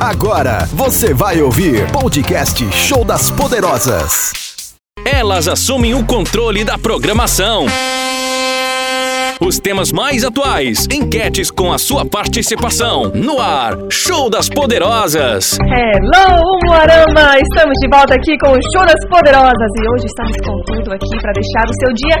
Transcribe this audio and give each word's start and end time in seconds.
Agora 0.00 0.66
você 0.72 1.14
vai 1.14 1.40
ouvir 1.40 1.90
podcast 1.92 2.64
Show 2.72 3.04
das 3.04 3.30
Poderosas. 3.30 4.32
Elas 5.04 5.48
assumem 5.48 5.94
o 5.94 6.04
controle 6.04 6.64
da 6.64 6.76
programação. 6.76 7.66
Os 9.40 9.58
temas 9.58 9.92
mais 9.92 10.24
atuais, 10.24 10.86
enquetes 10.90 11.50
com 11.50 11.72
a 11.72 11.78
sua 11.78 12.04
participação. 12.04 13.10
No 13.14 13.40
ar, 13.40 13.74
Show 13.90 14.30
das 14.30 14.48
Poderosas. 14.48 15.58
Hello, 15.60 16.58
Moarama! 16.66 17.38
Estamos 17.38 17.74
de 17.80 17.88
volta 17.90 18.14
aqui 18.14 18.36
com 18.38 18.50
o 18.50 18.58
Show 18.72 18.86
das 18.86 19.08
Poderosas 19.08 19.70
e 19.80 19.88
hoje 19.90 20.06
estamos 20.06 20.36
com 20.44 20.73
aqui 20.92 21.14
para 21.22 21.32
deixar 21.32 21.64
o 21.64 21.74
seu 21.80 21.90
dia 21.94 22.16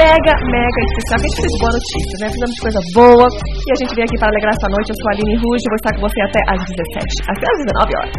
mega, 0.00 0.32
mega 0.48 0.80
especial. 0.88 1.16
A 1.16 1.24
gente 1.26 1.36
fez 1.36 1.52
boa 1.60 1.72
notícia, 1.76 2.16
né? 2.20 2.26
Fizemos 2.32 2.56
coisa 2.64 2.80
boa 2.96 3.26
e 3.26 3.70
a 3.72 3.78
gente 3.80 3.92
veio 3.92 4.06
aqui 4.06 4.16
para 4.16 4.28
alegrar 4.32 4.52
essa 4.56 4.68
noite. 4.72 4.88
Eu 4.92 4.96
sou 4.96 5.08
a 5.08 5.12
Aline 5.16 5.36
Ruge 5.36 5.64
e 5.66 5.70
vou 5.72 5.80
estar 5.80 5.92
com 5.96 6.02
você 6.06 6.20
até 6.24 6.40
às 6.48 6.60
17, 6.64 7.26
até 7.34 7.44
às 7.50 7.58
19 7.66 7.92
horas. 8.00 8.16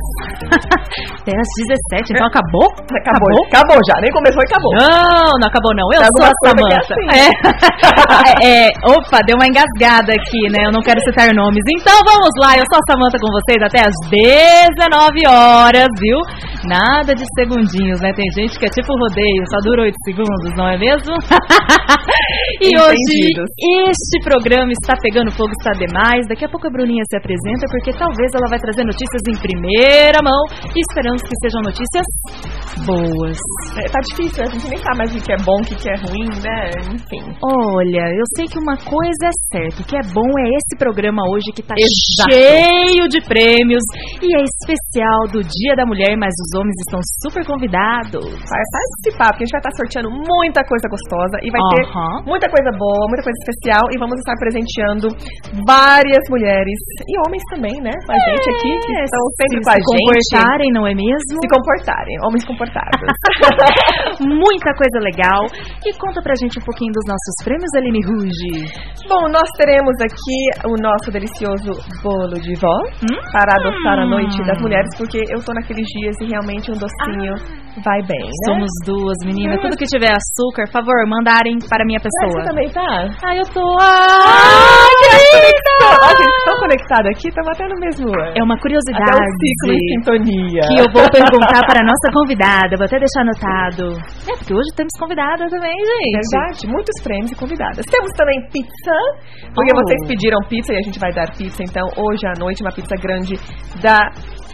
até 1.23 1.33
às 1.33 1.49
17, 1.65 2.13
então 2.13 2.27
acabou? 2.27 2.67
Acabou, 2.67 3.29
acabou, 3.31 3.43
acabou 3.49 3.79
já. 3.87 3.95
Nem 4.03 4.11
começou 4.13 4.41
e 4.43 4.47
acabou. 4.51 4.71
Não, 4.77 5.29
não 5.39 5.47
acabou 5.47 5.73
não. 5.73 5.87
Eu 5.95 6.01
sou 6.13 6.25
a 6.27 6.33
Samanta. 6.43 6.81
Assim. 6.83 7.07
É. 8.37 8.67
é, 8.67 8.69
opa, 8.85 9.21
deu 9.25 9.35
uma 9.35 9.47
engasgada 9.47 10.11
aqui, 10.11 10.41
né? 10.51 10.67
Eu 10.67 10.71
não 10.71 10.81
quero 10.81 10.99
citar 11.01 11.33
nomes. 11.33 11.63
Então 11.79 11.97
vamos 12.05 12.31
lá, 12.41 12.57
eu 12.57 12.65
sou 12.69 12.79
a 12.79 12.85
Samanta 12.91 13.17
com 13.21 13.29
vocês 13.31 13.61
até 13.63 13.81
as 13.85 13.95
19 14.09 15.27
horas, 15.27 15.87
viu? 15.99 16.19
Nada 16.67 17.15
de 17.15 17.23
segundinhos, 17.39 18.01
né? 18.01 18.11
Tem 18.11 18.27
gente 18.35 18.59
que 18.59 18.65
é 18.65 18.69
tipo 18.69 18.91
rodeio, 18.91 19.43
só 19.47 19.57
dura 19.63 19.83
8 19.83 19.95
segundos, 20.03 20.51
não 20.57 20.67
é 20.67 20.77
mesmo? 20.77 21.15
e 22.59 22.75
hoje 22.75 23.31
este 23.87 24.19
programa 24.21 24.71
está 24.75 24.93
pegando 25.01 25.31
fogo, 25.31 25.51
está 25.55 25.71
demais. 25.79 26.27
Daqui 26.27 26.43
a 26.43 26.49
pouco 26.49 26.67
a 26.67 26.69
Bruninha 26.69 27.03
se 27.07 27.15
apresenta, 27.15 27.71
porque 27.71 27.95
talvez 27.95 28.35
ela 28.35 28.51
vai 28.51 28.59
trazer 28.59 28.83
notícias 28.83 29.23
em 29.31 29.39
primeira 29.39 30.19
mão 30.19 30.43
e 30.75 30.79
esperamos 30.91 31.21
que 31.23 31.31
sejam 31.39 31.61
notícias 31.63 32.03
boas. 32.83 33.39
É, 33.79 33.87
tá 33.87 33.99
difícil, 34.11 34.43
a 34.43 34.49
gente 34.51 34.67
nem 34.67 34.77
sabe 34.83 34.97
mais 34.97 35.15
o 35.15 35.23
que 35.23 35.31
é 35.31 35.37
bom, 35.47 35.59
o 35.61 35.63
que 35.63 35.87
é 35.87 35.95
ruim, 36.03 36.27
né? 36.43 36.71
Enfim. 36.91 37.23
Olha, 37.39 38.11
eu 38.11 38.25
sei 38.35 38.45
que 38.45 38.59
uma 38.59 38.75
coisa 38.75 39.23
é 39.23 39.35
certa, 39.55 39.81
o 39.81 39.85
que 39.85 39.95
é 39.95 40.03
bom 40.11 40.27
é 40.35 40.49
esse 40.51 40.75
programa 40.77 41.23
hoje 41.31 41.47
que 41.55 41.63
tá 41.63 41.75
Exato. 41.79 42.27
cheio 42.27 43.07
de 43.07 43.23
prêmios 43.23 43.83
e 44.21 44.35
é 44.35 44.43
especial 44.43 45.31
do 45.31 45.39
Dia 45.39 45.75
da 45.75 45.85
Mulher, 45.85 46.17
mas 46.17 46.33
os 46.35 46.56
homens 46.57 46.75
estão 46.85 46.99
super 47.23 47.43
convidados. 47.45 48.25
Vai 48.25 48.63
participar, 48.73 49.29
porque 49.31 49.43
a 49.43 49.45
gente 49.47 49.55
vai 49.57 49.63
estar 49.63 49.75
sorteando 49.77 50.09
muita 50.09 50.61
coisa 50.65 50.85
gostosa 50.89 51.37
e 51.45 51.49
vai 51.53 51.61
ter 51.77 51.83
Aham. 51.85 52.25
muita 52.25 52.47
coisa 52.49 52.69
boa, 52.75 53.03
muita 53.07 53.23
coisa 53.23 53.37
especial 53.45 53.83
e 53.93 53.95
vamos 54.01 54.17
estar 54.19 54.35
presenteando 54.41 55.07
várias 55.65 56.23
mulheres 56.29 56.77
e 57.05 57.13
homens 57.25 57.43
também, 57.53 57.75
né? 57.81 57.93
Com 58.05 58.11
a 58.13 58.19
gente 58.25 58.47
aqui, 58.57 58.71
que 58.81 58.93
estão 59.05 59.23
sempre 59.37 59.59
Se 59.61 59.65
com 59.65 59.71
a 59.71 59.77
se 59.77 59.83
gente. 59.85 60.01
comportarem, 60.01 60.69
não 60.73 60.83
é 60.87 60.93
mesmo? 60.97 61.33
Se 61.37 61.47
comportarem, 61.47 62.15
homens 62.25 62.43
comportados. 62.45 63.07
Muita 64.21 64.71
coisa 64.73 64.97
legal. 65.03 65.45
E 65.85 65.93
conta 65.99 66.21
pra 66.21 66.33
gente 66.35 66.57
um 66.59 66.65
pouquinho 66.65 66.91
dos 66.93 67.05
nossos 67.07 67.35
prêmios, 67.43 67.69
Aline 67.77 68.01
Ruge. 68.01 68.65
Bom, 69.07 69.29
nós 69.29 69.47
teremos 69.57 69.95
aqui 70.01 70.39
o 70.65 70.75
nosso 70.81 71.11
delicioso 71.11 71.71
bolo 72.03 72.39
de 72.41 72.53
vó 72.59 72.75
Hum? 73.03 73.15
para 73.31 73.51
adoçar 73.59 73.99
a 73.99 74.05
noite 74.05 74.37
das 74.45 74.59
mulheres, 74.61 74.89
porque 74.97 75.19
eu 75.29 75.43
tô 75.43 75.53
naqueles 75.53 75.85
dias 75.87 76.15
e 76.21 76.25
realmente 76.25 76.46
um 76.71 76.77
docinho 76.79 77.33
vai 77.83 78.01
bem, 78.07 78.25
né? 78.25 78.31
Somos 78.47 78.71
duas, 78.85 79.17
meninas. 79.25 79.59
Tudo 79.61 79.77
que 79.77 79.85
tiver 79.85 80.09
açúcar, 80.11 80.65
favor, 80.71 80.95
mandarem 81.07 81.59
para 81.69 81.85
minha 81.85 81.99
Mas 82.01 82.09
pessoa. 82.09 82.41
Você 82.41 82.49
também 82.49 82.69
tá? 82.71 82.89
Ah, 83.27 83.35
eu 83.35 83.45
tô. 83.53 83.61
Ah, 83.79 84.87
que 84.97 85.07
Ó, 85.77 85.93
a 85.93 86.09
gente 86.17 86.45
tão 86.45 86.57
conectado 86.59 87.05
aqui, 87.07 87.27
estamos 87.29 87.49
até 87.53 87.67
no 87.67 87.77
mesmo 87.79 88.07
ano. 88.09 88.33
É 88.35 88.41
uma 88.43 88.55
Até 88.55 88.61
curiosidade. 88.65 89.13
o 89.13 89.37
ciclo 89.37 89.73
em 89.77 89.83
sintonia. 89.93 90.61
que 90.67 90.77
eu 90.81 90.87
vou 90.91 91.05
perguntar 91.11 91.61
para 91.69 91.79
a 91.81 91.85
nossa 91.85 92.07
convidada. 92.11 92.73
Vou 92.77 92.85
até 92.89 92.97
deixar 92.97 93.21
anotado. 93.21 93.93
É, 94.25 94.33
porque 94.37 94.53
hoje 94.53 94.69
temos 94.75 94.93
convidada 94.99 95.45
também, 95.49 95.77
gente. 95.77 96.17
Verdade, 96.17 96.67
muitos 96.67 96.95
prêmios 97.03 97.31
e 97.31 97.35
convidadas. 97.35 97.85
Temos 97.85 98.09
também 98.17 98.41
pizza, 98.49 98.97
porque 99.53 99.71
Oh. 99.73 99.77
vocês 99.85 100.01
pediram 100.07 100.39
pizza 100.49 100.73
e 100.73 100.77
a 100.77 100.81
gente 100.81 100.97
vai 100.99 101.11
dar 101.13 101.29
pizza. 101.37 101.61
Então, 101.61 101.85
hoje 101.95 102.25
à 102.25 102.33
noite, 102.39 102.61
uma 102.63 102.71
pizza 102.73 102.95
grande 102.97 103.35
da 103.81 104.09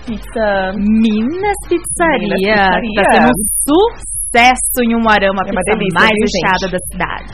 Pizza. 0.06 0.74
Minas 0.78 1.58
Pizzaria. 1.70 2.28
Minas 2.30 2.82
que 2.82 2.94
Tá 2.96 3.04
Pizzaria. 3.04 3.12
sendo 3.12 3.30
um 3.30 3.44
sucesso 3.64 4.78
em 4.84 4.96
Umuarama, 4.96 5.42
a 5.42 5.48
É 5.48 5.52
uma 5.52 5.62
pizza 5.62 5.78
delícia, 5.78 6.00
mais 6.00 6.12
recheada 6.12 6.68
da 6.72 6.80
cidade. 6.92 7.34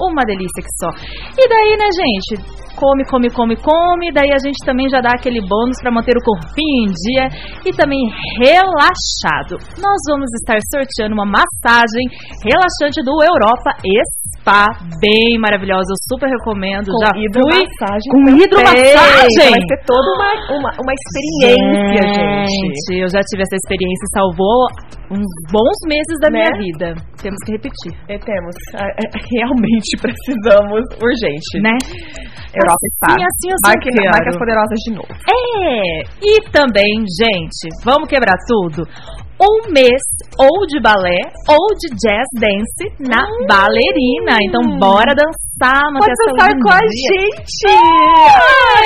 Uma 0.00 0.22
delícia 0.26 0.60
que 0.62 0.72
só. 0.80 0.90
E 1.38 1.48
daí, 1.48 1.76
né, 1.78 1.88
gente? 1.94 2.63
Come, 2.76 3.04
come, 3.06 3.30
come, 3.30 3.56
come. 3.56 4.12
Daí 4.12 4.30
a 4.32 4.40
gente 4.44 4.58
também 4.66 4.88
já 4.88 5.00
dá 5.00 5.10
aquele 5.14 5.40
bônus 5.40 5.76
para 5.82 5.92
manter 5.92 6.14
o 6.16 6.24
corpinho 6.24 6.88
em 6.88 6.92
dia 6.92 7.24
e 7.64 7.70
também 7.72 8.00
relaxado. 8.42 9.58
Nós 9.80 10.00
vamos 10.10 10.28
estar 10.42 10.58
sorteando 10.72 11.14
uma 11.14 11.26
massagem 11.26 12.04
relaxante 12.44 13.02
do 13.04 13.12
Europa 13.22 13.76
Spa, 14.40 14.66
bem 15.00 15.38
maravilhosa. 15.40 15.88
Eu 15.88 16.00
super 16.10 16.28
recomendo. 16.28 16.90
Com 16.92 17.00
já 17.00 17.10
hidromassagem. 17.16 18.08
com 18.12 18.20
também. 18.24 18.42
hidromassagem. 18.44 19.50
Vai 19.56 19.62
ser 19.64 19.80
toda 19.86 20.08
uma, 20.18 20.30
uma, 20.58 20.70
uma 20.84 20.92
experiência, 20.92 22.02
gente. 22.44 22.90
eu 23.00 23.08
já 23.08 23.20
tive 23.24 23.42
essa 23.42 23.56
experiência 23.56 24.04
e 24.04 24.12
salvou 24.12 24.60
uns 25.16 25.30
bons 25.48 25.78
meses 25.88 26.16
da 26.20 26.28
Né? 26.28 26.44
minha 26.44 26.52
vida. 26.60 26.86
Temos 27.22 27.38
que 27.46 27.52
repetir, 27.56 27.92
E 28.08 28.18
temos. 28.18 28.54
ah, 28.76 28.88
é, 29.00 29.04
Realmente 29.32 29.90
precisamos 29.96 30.82
urgente. 31.00 31.54
né? 31.62 31.76
Europa 32.64 32.84
está. 32.88 33.06
Assim, 33.12 33.24
assim 33.24 33.48
eu 33.52 33.58
Marque, 33.64 33.90
quero. 33.90 34.10
marcas 34.10 34.36
poderosas 34.36 34.78
de 34.84 34.90
novo. 34.96 35.12
É, 35.12 36.02
e 36.24 36.32
também, 36.50 37.04
gente, 37.04 37.68
vamos 37.84 38.08
quebrar 38.08 38.36
tudo. 38.48 38.82
Um 39.34 39.72
mês 39.72 40.00
ou 40.38 40.66
de 40.66 40.80
balé 40.80 41.18
ou 41.48 41.66
de 41.76 41.88
jazz 41.98 42.28
dance 42.38 42.84
na 43.00 43.26
ballerina. 43.46 44.38
Então, 44.46 44.62
bora 44.78 45.12
dançar, 45.14 45.53
Hum. 45.54 45.98
Pode 45.98 46.14
dançar 46.26 46.50
com 46.50 46.70
a 46.74 46.82
gente! 46.82 47.70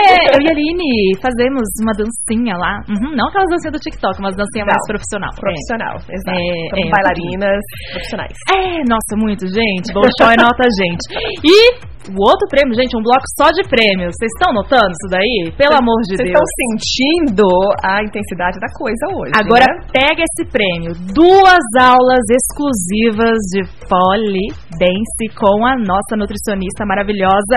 É, 0.05 0.37
eu 0.37 0.41
e 0.41 0.47
a 0.47 0.53
Aline 0.53 1.17
fazemos 1.23 1.65
uma 1.81 1.93
dancinha 1.97 2.55
lá. 2.57 2.85
Uhum, 2.89 3.17
não 3.17 3.29
aquelas 3.29 3.49
dancinhas 3.49 3.73
do 3.73 3.81
TikTok, 3.81 4.21
mas 4.21 4.37
dancinha 4.37 4.65
mais 4.69 4.77
Não, 4.77 4.89
profissional. 4.93 5.33
É. 5.33 5.41
Profissional, 5.41 5.97
exato. 6.13 6.37
É, 6.37 6.53
é, 6.77 6.91
bailarinas 6.93 7.65
profissionais. 7.93 8.37
É, 8.53 8.85
nossa, 8.85 9.17
muito, 9.17 9.49
gente. 9.49 9.93
Bolshoi 9.97 10.37
nota 10.37 10.61
a 10.61 10.73
gente. 10.77 11.05
E 11.41 11.89
o 12.09 12.21
outro 12.21 12.49
prêmio, 12.49 12.73
gente, 12.77 12.97
um 12.97 13.03
bloco 13.03 13.25
só 13.37 13.49
de 13.53 13.65
prêmios. 13.69 14.13
Vocês 14.17 14.33
estão 14.37 14.53
notando 14.53 14.93
isso 14.93 15.09
daí? 15.09 15.53
Pelo 15.57 15.77
amor 15.77 16.01
de 16.09 16.17
Vocês 16.17 16.29
Deus. 16.29 16.37
estão 16.37 16.47
sentindo 16.61 17.49
a 17.85 18.05
intensidade 18.05 18.61
da 18.61 18.69
coisa 18.77 19.05
hoje. 19.17 19.33
Agora 19.37 19.65
né? 19.65 19.89
pega 19.93 20.21
esse 20.25 20.45
prêmio. 20.49 20.93
Duas 21.13 21.65
aulas 21.77 22.25
exclusivas 22.29 23.41
de 23.53 23.61
polidense 23.89 25.25
com 25.37 25.65
a 25.65 25.77
nossa 25.77 26.17
nutricionista 26.17 26.58
maravilhosa, 26.87 27.55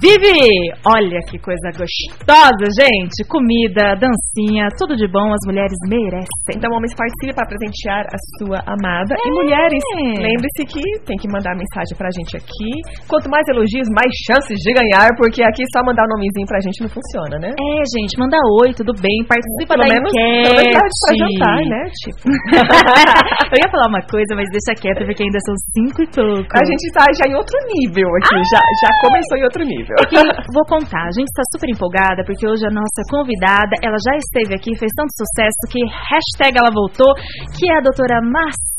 Vivi! 0.00 0.46
Olha 0.86 1.18
que 1.28 1.38
coisa 1.38 1.70
gostosa, 1.74 2.66
gente. 2.76 3.24
Comida, 3.28 3.96
dancinha, 3.98 4.68
tudo 4.78 4.94
de 4.96 5.06
bom 5.08 5.32
as 5.32 5.42
mulheres 5.46 5.76
merecem. 5.88 6.54
Então, 6.54 6.70
homens, 6.74 6.94
participe 6.94 7.34
para 7.34 7.48
presentear 7.48 8.06
a 8.06 8.18
sua 8.38 8.58
amada. 8.66 9.14
E 9.18 9.30
mulheres, 9.32 9.82
lembre-se 9.96 10.62
que 10.68 10.82
tem 11.04 11.16
que 11.16 11.28
mandar 11.28 11.56
mensagem 11.56 11.96
pra 11.96 12.08
gente 12.14 12.36
aqui. 12.36 12.70
Quanto 13.08 13.30
mais 13.30 13.42
elogios, 13.48 13.88
mais 13.90 14.10
chances 14.26 14.56
de 14.60 14.70
ganhar, 14.72 15.08
porque 15.16 15.42
aqui 15.42 15.62
só 15.74 15.82
mandar 15.82 16.04
o 16.04 16.10
nomezinho 16.14 16.46
pra 16.46 16.60
gente 16.60 16.80
não 16.82 16.90
funciona, 16.90 17.38
né? 17.40 17.50
É, 17.50 17.82
gente, 17.96 18.18
manda 18.18 18.36
oi, 18.62 18.72
tudo 18.74 18.92
bem, 19.00 19.18
participa 19.26 19.74
Pelo 19.74 19.82
da 19.82 19.88
menos, 19.88 20.10
enquete. 20.12 20.44
pelo 20.46 20.56
menos 20.62 20.94
pra 21.02 21.12
jantar, 21.16 21.58
né? 21.66 21.82
Tipo, 22.04 22.22
Eu 23.52 23.56
ia 23.58 23.70
falar 23.70 23.88
uma 23.88 24.02
coisa, 24.04 24.34
mas 24.36 24.46
deixa 24.52 24.76
quieto, 24.78 25.04
porque 25.04 25.22
ainda 25.24 25.40
são 25.44 25.54
cinco 25.74 26.02
e 26.02 26.08
pouco. 26.12 26.52
a 26.54 26.64
gente 26.64 26.84
tá 26.92 27.04
já 27.16 27.24
em 27.30 27.34
outro 27.34 27.56
nível 27.72 28.08
aqui. 28.20 28.27
Já, 28.28 28.60
já 28.84 28.90
começou 29.00 29.36
em 29.40 29.44
outro 29.44 29.64
nível. 29.64 29.96
Vou 30.52 30.64
contar, 30.68 31.08
a 31.08 31.14
gente 31.16 31.32
está 31.32 31.42
super 31.48 31.68
empolgada 31.72 32.20
porque 32.26 32.44
hoje 32.46 32.66
a 32.66 32.70
nossa 32.70 33.00
convidada, 33.08 33.72
ela 33.80 33.96
já 33.96 34.14
esteve 34.20 34.54
aqui, 34.54 34.76
fez 34.76 34.92
tanto 34.92 35.12
sucesso 35.16 35.62
que 35.72 35.80
hashtag 35.80 36.52
ela 36.60 36.68
voltou, 36.68 37.08
que 37.56 37.70
é 37.70 37.78
a 37.78 37.80
doutora 37.80 38.20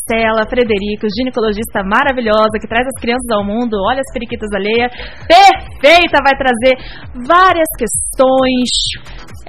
Marcela 0.10 0.42
Frederico, 0.50 1.06
ginecologista 1.18 1.84
maravilhosa 1.86 2.58
que 2.60 2.68
traz 2.68 2.86
as 2.86 2.98
crianças 3.02 3.30
ao 3.32 3.46
mundo, 3.46 3.78
olha 3.88 4.02
as 4.02 4.12
periquitas 4.14 4.50
alheias, 4.54 4.90
perfeita, 5.30 6.18
vai 6.26 6.34
trazer 6.34 6.74
várias 7.30 7.70
questões. 7.78 8.70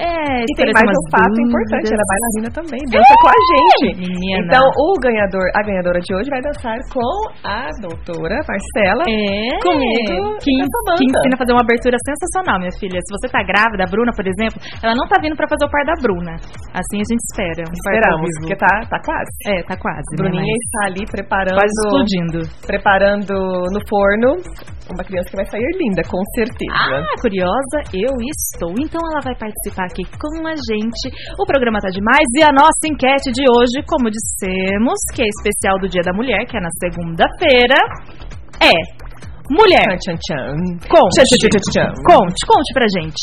É, 0.01 0.49
E 0.49 0.53
tem 0.57 0.73
mais 0.73 0.89
um 0.89 1.07
fato 1.13 1.29
dúvidas. 1.29 1.45
importante, 1.45 1.93
ela 1.93 2.01
é 2.01 2.09
bailarina 2.09 2.49
também, 2.57 2.81
dança 2.89 3.15
com 3.21 3.29
a 3.29 3.41
gente. 3.53 4.01
menina. 4.01 4.49
Então, 4.49 4.65
o 4.65 4.97
ganhador, 4.97 5.45
a 5.53 5.61
ganhadora 5.61 6.01
de 6.01 6.09
hoje 6.17 6.31
vai 6.31 6.41
dançar 6.41 6.79
com 6.89 7.05
a 7.45 7.69
doutora 7.85 8.41
Marcela. 8.49 9.05
É, 9.05 9.61
Comigo 9.61 10.41
que, 10.41 10.57
que 10.57 11.05
ensina 11.05 11.35
a 11.37 11.41
fazer 11.41 11.53
uma 11.53 11.61
abertura 11.61 11.97
sensacional, 12.01 12.57
minha 12.65 12.73
filha. 12.81 12.97
Se 12.97 13.11
você 13.13 13.29
tá 13.29 13.45
grávida, 13.45 13.85
a 13.85 13.91
Bruna, 13.93 14.09
por 14.17 14.25
exemplo, 14.25 14.57
ela 14.81 14.97
não 14.97 15.05
tá 15.05 15.21
vindo 15.21 15.37
pra 15.37 15.45
fazer 15.53 15.69
o 15.69 15.73
par 15.73 15.85
da 15.85 15.97
Bruna. 16.01 16.33
Assim 16.73 16.97
a 17.05 17.07
gente 17.09 17.21
espera. 17.29 17.61
um 17.69 17.75
Esperamos, 17.77 18.31
porque 18.41 18.57
tá, 18.57 18.73
tá 18.89 18.99
quase. 19.05 19.33
É, 19.53 19.61
tá 19.69 19.77
quase. 19.77 20.09
né, 20.17 20.17
Bruninha 20.17 20.50
mas 20.51 20.63
está 20.67 20.81
ali 20.87 21.07
preparando, 21.07 21.57
Quase 21.57 21.75
explodindo. 21.79 22.39
preparando 22.67 23.35
no 23.73 23.81
forno 23.89 24.29
uma 24.91 25.05
criança 25.05 25.31
que 25.31 25.37
vai 25.37 25.47
sair 25.47 25.71
linda, 25.79 26.03
com 26.11 26.19
certeza. 26.35 26.75
Ah, 26.75 27.15
curiosa, 27.23 27.79
eu 27.95 28.11
estou. 28.19 28.75
Então 28.75 28.99
ela 29.07 29.23
vai 29.23 29.39
participar 29.39 29.61
participar 29.71 29.87
aqui 29.87 30.05
com 30.19 30.47
a 30.47 30.55
gente. 30.55 31.15
O 31.39 31.47
programa 31.47 31.79
tá 31.81 31.89
demais 31.89 32.27
e 32.37 32.43
a 32.43 32.53
nossa 32.53 32.85
enquete 32.87 33.31
de 33.33 33.43
hoje, 33.43 33.85
como 33.87 34.11
dissemos, 34.11 34.99
que 35.15 35.23
é 35.23 35.27
especial 35.27 35.79
do 35.79 35.89
Dia 35.89 36.03
da 36.05 36.13
Mulher, 36.13 36.47
que 36.47 36.57
é 36.57 36.61
na 36.61 36.71
segunda-feira, 36.79 37.77
é 38.61 38.75
Mulher. 39.51 39.99
Tchan, 39.99 40.15
tchan. 40.15 40.55
Conte. 40.87 41.27
Tchan. 41.75 41.91
Conte, 42.07 42.41
conte 42.47 42.71
pra 42.73 42.87
gente. 42.87 43.19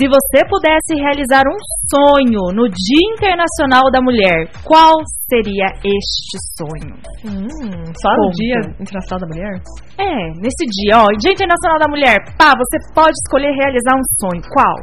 Se 0.00 0.08
você 0.08 0.40
pudesse 0.48 0.96
realizar 0.96 1.44
um 1.44 1.60
sonho 1.92 2.48
no 2.56 2.64
Dia 2.64 3.04
Internacional 3.12 3.84
da 3.92 4.00
Mulher, 4.00 4.48
qual 4.64 4.96
seria 5.28 5.68
este 5.84 6.36
sonho? 6.56 6.96
Hum, 7.28 7.92
só 7.92 8.08
no 8.16 8.32
Conta. 8.32 8.36
Dia 8.40 8.58
Internacional 8.80 9.20
da 9.20 9.28
Mulher? 9.28 9.54
É, 10.00 10.16
nesse 10.40 10.64
dia, 10.64 11.04
ó, 11.04 11.06
Dia 11.20 11.32
Internacional 11.36 11.78
da 11.78 11.88
Mulher, 11.92 12.16
pá, 12.38 12.56
você 12.56 12.76
pode 12.94 13.12
escolher 13.20 13.52
realizar 13.52 13.92
um 13.92 14.06
sonho. 14.16 14.40
Qual? 14.48 14.76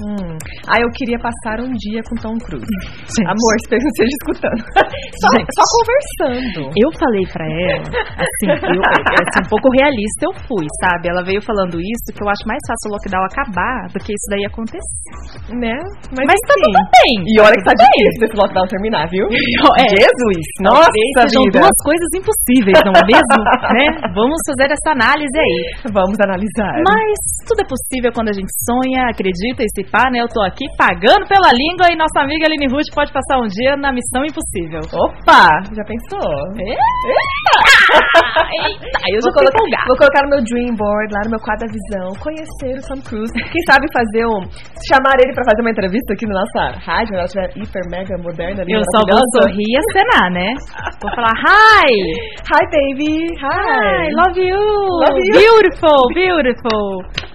Hum. 0.00 0.36
Ah, 0.64 0.80
eu 0.80 0.88
queria 0.96 1.18
passar 1.20 1.60
um 1.60 1.72
dia 1.76 2.00
com 2.08 2.16
Tom 2.16 2.36
Cruise. 2.40 2.64
Gente. 3.12 3.28
Amor, 3.28 3.54
espero 3.60 3.80
que 3.80 3.86
não 3.86 3.94
esteja 3.94 4.14
escutando. 4.20 4.60
só, 5.20 5.28
só 5.28 5.64
conversando. 5.76 6.60
Eu 6.72 6.88
falei 6.96 7.24
pra 7.28 7.44
ela, 7.44 7.88
assim, 8.16 8.48
eu, 8.48 8.80
assim, 8.80 9.40
um 9.44 9.50
pouco 9.50 9.68
realista 9.76 10.22
eu 10.24 10.34
fui, 10.48 10.66
sabe? 10.80 11.08
Ela 11.12 11.22
veio 11.22 11.42
falando 11.42 11.76
isso, 11.80 12.08
que 12.14 12.22
eu 12.22 12.28
acho 12.28 12.44
mais 12.48 12.60
fácil 12.64 12.88
o 12.88 12.92
lockdown 12.96 13.24
acabar 13.28 13.88
do 13.92 13.98
que 14.00 14.12
isso 14.12 14.28
daí 14.30 14.44
acontecer. 14.46 14.80
Né? 15.52 15.76
Mas, 16.16 16.26
tá 16.46 16.54
enfim. 16.56 16.72
tudo 16.72 16.80
bem. 16.96 17.12
E 17.28 17.34
olha 17.40 17.56
que 17.56 17.66
tá 17.66 17.74
difícil 17.76 18.24
esse 18.24 18.36
lockdown 18.36 18.66
terminar, 18.68 19.04
viu? 19.10 19.26
É. 19.28 19.86
Jesus! 19.90 20.44
Nossa 20.64 20.88
Talvez 20.88 21.10
sejam 21.28 21.44
vida! 21.44 21.60
duas 21.60 21.76
coisas 21.84 22.10
impossíveis, 22.16 22.78
não 22.86 22.94
é 22.96 23.04
mesmo? 23.04 23.36
né? 23.76 23.86
Vamos 24.14 24.38
fazer 24.48 24.72
essa 24.72 24.90
análise 24.96 25.36
aí. 25.36 25.58
Vamos 25.92 26.16
analisar. 26.20 26.74
Mas 26.86 27.16
tudo 27.46 27.60
é 27.60 27.66
possível 27.68 28.10
quando 28.14 28.28
a 28.30 28.36
gente 28.36 28.50
sonha, 28.64 29.10
acredita 29.10 29.62
e 29.62 29.68
se 29.74 29.82
pá, 29.90 30.10
né? 30.10 30.20
Eu 30.22 30.28
tô 30.28 30.40
aqui 30.42 30.64
pagando 30.78 31.26
pela 31.28 31.50
língua 31.52 31.86
e 31.92 31.96
nossa 31.96 32.20
amiga 32.22 32.46
Aline 32.46 32.66
Ruth 32.70 32.88
pode 32.94 33.12
passar 33.12 33.38
um 33.38 33.46
dia 33.46 33.76
na 33.76 33.92
Missão 33.92 34.24
Impossível. 34.24 34.80
Opa! 34.92 35.48
Já 35.74 35.84
pensou? 35.84 36.30
Eita, 37.90 38.98
eu 39.10 39.18
já 39.20 39.26
Vou 39.26 39.34
colocar, 39.34 39.58
empolgada. 39.58 39.86
vou 39.88 39.96
colocar 39.96 40.22
no 40.24 40.30
meu 40.30 40.42
dream 40.44 40.74
board, 40.76 41.08
lá 41.14 41.20
no 41.24 41.30
meu 41.30 41.40
quadro 41.40 41.66
da 41.66 41.72
visão, 41.72 42.06
conhecer 42.22 42.78
o 42.78 42.82
Tom 42.86 43.00
Cruise. 43.02 43.32
Quem 43.32 43.62
sabe 43.66 43.86
fazer 43.92 44.24
um. 44.26 44.40
chamar 44.90 45.16
ele 45.22 45.34
pra 45.34 45.44
fazer 45.44 45.60
uma 45.62 45.70
entrevista 45.70 46.12
aqui 46.14 46.26
na 46.26 46.34
nossa 46.40 46.78
rádio, 46.84 47.14
ela 47.14 47.24
estiver 47.24 47.50
hiper 47.56 47.84
mega 47.90 48.16
moderna 48.18 48.62
ali. 48.62 48.72
Eu 48.72 48.82
só 48.94 49.00
vou 49.06 49.22
sorrir 49.40 49.66
e 49.66 49.76
acenar, 49.78 50.30
né? 50.32 50.48
Vou 51.02 51.10
falar, 51.14 51.34
hi! 51.34 51.90
Hi, 52.46 52.62
baby! 52.70 53.26
Hi! 53.38 54.06
Hi, 54.06 54.10
love 54.14 54.38
you! 54.38 54.60
Love 55.04 55.18
you. 55.18 55.34
Beautiful, 55.34 56.00
beautiful! 56.14 57.29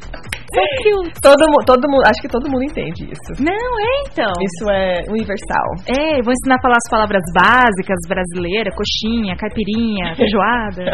Cute! 0.55 1.19
Todo, 1.21 1.43
todo 1.65 1.83
mundo, 1.89 2.03
acho 2.07 2.21
que 2.21 2.31
todo 2.31 2.49
mundo 2.49 2.63
entende 2.63 3.09
isso. 3.11 3.31
Não, 3.43 3.69
é 3.79 3.91
então. 4.07 4.31
Isso 4.39 4.63
é 4.71 5.03
universal. 5.11 5.67
É, 5.87 6.21
vou 6.23 6.31
ensinar 6.31 6.55
a 6.55 6.63
falar 6.63 6.79
as 6.79 6.89
palavras 6.89 7.23
básicas 7.35 7.99
brasileiras, 8.07 8.73
coxinha, 8.75 9.35
caipirinha, 9.35 10.15
feijoada, 10.19 10.85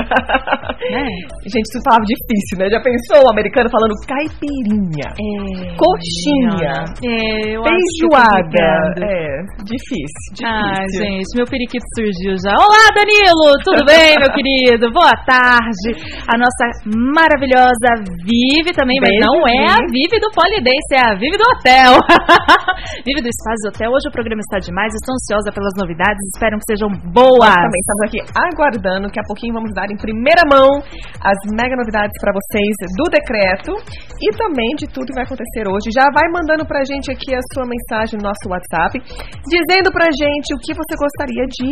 né? 0.90 1.06
Gente, 1.46 1.66
isso 1.70 1.78
é 1.78 1.84
palavra 1.86 2.06
difícil, 2.06 2.56
né? 2.58 2.66
Já 2.70 2.82
pensou 2.82 3.28
o 3.28 3.32
americano 3.32 3.70
falando 3.70 3.94
caipirinha? 4.08 5.08
É, 5.14 5.76
Coxinha. 5.78 6.74
É, 7.06 7.54
Feijoada. 7.62 8.68
É, 8.98 9.44
difícil, 9.64 10.32
difícil. 10.34 10.48
Ai, 10.48 10.86
gente, 10.90 11.30
meu 11.36 11.46
periquito 11.46 11.86
surgiu 11.96 12.36
já. 12.42 12.54
Olá, 12.58 12.90
Danilo! 12.96 13.54
Tudo 13.64 13.86
bem, 13.86 14.16
meu 14.18 14.32
querido? 14.34 14.92
Boa 14.92 15.14
tarde. 15.26 15.96
A 16.28 16.38
nossa 16.38 16.66
maravilhosa 16.86 18.04
Vive 18.24 18.72
também, 18.74 18.98
mas 19.02 19.12
Beijo, 19.12 19.26
não 19.26 19.51
é 19.52 19.68
a 19.68 19.78
Vivi. 19.84 20.02
Vive 20.02 20.18
do 20.20 20.30
Polidense, 20.32 20.92
é 20.96 21.04
a 21.04 21.14
Vive 21.16 21.38
do 21.38 21.46
Hotel. 21.52 21.92
Vive 23.06 23.22
do 23.22 23.30
Espaço 23.30 23.64
Hotel. 23.70 23.90
Hoje 23.92 24.08
o 24.08 24.14
programa 24.14 24.40
está 24.40 24.60
demais, 24.60 24.94
estou 24.94 25.14
ansiosa 25.16 25.52
pelas 25.52 25.76
novidades, 25.78 26.20
espero 26.34 26.58
que 26.58 26.68
sejam 26.68 26.90
boas. 27.12 27.52
Nós 27.52 27.68
também 27.68 27.82
estamos 27.84 28.04
aqui 28.08 28.20
aguardando 28.34 29.12
que 29.12 29.20
a 29.20 29.26
pouquinho 29.28 29.54
vamos 29.54 29.72
dar 29.74 29.92
em 29.92 29.98
primeira 29.98 30.44
mão 30.48 30.82
as 31.22 31.40
mega 31.52 31.76
novidades 31.76 32.16
para 32.20 32.34
vocês 32.34 32.74
do 32.98 33.06
decreto 33.12 33.72
e 34.20 34.28
também 34.36 34.74
de 34.78 34.88
tudo 34.88 35.12
que 35.12 35.18
vai 35.18 35.26
acontecer 35.26 35.68
hoje. 35.68 35.94
Já 35.94 36.08
vai 36.12 36.28
mandando 36.32 36.66
pra 36.66 36.84
gente 36.84 37.12
aqui 37.12 37.36
a 37.36 37.44
sua 37.54 37.66
mensagem 37.68 38.20
no 38.20 38.28
nosso 38.28 38.46
WhatsApp, 38.48 39.00
dizendo 39.48 39.92
pra 39.92 40.10
gente 40.12 40.54
o 40.56 40.60
que 40.60 40.74
você 40.74 40.94
gostaria 40.98 41.46
de, 41.46 41.72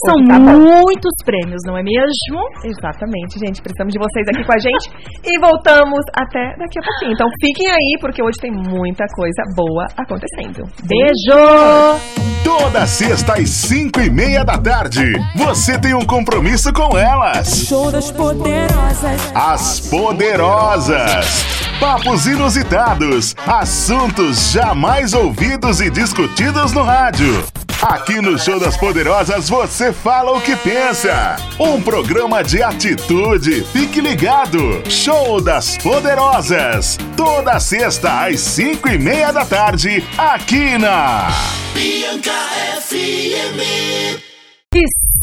são 0.06 0.16
tá 0.26 0.38
bom. 0.38 0.58
muitos 0.58 1.12
prêmios, 1.24 1.60
não 1.66 1.76
é 1.76 1.82
mesmo? 1.82 2.40
Exatamente, 2.64 3.38
gente. 3.38 3.60
Precisamos 3.62 3.92
de 3.92 3.98
vocês 3.98 4.26
aqui 4.28 4.44
com 4.44 4.52
a 4.52 4.58
gente. 4.58 4.90
e 5.24 5.38
voltamos 5.40 6.00
até 6.14 6.56
daqui 6.58 6.78
a 6.78 6.82
pouquinho. 6.82 7.12
Então 7.12 7.28
fiquem 7.40 7.70
aí, 7.70 7.98
porque 8.00 8.22
hoje 8.22 8.38
tem 8.40 8.50
muita 8.50 9.04
coisa 9.14 9.42
boa 9.54 9.86
acontecendo. 9.96 10.64
Beijo! 10.84 12.00
Toda 12.44 12.86
sexta 12.86 13.34
às 13.34 13.48
cinco 13.50 14.00
e 14.00 14.10
meia 14.10 14.44
da 14.44 14.58
tarde, 14.58 15.12
você 15.36 15.78
tem 15.78 15.94
um 15.94 16.04
compromisso 16.04 16.72
com 16.72 16.96
elas. 16.98 17.66
Show 17.68 17.90
das 17.90 18.10
poderosas. 18.10 19.32
As 19.34 19.80
Poderosas. 19.88 21.44
Papos 21.78 22.26
inusitados, 22.26 23.34
assuntos 23.46 24.52
jamais 24.52 25.14
ouvidos 25.14 25.80
e 25.80 25.90
discutidos 25.90 26.72
no 26.72 26.82
rádio. 26.82 27.44
Aqui 27.82 28.20
no 28.20 28.38
Show 28.38 28.60
das 28.60 28.76
Poderosas 28.76 29.48
você 29.48 29.92
fala 29.92 30.30
o 30.30 30.40
que 30.40 30.54
pensa. 30.54 31.34
Um 31.58 31.82
programa 31.82 32.40
de 32.44 32.62
atitude. 32.62 33.64
Fique 33.72 34.00
ligado. 34.00 34.88
Show 34.88 35.40
das 35.40 35.76
Poderosas. 35.78 36.96
Toda 37.16 37.58
sexta 37.58 38.28
às 38.28 38.38
cinco 38.38 38.88
e 38.88 38.96
meia 38.96 39.32
da 39.32 39.44
tarde, 39.44 40.04
aqui 40.16 40.78
na. 40.78 41.26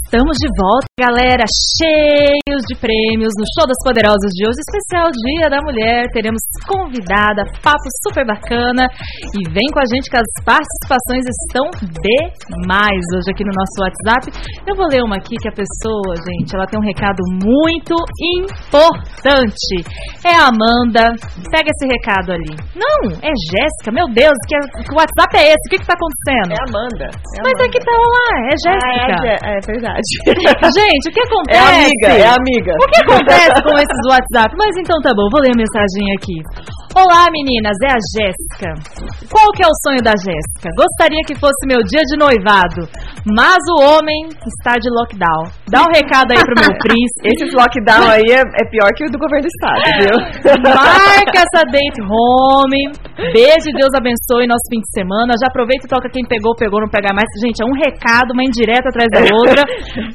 Estamos 0.10 0.42
de 0.42 0.50
volta, 0.58 0.90
galera, 0.98 1.46
cheios 1.78 2.66
de 2.66 2.74
prêmios 2.82 3.30
no 3.38 3.46
Show 3.54 3.70
das 3.70 3.78
Poderosas 3.86 4.34
de 4.34 4.42
hoje, 4.42 4.58
especial 4.58 5.06
Dia 5.14 5.54
da 5.54 5.62
Mulher. 5.62 6.10
Teremos 6.10 6.42
convidada, 6.66 7.46
papo 7.62 7.86
super 8.02 8.26
bacana 8.26 8.90
e 9.38 9.46
vem 9.54 9.70
com 9.70 9.78
a 9.78 9.86
gente 9.86 10.10
que 10.10 10.18
as 10.18 10.26
participações 10.42 11.30
estão 11.30 11.70
demais 12.02 13.06
hoje 13.14 13.30
aqui 13.30 13.46
no 13.46 13.54
nosso 13.54 13.78
WhatsApp. 13.86 14.34
Eu 14.66 14.74
vou 14.74 14.90
ler 14.90 15.06
uma 15.06 15.22
aqui 15.22 15.38
que 15.38 15.46
a 15.46 15.54
pessoa, 15.54 16.18
gente, 16.26 16.58
ela 16.58 16.66
tem 16.66 16.82
um 16.82 16.90
recado 16.90 17.22
muito 17.46 17.94
importante. 18.34 19.86
É 20.26 20.34
a 20.42 20.50
Amanda. 20.50 21.06
Pega 21.54 21.70
esse 21.70 21.86
recado 21.86 22.34
ali. 22.34 22.58
Não, 22.74 23.14
é 23.22 23.30
Jéssica. 23.30 23.94
Meu 23.94 24.10
Deus, 24.10 24.34
que, 24.50 24.58
que 24.58 24.90
WhatsApp 24.90 25.38
é 25.38 25.54
esse? 25.54 25.64
O 25.66 25.70
que 25.70 25.78
que 25.78 25.86
tá 25.86 25.94
acontecendo? 25.94 26.58
É 26.58 26.62
Amanda. 26.66 27.06
É 27.14 27.46
Mas 27.46 27.54
Amanda. 27.54 27.70
aqui 27.70 27.78
tá 27.78 27.94
lá, 27.94 28.30
é 28.50 28.56
Jéssica. 28.58 29.38
Ah, 29.46 29.54
é, 29.54 29.54
é 29.54 29.60
verdade. 29.70 29.99
Gente, 30.80 31.06
o 31.10 31.14
que 31.14 31.20
É 31.20 31.24
acontece? 31.24 31.60
amiga, 31.60 32.08
é 32.08 32.28
amiga. 32.28 32.74
O 32.80 32.88
que 32.90 33.00
acontece 33.04 33.58
com 33.64 33.76
esses 33.78 34.02
WhatsApp? 34.10 34.56
Mas 34.58 34.74
então 34.78 34.96
tá 35.02 35.12
bom, 35.14 35.28
vou 35.32 35.42
ler 35.42 35.52
a 35.54 35.60
mensagem 35.60 36.06
aqui. 36.16 36.38
Olá 36.98 37.30
meninas, 37.30 37.78
é 37.86 37.92
a 37.94 38.02
Jéssica. 38.18 38.74
Qual 39.30 39.46
que 39.54 39.62
é 39.62 39.68
o 39.70 39.78
sonho 39.86 40.02
da 40.02 40.18
Jéssica? 40.18 40.74
Gostaria 40.74 41.22
que 41.22 41.38
fosse 41.38 41.62
meu 41.70 41.86
dia 41.86 42.02
de 42.02 42.18
noivado, 42.18 42.82
mas 43.30 43.62
o 43.78 43.94
homem 43.94 44.26
está 44.42 44.74
de 44.82 44.90
lockdown. 44.90 45.46
Dá 45.70 45.86
um 45.86 45.92
recado 45.94 46.34
aí 46.34 46.42
pro 46.42 46.58
meu 46.58 46.74
príncipe. 46.82 47.30
Esses 47.30 47.54
lockdown 47.54 48.10
aí 48.10 48.26
é, 48.34 48.42
é 48.42 48.64
pior 48.74 48.90
que 48.98 49.06
o 49.06 49.12
do 49.14 49.22
governo 49.22 49.46
do 49.46 49.54
estado, 49.54 49.86
viu? 50.02 50.16
Marca 50.66 51.46
essa 51.46 51.62
date 51.70 52.02
home. 52.02 52.90
Beijo, 53.38 53.70
Deus 53.78 53.94
abençoe 53.94 54.50
nosso 54.50 54.66
fim 54.74 54.82
de 54.82 54.90
semana. 54.90 55.38
Já 55.38 55.46
aproveita 55.46 55.86
e 55.86 55.90
toca 55.94 56.10
quem 56.10 56.26
pegou, 56.26 56.58
pegou, 56.58 56.82
não 56.82 56.90
pegar 56.90 57.14
mais. 57.14 57.30
Gente, 57.38 57.62
é 57.62 57.66
um 57.70 57.76
recado, 57.78 58.34
uma 58.34 58.42
indireta 58.42 58.90
atrás 58.90 59.08
da 59.14 59.22
outra. 59.30 59.62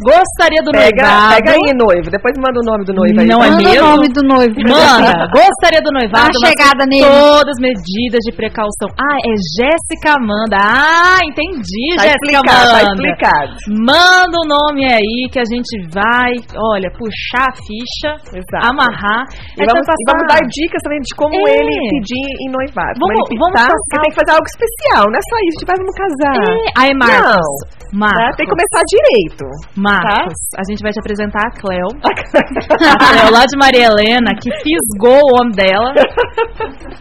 Gostaria 0.00 0.62
do 0.62 0.70
Pega, 0.72 1.02
noivado. 1.02 1.34
pega 1.34 1.50
aí, 1.52 1.66
noivo. 1.74 2.06
Depois 2.10 2.34
manda 2.38 2.58
o 2.60 2.66
nome 2.66 2.84
do 2.84 2.92
noivo 2.94 3.20
aí. 3.20 3.26
Não 3.26 3.38
pra 3.38 3.48
é 3.48 3.56
mesmo? 3.56 3.86
o 3.86 3.90
nome 3.96 4.08
do 4.12 4.22
noivo. 4.22 4.54
Manda, 4.68 5.12
gostaria 5.32 5.82
do 5.82 5.90
noivado. 5.92 6.30
Dá 6.30 6.38
uma 6.38 6.46
chegada 6.48 6.82
nele. 6.86 7.04
Todas 7.04 7.56
medidas 7.60 8.20
de 8.26 8.32
precaução. 8.34 8.88
Ah, 8.98 9.18
é 9.24 9.32
Jéssica 9.56 10.16
Amanda. 10.18 10.56
Ah, 10.60 11.20
entendi, 11.24 11.96
Tá 11.96 12.02
Jéssica 12.04 12.40
explicado, 12.40 12.70
tá 12.70 12.80
Amanda. 12.80 12.92
explicado. 12.94 13.52
Manda 13.84 14.36
o 14.42 14.46
nome 14.48 14.82
aí 14.86 15.28
que 15.30 15.38
a 15.38 15.46
gente 15.48 15.72
vai, 15.92 16.32
olha, 16.74 16.88
puxar 16.94 17.48
a 17.50 17.54
ficha, 17.64 18.10
Exato. 18.34 18.64
amarrar. 18.70 19.24
E 19.56 19.62
Aí 19.62 19.66
vamos, 19.68 19.86
e 19.86 20.04
vamos 20.10 20.24
dar 20.28 20.40
dicas 20.48 20.80
também 20.82 21.00
de 21.00 21.12
como 21.16 21.34
É. 21.34 21.50
ele 21.58 21.74
pedir 21.98 22.26
em 22.44 22.50
noivado. 22.50 22.94
Vamos- 23.00 23.30
ele 23.30 23.38
vamos 23.38 23.52
pintar, 23.54 23.68
passar- 23.68 23.80
porque 23.84 23.96
tem 24.04 24.10
que 24.12 24.18
fazer 24.20 24.32
algo 24.36 24.48
especial, 24.48 25.02
não 25.10 25.18
é 25.18 25.24
só 25.24 25.36
isso, 25.48 25.58
tipo, 25.62 25.72
vamos 25.74 25.94
casar. 25.94 26.36
É, 26.44 26.64
aí, 26.78 26.92
Marcos. 26.94 27.24
Não, 27.24 28.08
né? 28.08 28.10
Marcos. 28.10 28.36
tem 28.36 28.46
que 28.46 28.52
começar 28.54 28.82
direito. 28.90 29.44
Marcos, 29.76 30.34
a 30.56 30.62
gente 30.70 30.82
vai 30.82 30.92
te 30.92 31.00
apresentar 31.00 31.42
a 31.46 31.50
Cleo. 31.50 31.88
A 32.34 32.96
Cleo 32.98 33.30
lá 33.32 33.44
de 33.46 33.56
Maria 33.56 33.86
Helena, 33.86 34.30
que 34.40 34.50
fisgou 34.62 35.18
o 35.22 35.34
homem 35.40 35.54
dela, 35.54 35.92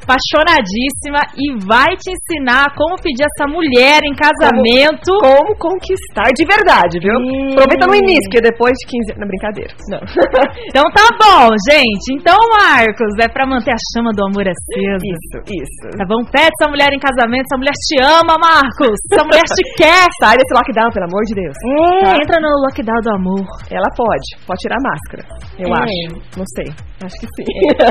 apaixonadíssima, 0.03 1.22
e 1.38 1.53
vai 1.65 1.96
te 1.98 2.12
ensinar 2.12 2.74
como 2.75 2.96
pedir 3.01 3.25
essa 3.25 3.50
mulher 3.50 4.01
em 4.05 4.13
casamento. 4.15 5.12
Como 5.22 5.55
conquistar 5.58 6.29
de 6.36 6.46
verdade, 6.46 7.00
viu? 7.00 7.13
É. 7.13 7.53
Aproveita 7.53 7.88
no 7.88 7.96
início, 7.96 8.24
porque 8.29 8.41
depois 8.41 8.74
de 8.74 8.86
15 8.88 9.20
Não, 9.20 9.27
brincadeira. 9.27 9.74
Não. 9.89 10.01
Então 10.74 10.84
tá 10.93 11.05
bom, 11.22 11.50
gente. 11.70 12.13
Então, 12.17 12.36
Marcos, 12.58 13.13
é 13.22 13.27
pra 13.27 13.46
manter 13.46 13.72
a 13.74 13.82
chama 13.93 14.10
do 14.15 14.25
amor 14.25 14.41
acesa. 14.48 15.05
isso, 15.05 15.38
isso. 15.50 15.86
Tá 15.98 16.05
bom? 16.05 16.24
Pede 16.32 16.50
essa 16.60 16.70
mulher 16.70 16.89
em 16.93 17.00
casamento. 17.00 17.46
Essa 17.46 17.58
mulher 17.58 17.74
te 17.77 17.96
ama, 18.01 18.34
Marcos. 18.41 18.98
Essa 19.12 19.24
mulher 19.24 19.46
te 19.46 19.63
quer. 19.77 20.05
Sai 20.22 20.34
desse 20.38 20.53
lockdown, 20.53 20.89
pelo 20.91 21.05
amor 21.05 21.22
de 21.29 21.34
Deus. 21.36 21.53
É, 21.62 22.05
Tá? 22.10 22.15
entra 22.17 22.38
no 22.41 22.52
lockdown 22.62 23.01
do 23.03 23.12
amor. 23.15 23.45
Ela 23.72 23.89
pode. 23.95 24.27
Pode 24.45 24.60
tirar 24.62 24.77
a 24.77 24.83
máscara. 24.83 25.24
Eu 25.60 25.69
É. 25.69 25.79
acho. 25.81 26.38
Não 26.38 26.45
sei. 26.55 26.67
Acho 27.03 27.15
que 27.19 27.27
sim. 27.36 27.45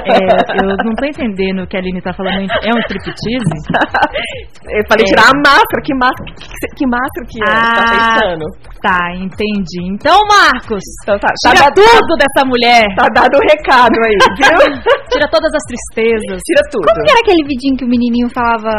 É, 0.08 0.22
eu 0.62 0.66
não 0.68 0.94
tô 0.96 1.04
entendendo 1.04 1.62
o 1.62 1.66
que 1.66 1.76
a 1.76 1.80
Aline 1.80 2.00
tá 2.00 2.12
falando. 2.14 2.48
É 2.64 2.70
um 2.74 2.78
striptease? 2.86 3.56
Eu 4.72 4.82
falei 4.88 5.04
É. 5.04 5.10
tirar 5.10 5.26
a 5.28 5.36
máscara. 5.44 5.80
Que 5.84 5.94
máscara 5.94 6.32
que, 6.32 6.46
que- 6.48 6.74
que 6.76 6.86
máscara 6.86 7.24
que 7.28 7.38
é? 7.42 7.46
Tá 7.46 7.82
Ah, 7.82 7.92
pensando? 7.92 8.44
Tá, 8.80 9.00
entendi. 9.16 9.80
Então, 9.92 10.18
Marcos, 10.30 10.82
Então 11.02 11.18
tá, 11.18 11.28
tá, 11.28 11.34
tira 11.52 11.66
dado- 11.68 11.82
tudo 11.82 12.12
dessa 12.16 12.42
mulher. 12.46 12.84
tá 12.96 13.06
dado 13.12 13.34
o 13.36 13.42
recado 13.42 13.92
aí, 14.06 14.16
viu? 14.38 14.48
Tira 15.12 15.26
todas 15.30 15.52
as 15.52 15.62
tristezas. 15.68 16.40
Tira 16.40 16.62
tudo. 16.70 16.86
Como 16.88 17.04
que 17.04 17.10
era 17.10 17.20
aquele 17.20 17.42
vidinho 17.46 17.76
que 17.76 17.84
o 17.84 17.88
menininho 17.88 18.28
falava? 18.32 18.72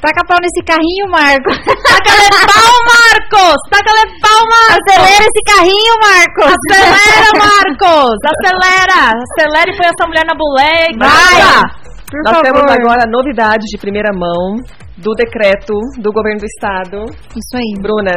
Taca 0.00 0.24
pau 0.26 0.38
nesse 0.42 0.58
carrinho, 0.66 1.06
Marcos. 1.14 1.54
Taca-lhe 1.62 2.28
pau, 2.50 2.74
Marcos! 2.90 3.58
Taca-lhe 3.70 4.06
pau, 4.18 4.40
Marcos! 4.50 4.91
Acelera 4.92 5.24
esse 5.24 5.42
carrinho, 5.46 5.94
Marcos. 6.00 6.56
Acelera, 6.68 7.30
Marcos! 7.38 8.16
Acelera! 8.28 9.00
Acelera 9.22 9.70
e 9.70 9.76
põe 9.76 9.86
essa 9.86 10.06
mulher 10.06 10.24
na 10.26 10.34
boleia 10.34 10.86
e 10.90 10.98
Vai! 10.98 11.82
Nós 12.12 12.36
favor. 12.36 12.42
temos 12.42 12.70
agora 12.70 13.06
novidades 13.08 13.64
de 13.70 13.78
primeira 13.78 14.10
mão 14.12 14.60
do 15.02 15.12
decreto 15.18 15.74
do 15.98 16.10
governo 16.12 16.38
do 16.40 16.46
estado. 16.46 16.98
Isso 17.34 17.54
aí. 17.58 17.72
Bruna, 17.82 18.14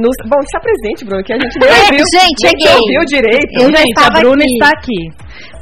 nos... 0.00 0.16
bom, 0.28 0.40
se 0.40 0.56
apresente, 0.56 1.04
Bruna, 1.04 1.22
que 1.22 1.32
a 1.32 1.38
gente 1.38 1.54
nem 1.60 1.68
É, 1.68 1.78
ouviu. 1.84 2.04
gente, 2.16 2.38
cheguei. 2.48 2.72
ouviu 2.74 3.02
direito. 3.06 3.52
Eu 3.60 3.68
Gente, 3.68 3.78
a 3.78 4.00
estava 4.00 4.18
Bruna 4.20 4.42
aqui. 4.44 4.54
está 4.56 4.68
aqui. 4.72 5.00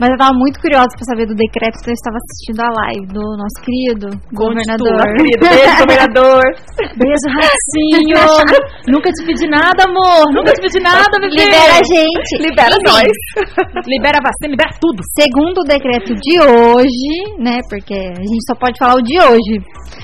Mas 0.00 0.08
eu 0.10 0.16
tava 0.16 0.32
muito 0.34 0.58
curiosa 0.60 0.88
pra 0.96 1.04
saber 1.04 1.26
do 1.26 1.34
decreto, 1.36 1.76
então 1.78 1.92
eu 1.92 2.00
estava 2.00 2.16
assistindo 2.16 2.60
a 2.64 2.70
live 2.80 3.06
do 3.12 3.24
nosso 3.36 3.58
querido 3.60 4.06
governador. 4.32 4.96
Nosso 4.96 5.14
querido, 5.20 5.42
beijo, 5.44 5.76
governador. 5.84 6.42
Beijo, 7.00 7.26
racinho! 7.36 8.20
Nunca 8.88 9.08
te 9.12 9.20
pedi 9.26 9.46
nada, 9.46 9.84
amor! 9.84 10.24
Nunca 10.32 10.52
te 10.56 10.60
pedi 10.62 10.80
nada, 10.80 11.12
bebê! 11.20 11.44
Libera 11.44 11.74
a 11.76 11.84
gente. 11.84 12.30
Libera 12.40 12.74
Enfim, 12.74 12.88
nós. 12.88 13.14
Libera 13.92 14.18
a 14.18 14.24
vacina, 14.24 14.48
libera 14.50 14.70
tudo! 14.80 15.00
Segundo 15.18 15.58
o 15.60 15.68
decreto 15.68 16.14
de 16.16 16.34
hoje, 16.40 17.12
né? 17.38 17.60
Porque 17.68 17.94
a 17.94 18.22
gente 18.24 18.42
só 18.48 18.54
pode 18.56 18.78
falar 18.78 18.94
o 18.96 19.02
de 19.02 19.16
hoje. 19.20 19.54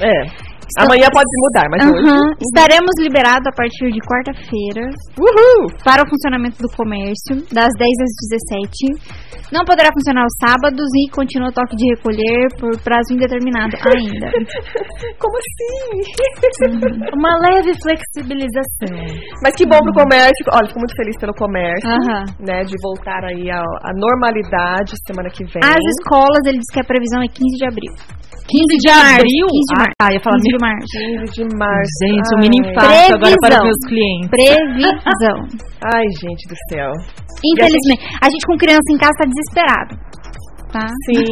É. 0.02 0.55
Amanhã 0.74 1.06
pode 1.14 1.30
mudar, 1.46 1.66
mas 1.70 1.80
hoje. 1.86 2.10
Estaremos 2.42 2.90
liberados 2.98 3.46
a 3.46 3.54
partir 3.54 3.86
de 3.86 4.00
quarta-feira 4.02 4.90
Uhul! 5.14 5.70
para 5.86 6.02
o 6.02 6.08
funcionamento 6.10 6.58
do 6.58 6.68
comércio, 6.74 7.38
das 7.54 7.70
10 7.70 7.86
às 8.02 8.12
17. 8.58 9.54
Não 9.54 9.62
poderá 9.62 9.94
funcionar 9.94 10.26
os 10.26 10.34
sábados 10.42 10.82
e 10.82 11.10
continua 11.14 11.48
o 11.48 11.52
toque 11.54 11.76
de 11.76 11.86
recolher 11.94 12.50
por 12.58 12.74
prazo 12.82 13.14
indeterminado 13.14 13.78
ainda. 13.78 14.26
Como 15.22 15.34
assim? 15.38 16.02
Uma 17.14 17.30
leve 17.46 17.70
flexibilização. 17.78 18.98
Mas 19.42 19.54
que 19.54 19.64
bom 19.66 19.78
pro 19.78 20.02
comércio. 20.02 20.42
Olha, 20.50 20.66
fico 20.66 20.80
muito 20.80 20.96
feliz 20.96 21.16
pelo 21.18 21.34
comércio, 21.34 21.88
né? 22.42 22.66
De 22.66 22.74
voltar 22.82 23.22
aí 23.22 23.48
à, 23.50 23.62
à 23.62 23.92
normalidade 23.94 24.98
semana 25.06 25.30
que 25.30 25.44
vem. 25.46 25.62
As 25.62 25.82
escolas, 26.02 26.42
ele 26.44 26.58
diz 26.58 26.70
que 26.72 26.80
a 26.80 26.84
previsão 26.84 27.22
é 27.22 27.28
15 27.28 27.38
de 27.56 27.66
abril. 27.66 27.94
15 28.46 28.78
de 28.78 28.88
abril? 28.90 29.46
15 29.50 29.66
de 29.66 29.74
Ah, 29.74 29.78
março. 29.82 29.96
tá, 29.98 30.06
ia 30.14 30.20
falar 30.22 30.38
15 30.38 30.48
de 30.48 30.58
março. 30.62 30.86
15 30.86 31.32
de 31.34 31.44
março. 31.58 31.92
Gente, 32.06 32.28
o 32.30 32.36
Ai. 32.36 32.42
mini 32.42 32.56
infarto 32.62 33.14
agora 33.14 33.36
para 33.42 33.56
meus 33.66 33.80
clientes. 33.90 34.30
Previsão. 34.30 35.38
Ai, 35.94 36.06
gente 36.22 36.42
do 36.48 36.56
céu. 36.70 36.90
Infelizmente. 37.44 38.02
A 38.22 38.26
gente 38.30 38.44
com 38.46 38.56
criança 38.56 38.88
em 38.94 38.98
casa 38.98 39.12
tá 39.18 39.26
desesperado. 39.26 39.92
Tá? 40.66 40.82
Sim, 41.08 41.22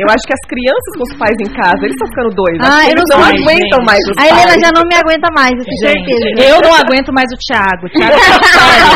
eu 0.00 0.08
acho 0.08 0.24
que 0.26 0.34
as 0.34 0.44
crianças 0.48 0.92
com 0.96 1.04
os 1.04 1.14
pais 1.20 1.36
em 1.38 1.50
casa, 1.52 1.78
eles 1.84 1.94
estão 1.94 2.08
ficando 2.10 2.30
doidos. 2.34 2.64
Ah, 2.64 2.82
eles 2.88 3.04
não 3.06 3.20
não 3.20 3.28
sei, 3.28 3.38
aguentam 3.38 3.78
gente. 3.78 3.86
mais 3.86 4.02
os 4.10 4.16
A 4.18 4.24
Helena 4.26 4.50
pais. 4.56 4.62
já 4.64 4.70
não 4.74 4.82
me 4.88 4.96
aguenta 4.96 5.28
mais, 5.36 5.52
eu 5.54 5.64
tenho 5.68 5.80
Gente, 5.84 6.10
certeza. 6.10 6.48
eu 6.50 6.56
não 6.64 6.72
aguento 6.74 7.10
mais 7.12 7.28
o 7.30 7.38
Thiago. 7.44 7.82
O 7.86 7.90
Thiago 7.92 8.16
sério. 8.18 8.90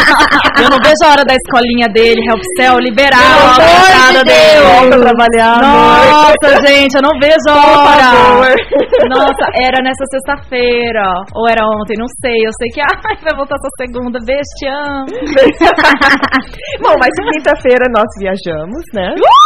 Eu 0.65 0.71
não 0.71 0.79
vejo 0.87 1.03
a 1.05 1.11
hora 1.11 1.25
da 1.27 1.35
escolinha 1.35 1.89
dele, 1.89 2.21
Helpcel, 2.25 2.79
liberar 2.79 3.19
Pelo 3.19 4.07
a 4.07 4.13
de 4.13 4.25
dele. 4.25 4.63
Volta 4.65 4.97
trabalhar, 5.03 5.59
Nossa, 5.61 6.49
gente, 6.67 6.95
eu 6.95 7.03
não 7.03 7.11
vejo 7.21 7.49
a 7.51 7.59
hora. 7.59 8.55
Nossa, 9.11 9.45
era 9.61 9.83
nessa 9.83 10.05
sexta-feira. 10.15 11.03
Ou 11.35 11.49
era 11.49 11.67
ontem, 11.67 11.97
não 11.99 12.07
sei. 12.23 12.47
Eu 12.47 12.53
sei 12.57 12.69
que 12.73 12.81
ai, 12.87 13.17
vai 13.23 13.35
voltar 13.37 13.57
essa 13.57 13.69
segunda. 13.83 14.19
Beijo, 14.25 14.49
te 14.59 14.67
amo. 14.69 15.07
Bom, 16.81 16.95
mas 16.99 17.11
quinta-feira 17.35 17.85
nós 17.91 18.09
viajamos, 18.19 18.83
né? 18.95 19.11
Uh, 19.19 19.44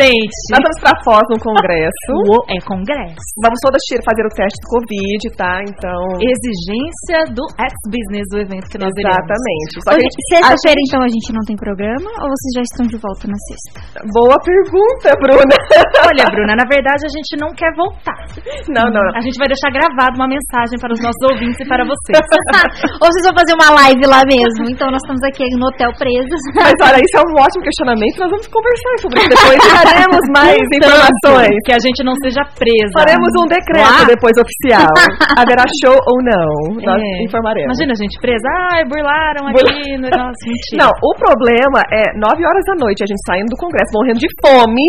gente. 0.00 0.36
Nós 0.52 0.60
vamos 0.64 0.78
pra 0.80 0.92
Foz 1.04 1.24
num 1.30 1.40
congresso. 1.40 2.10
O- 2.30 2.44
É 2.52 2.58
congresso. 2.64 3.26
Vamos 3.42 3.58
todas 3.62 3.80
fazer 4.04 4.24
o 4.26 4.32
teste 4.34 4.58
do 4.62 4.68
Covid, 4.76 5.22
tá? 5.36 5.60
Então. 5.66 6.00
Exigência 6.22 7.18
do 7.34 7.44
ex-business 7.60 8.26
do 8.32 8.38
evento 8.40 8.66
que 8.70 8.78
nós 8.78 8.92
iremos. 8.96 9.16
Exatamente. 9.18 9.72
Só 9.84 9.90
que 9.90 9.90
a 9.90 9.94
Hoje, 9.96 10.06
gente- 10.06 10.24
Sexta-feira, 10.36 10.80
então, 10.86 11.00
a 11.02 11.10
gente 11.10 11.28
não 11.32 11.42
tem 11.46 11.56
programa 11.56 12.08
ou 12.22 12.26
vocês 12.30 12.52
já 12.56 12.62
estão 12.66 12.84
de 12.86 12.96
volta 12.98 13.24
na 13.28 13.38
sexta? 13.48 13.78
Boa 14.12 14.36
pergunta, 14.42 15.08
Bruna. 15.20 15.56
Olha, 16.08 16.24
Bruna, 16.30 16.54
na 16.56 16.66
verdade 16.68 17.06
a 17.06 17.12
gente 17.12 17.36
não 17.40 17.50
quer 17.54 17.70
voltar. 17.76 18.16
Não, 18.68 18.86
não. 18.90 19.06
A 19.16 19.22
gente 19.22 19.36
vai 19.38 19.48
deixar 19.48 19.70
gravado 19.72 20.14
uma 20.16 20.28
mensagem 20.28 20.76
para 20.80 20.92
os 20.92 21.00
nossos 21.02 21.22
ouvintes 21.30 21.58
e 21.60 21.66
para 21.68 21.84
vocês. 21.84 22.18
ou 23.02 23.06
vocês 23.10 23.24
vão 23.26 23.34
fazer 23.36 23.54
uma 23.56 23.70
live 23.84 24.04
lá 24.06 24.22
mesmo? 24.26 24.68
Então, 24.70 24.88
nós 24.90 25.00
estamos 25.04 25.22
aqui 25.26 25.44
no 25.56 25.66
hotel 25.70 25.90
presos. 25.98 26.40
Mas 26.56 26.74
olha, 26.82 26.98
isso 27.00 27.16
é 27.16 27.22
um 27.26 27.34
ótimo 27.38 27.62
questionamento. 27.64 28.16
Nós 28.20 28.30
vamos 28.30 28.46
conversar 28.48 28.94
sobre 29.02 29.16
isso 29.20 29.30
depois 29.30 29.60
faremos 29.82 30.24
mais 30.32 30.56
Tanto 30.56 30.76
informações. 30.76 31.56
Que 31.64 31.72
a 31.72 31.80
gente 31.80 32.00
não 32.04 32.14
seja 32.22 32.42
presa. 32.58 32.92
Faremos 32.96 33.30
um 33.40 33.46
decreto 33.46 33.86
Lá? 33.86 34.04
depois 34.06 34.34
oficial. 34.38 34.88
Haverá 35.38 35.64
show 35.82 35.96
ou 35.96 36.18
não. 36.22 36.76
Nós 36.82 37.00
É. 37.02 37.24
informaremos. 37.24 37.70
Imagina 37.74 37.92
a 37.92 38.00
gente 38.00 38.16
presa. 38.20 38.46
Ai, 38.72 38.84
burlaram 38.84 39.42
Bur- 39.52 39.64
aqui. 39.66 39.96
no- 39.98 40.08
Nossa, 40.10 40.42
mentira. 40.46 40.78
Não, 40.84 40.90
o 41.02 41.12
problema 41.18 41.80
é 41.92 42.02
9 42.18 42.40
horas 42.44 42.64
da 42.66 42.74
noite 42.78 43.02
a 43.02 43.08
gente 43.08 43.20
saindo 43.26 43.50
do 43.50 43.56
congresso 43.56 43.90
morrendo 43.94 44.18
de 44.20 44.28
fome 44.40 44.84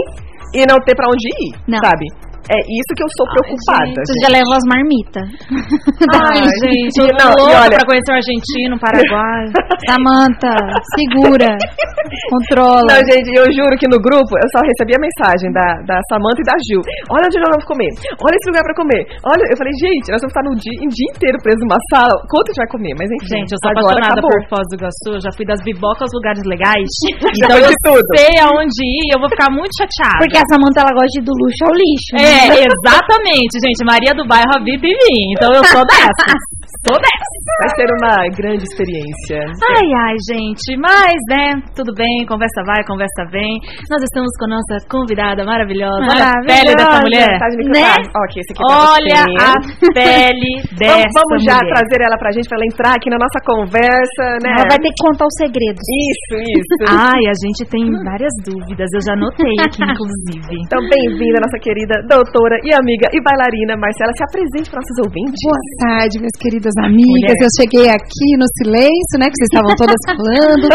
e 0.53 0.65
não 0.65 0.77
ter 0.85 0.95
pra 0.95 1.09
onde 1.09 1.27
ir, 1.27 1.51
Não. 1.67 1.79
sabe? 1.79 2.05
É 2.47 2.59
isso 2.63 2.91
que 2.95 3.03
eu 3.03 3.11
sou 3.19 3.25
preocupada. 3.35 3.91
Vocês 3.99 4.19
já 4.23 4.29
levam 4.31 4.53
as 4.55 4.65
marmitas. 4.71 5.27
Ai, 6.15 6.39
gente, 6.63 6.95
eu 7.03 7.11
tô 7.11 7.27
não, 7.27 7.31
louca 7.43 7.59
olha- 7.67 7.75
pra 7.75 7.85
conhecer 7.87 8.11
o 8.11 8.15
argentino, 8.15 8.73
o 8.75 8.79
Paraguai. 8.79 9.43
Samanta, 9.87 10.53
segura, 10.95 11.51
controla. 12.31 12.87
Não, 12.87 13.01
gente, 13.03 13.27
eu 13.35 13.47
juro 13.51 13.75
que 13.75 13.87
no 13.91 13.99
grupo 13.99 14.31
eu 14.39 14.47
só 14.55 14.59
recebi 14.63 14.95
a 14.95 15.01
mensagem 15.03 15.51
da, 15.51 15.67
da 15.83 15.97
Samanta 16.07 16.39
e 16.39 16.47
da 16.47 16.55
Gil. 16.67 16.81
Olha 17.11 17.27
onde 17.27 17.37
nós 17.39 17.51
vamos 17.51 17.67
comer. 17.67 17.91
Olha 18.23 18.35
esse 18.39 18.47
lugar 18.47 18.63
pra 18.63 18.75
comer. 18.79 19.01
Olha, 19.27 19.43
eu 19.51 19.57
falei, 19.59 19.73
gente, 19.83 20.07
nós 20.11 20.21
vamos 20.23 20.31
estar 20.31 20.43
no 20.47 20.55
dia, 20.55 20.75
em 20.79 20.87
dia 20.87 21.09
inteiro 21.11 21.37
preso 21.43 21.59
numa 21.67 21.79
sala. 21.91 22.15
Quanto 22.31 22.47
a 22.47 22.51
gente 22.55 22.61
vai 22.63 22.71
comer? 22.71 22.93
Mas 22.95 23.07
enfim. 23.11 23.43
Gente, 23.43 23.51
eu 23.51 23.59
sou 23.59 23.69
agora 23.75 23.99
apaixonada 23.99 24.19
acabou. 24.23 24.31
por 24.31 24.41
Foz 24.47 24.65
do 24.71 24.75
Iguaçu, 24.79 25.09
eu 25.19 25.21
já 25.23 25.31
fui 25.35 25.45
das 25.45 25.59
bibocas 25.67 26.07
aos 26.07 26.13
lugares 26.15 26.43
legais. 26.47 26.87
Já 27.35 27.51
então 27.51 27.59
eu 27.59 27.71
tudo. 27.83 28.07
sei 28.15 28.31
aonde 28.39 28.79
ir 28.87 29.03
e 29.03 29.11
eu 29.15 29.19
vou 29.19 29.29
ficar 29.29 29.51
muito 29.51 29.73
chateada. 29.75 30.19
Porque 30.23 30.39
a 30.39 30.45
Samanta, 30.47 30.79
ela 30.83 30.93
gosta 30.95 31.11
de 31.11 31.19
ir 31.19 31.25
do 31.27 31.33
luxo 31.35 31.61
ao 31.67 31.73
lixo. 31.75 32.11
né? 32.15 32.36
É, 32.37 32.63
exatamente, 32.69 33.53
gente. 33.63 33.81
Maria 33.85 34.13
do 34.13 34.25
bairro 34.27 34.51
habita 34.57 34.85
em 34.85 34.93
mim. 34.95 35.33
Então 35.35 35.51
eu 35.53 35.63
sou 35.65 35.83
dessa. 35.85 36.25
sou 36.85 36.95
dessa. 36.95 37.35
Vai 37.57 37.69
ser 37.79 37.87
uma 37.97 38.13
grande 38.37 38.63
experiência. 38.67 39.39
Ai, 39.65 39.87
ai, 40.05 40.15
gente. 40.29 40.77
Mas, 40.77 41.17
né, 41.31 41.57
tudo 41.73 41.89
bem, 41.95 42.25
conversa 42.27 42.61
vai, 42.67 42.83
conversa 42.85 43.23
vem. 43.31 43.57
Nós 43.89 44.01
estamos 44.03 44.29
com 44.37 44.45
a 44.45 44.53
nossa 44.59 44.75
convidada 44.91 45.41
maravilhosa. 45.47 46.05
Olha 46.05 46.27
a 46.27 46.39
pele 46.45 46.75
dessa 46.75 46.99
mulher. 47.01 47.31
Tá 47.39 47.47
de 47.49 47.57
Né? 47.57 47.81
microfone? 47.81 48.21
Ok, 48.21 48.33
esse 48.37 48.51
aqui 48.53 48.61
é 48.61 48.67
pra 48.67 48.77
Olha 48.93 49.21
você. 49.25 49.41
a 49.41 49.53
pele 49.95 50.51
dessa 50.77 51.07
Vamos, 51.17 51.29
vamos 51.33 51.43
já 51.47 51.57
mulher. 51.57 51.71
trazer 51.73 51.99
ela 52.05 52.17
pra 52.19 52.29
gente, 52.35 52.45
pra 52.51 52.57
ela 52.59 52.67
entrar 52.69 52.93
aqui 52.99 53.09
na 53.09 53.17
nossa 53.17 53.39
conversa, 53.47 54.23
né? 54.43 54.49
Ela 54.59 54.67
vai 54.69 54.77
ter 54.77 54.91
que 54.91 55.01
contar 55.01 55.25
os 55.25 55.35
segredos. 55.39 55.81
Isso, 55.81 56.35
isso. 56.51 56.73
Ai, 56.93 57.23
a 57.31 57.35
gente 57.41 57.61
tem 57.71 57.83
várias 58.05 58.33
dúvidas. 58.45 58.87
Eu 58.93 59.01
já 59.07 59.13
anotei 59.17 59.55
aqui, 59.65 59.81
inclusive. 59.81 60.51
Então, 60.67 60.83
bem-vinda, 60.83 61.41
nossa 61.41 61.57
querida 61.63 61.95
doutora 62.05 62.26
e 62.63 62.69
amiga 62.75 63.07
e 63.13 63.19
bailarina 63.23 63.79
Marcela. 63.79 64.11
Se 64.17 64.23
apresente 64.23 64.69
para 64.69 64.83
nossos 64.83 64.97
ouvintes. 64.99 65.39
Boa 65.43 65.63
tarde, 65.79 66.19
queridos 66.19 66.37
queridas 66.39 66.75
amigas. 66.83 67.33
Mulher. 67.33 67.45
Eu 67.45 67.51
cheguei 67.55 67.87
aqui 67.87 68.29
no 68.35 68.47
silêncio, 68.59 69.15
né? 69.15 69.31
Que 69.31 69.37
vocês 69.39 69.51
estavam 69.51 69.73
todas 69.79 69.99
falando. 70.07 70.65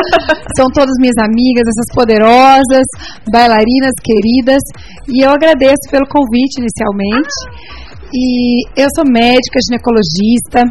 São 0.57 0.67
todas 0.73 0.95
minhas 0.99 1.19
amigas, 1.21 1.65
essas 1.69 1.89
poderosas, 1.93 2.87
bailarinas 3.29 3.95
queridas. 4.01 4.63
E 5.09 5.25
eu 5.25 5.31
agradeço 5.31 5.85
pelo 5.91 6.09
convite 6.09 6.65
inicialmente. 6.65 7.37
E 8.13 8.69
eu 8.77 8.89
sou 8.97 9.05
médica, 9.09 9.57
ginecologista, 9.65 10.69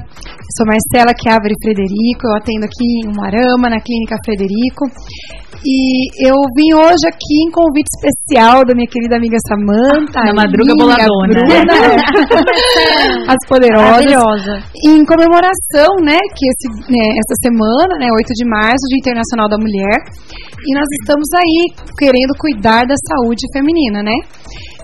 sou 0.57 0.65
Marcela 0.67 1.15
Chiavari 1.15 1.55
Frederico, 1.63 2.27
eu 2.27 2.35
atendo 2.35 2.65
aqui 2.65 2.83
em 2.83 3.07
Umarama, 3.07 3.69
na 3.69 3.79
Clínica 3.79 4.17
Frederico. 4.25 4.83
E 5.61 6.09
eu 6.25 6.33
vim 6.57 6.73
hoje 6.73 7.05
aqui 7.05 7.37
em 7.45 7.51
convite 7.53 7.87
especial 7.93 8.65
da 8.65 8.73
minha 8.73 8.89
querida 8.89 9.15
amiga 9.15 9.37
Samanta. 9.47 10.25
Na 10.25 10.33
madruga 10.33 10.73
boladona. 10.73 11.37
Bruna, 11.37 11.75
as 13.29 13.41
poderosas. 13.47 14.65
Em 14.81 15.05
comemoração, 15.05 16.01
né, 16.01 16.17
que 16.33 16.43
esse, 16.49 16.67
né, 16.89 17.05
essa 17.13 17.35
semana, 17.45 17.93
né, 18.01 18.09
8 18.09 18.33
de 18.33 18.45
março, 18.49 18.89
Dia 18.89 18.99
Internacional 18.99 19.47
da 19.47 19.57
Mulher. 19.61 19.95
E 20.65 20.73
nós 20.73 20.89
estamos 21.01 21.29
aí 21.37 21.73
querendo 21.97 22.33
cuidar 22.37 22.83
da 22.85 22.95
saúde 23.07 23.45
feminina, 23.53 24.01
né? 24.01 24.17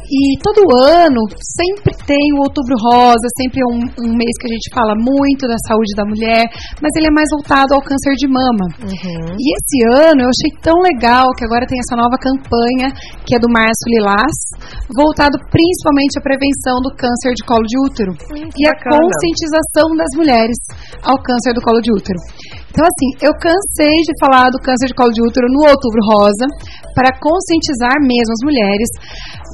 E 0.07 0.39
todo 0.39 0.63
ano 0.87 1.19
sempre 1.43 1.91
tem 2.07 2.31
o 2.31 2.39
Outubro 2.47 2.79
Rosa, 2.79 3.27
sempre 3.35 3.59
é 3.59 3.67
um, 3.67 3.83
um, 4.07 4.11
mês 4.15 4.31
que 4.39 4.47
a 4.47 4.53
gente 4.55 4.71
fala 4.71 4.95
muito 4.95 5.43
da 5.43 5.59
saúde 5.67 5.91
da 5.99 6.07
mulher, 6.07 6.47
mas 6.79 6.95
ele 6.95 7.11
é 7.11 7.13
mais 7.13 7.27
voltado 7.35 7.75
ao 7.75 7.83
câncer 7.83 8.15
de 8.15 8.27
mama. 8.27 8.65
Uhum. 8.87 9.35
E 9.35 9.45
esse 9.51 9.77
ano 9.99 10.23
eu 10.23 10.31
achei 10.31 10.51
tão 10.63 10.79
legal 10.79 11.27
que 11.35 11.43
agora 11.43 11.67
tem 11.67 11.75
essa 11.75 11.99
nova 11.99 12.15
campanha, 12.15 12.87
que 13.27 13.35
é 13.35 13.39
do 13.39 13.51
Março 13.51 13.83
Lilás, 13.91 14.35
voltado 14.95 15.35
principalmente 15.51 16.15
à 16.15 16.21
prevenção 16.23 16.79
do 16.79 16.95
câncer 16.95 17.35
de 17.35 17.43
colo 17.43 17.67
de 17.67 17.75
útero 17.83 18.11
hum, 18.31 18.47
e 18.47 18.63
a 18.63 18.75
conscientização 18.79 19.91
das 19.91 20.11
mulheres 20.15 20.55
ao 21.03 21.19
câncer 21.19 21.51
do 21.51 21.59
colo 21.59 21.83
de 21.83 21.91
útero. 21.91 22.19
Então, 22.71 22.85
assim, 22.85 23.09
eu 23.25 23.33
cansei 23.41 23.97
de 24.05 24.13
falar 24.21 24.53
do 24.53 24.61
câncer 24.61 24.87
de 24.87 24.93
colo 24.93 25.09
de 25.09 25.19
útero 25.19 25.47
no 25.49 25.65
Outubro 25.65 25.97
Rosa 26.13 26.45
para 26.93 27.09
conscientizar 27.17 27.97
mesmo 28.05 28.33
as 28.37 28.43
mulheres, 28.45 28.89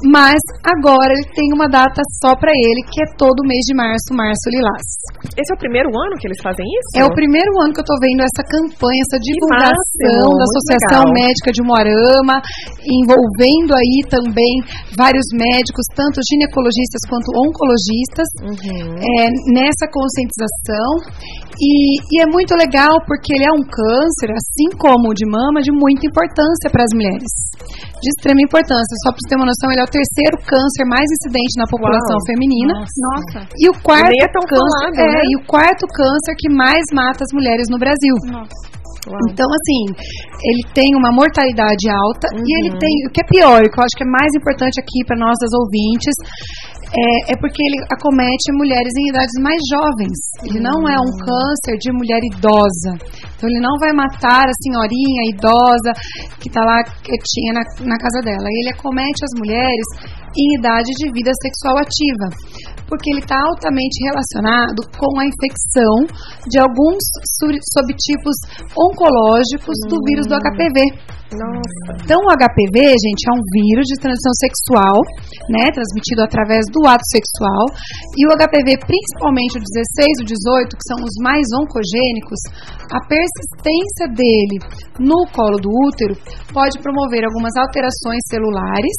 mas 0.04 0.40
agora 0.62 1.12
ele 1.12 1.28
tem 1.32 1.48
uma 1.54 1.68
data 1.68 2.02
só 2.20 2.36
para 2.36 2.52
ele, 2.52 2.80
que 2.92 3.00
é 3.00 3.06
todo 3.16 3.46
mês 3.46 3.64
de 3.64 3.74
março, 3.74 4.12
março 4.12 4.46
lilás. 4.52 4.86
Esse 5.32 5.50
é 5.50 5.56
o 5.56 5.58
primeiro 5.58 5.88
ano 5.88 6.14
que 6.20 6.28
eles 6.28 6.40
fazem 6.44 6.64
isso? 6.64 7.00
É 7.00 7.04
o 7.04 7.12
primeiro 7.14 7.50
ano 7.64 7.72
que 7.72 7.80
eu 7.80 7.86
estou 7.88 7.98
vendo 7.98 8.20
essa 8.20 8.42
campanha, 8.44 9.00
essa 9.08 9.18
divulgação 9.18 10.28
da 10.36 10.44
Associação 10.44 11.02
Médica 11.10 11.50
de 11.50 11.62
Moarama, 11.64 12.36
envolvendo 12.84 13.72
aí 13.72 14.04
também 14.12 14.60
vários 14.92 15.24
médicos, 15.32 15.84
tanto 15.96 16.20
ginecologistas 16.28 17.02
quanto 17.08 17.32
oncologistas, 17.34 18.28
uhum. 18.44 18.94
é, 19.00 19.24
nessa 19.56 19.88
conscientização. 19.88 21.34
E, 21.54 21.96
e 22.10 22.22
é 22.22 22.26
muito 22.26 22.54
legal 22.54 22.98
porque 23.06 23.32
ele 23.32 23.46
é 23.46 23.52
um 23.52 23.62
câncer, 23.62 24.34
assim 24.34 24.74
como 24.76 25.10
o 25.10 25.14
de 25.14 25.24
mama, 25.24 25.62
de 25.62 25.70
muita 25.70 26.06
importância 26.06 26.68
para 26.70 26.82
as 26.82 26.92
mulheres. 26.92 27.30
De 28.02 28.10
extrema 28.10 28.42
importância. 28.42 28.94
Só 29.02 29.10
para 29.10 29.18
você 29.22 29.28
ter 29.30 29.36
uma 29.38 29.46
noção, 29.46 29.70
ele 29.70 29.80
é 29.80 29.86
o 29.86 29.93
terceiro 29.94 30.36
câncer 30.42 30.84
mais 30.90 31.06
incidente 31.06 31.54
na 31.54 31.66
população 31.70 32.18
Uau. 32.18 32.26
feminina. 32.26 32.74
Nossa. 32.82 33.38
E 33.54 33.70
o 33.70 33.74
quarto 33.78 34.10
é 34.10 34.26
câncer, 34.26 34.58
falado, 34.58 34.98
é, 34.98 35.12
né? 35.14 35.22
e 35.22 35.32
o 35.38 35.42
quarto 35.46 35.86
câncer 35.94 36.34
que 36.34 36.50
mais 36.50 36.82
mata 36.90 37.22
as 37.22 37.32
mulheres 37.32 37.66
no 37.70 37.78
Brasil. 37.78 38.16
Nossa. 38.26 38.74
Uau. 39.06 39.20
Então, 39.30 39.46
assim, 39.46 39.82
ele 40.42 40.62
tem 40.72 40.90
uma 40.96 41.12
mortalidade 41.12 41.86
alta 41.92 42.26
uhum. 42.32 42.40
e 42.40 42.50
ele 42.58 42.70
uhum. 42.72 42.80
tem, 42.80 42.94
o 43.06 43.10
que 43.12 43.20
é 43.20 43.26
pior, 43.28 43.60
o 43.62 43.68
que 43.70 43.78
eu 43.78 43.84
acho 43.84 43.96
que 43.96 44.04
é 44.04 44.10
mais 44.10 44.32
importante 44.34 44.80
aqui 44.80 45.04
para 45.06 45.16
nós, 45.20 45.36
as 45.44 45.52
ouvintes, 45.52 46.14
é, 46.94 47.32
é, 47.32 47.36
porque 47.36 47.60
ele 47.60 47.78
acomete 47.90 48.48
mulheres 48.54 48.92
em 48.96 49.10
idades 49.10 49.36
mais 49.42 49.60
jovens. 49.68 50.18
Ele 50.46 50.60
não 50.60 50.88
é 50.88 50.96
um 50.96 51.10
hum. 51.10 51.18
câncer 51.26 51.76
de 51.78 51.90
mulher 51.92 52.22
idosa. 52.22 52.92
Então 53.44 53.52
ele 53.52 53.60
não 53.60 53.76
vai 53.78 53.92
matar 53.92 54.48
a 54.48 54.56
senhorinha 54.56 55.28
idosa 55.28 55.92
que 56.40 56.48
está 56.48 56.64
lá 56.64 56.80
quietinha 57.04 57.52
na, 57.52 57.60
na 57.84 57.98
casa 58.00 58.24
dela. 58.24 58.48
Ele 58.48 58.72
acomete 58.72 59.20
as 59.20 59.38
mulheres 59.38 59.84
em 60.32 60.58
idade 60.58 60.88
de 60.96 61.12
vida 61.12 61.30
sexual 61.42 61.76
ativa, 61.76 62.26
porque 62.88 63.10
ele 63.10 63.20
está 63.20 63.36
altamente 63.36 63.96
relacionado 64.04 64.80
com 64.96 65.12
a 65.20 65.24
infecção 65.24 65.96
de 66.48 66.58
alguns 66.58 67.00
subtipos 67.72 68.36
oncológicos 68.76 69.76
do 69.88 69.98
vírus 70.04 70.26
do 70.26 70.36
HPV. 70.36 71.14
Nossa. 71.34 72.04
Então, 72.04 72.20
o 72.20 72.30
HPV, 72.30 72.94
gente, 72.94 73.22
é 73.26 73.32
um 73.32 73.42
vírus 73.50 73.86
de 73.90 73.96
transmissão 73.98 74.34
sexual, 74.38 74.98
né, 75.50 75.66
transmitido 75.74 76.22
através 76.22 76.62
do 76.70 76.86
ato 76.86 77.02
sexual. 77.10 77.64
E 78.14 78.22
o 78.28 78.36
HPV, 78.38 78.78
principalmente 78.86 79.58
o 79.58 79.64
16 79.64 80.20
e 80.20 80.22
o 80.22 80.26
18, 80.30 80.76
que 80.78 80.86
são 80.86 80.98
os 81.02 81.14
mais 81.18 81.46
oncogênicos, 81.58 82.38
a 82.92 83.00
persistência 83.08 84.06
dele 84.14 84.62
no 85.00 85.26
colo 85.34 85.58
do 85.58 85.70
útero 85.72 86.14
pode 86.52 86.78
promover 86.78 87.24
algumas 87.24 87.56
alterações 87.56 88.22
celulares 88.30 88.94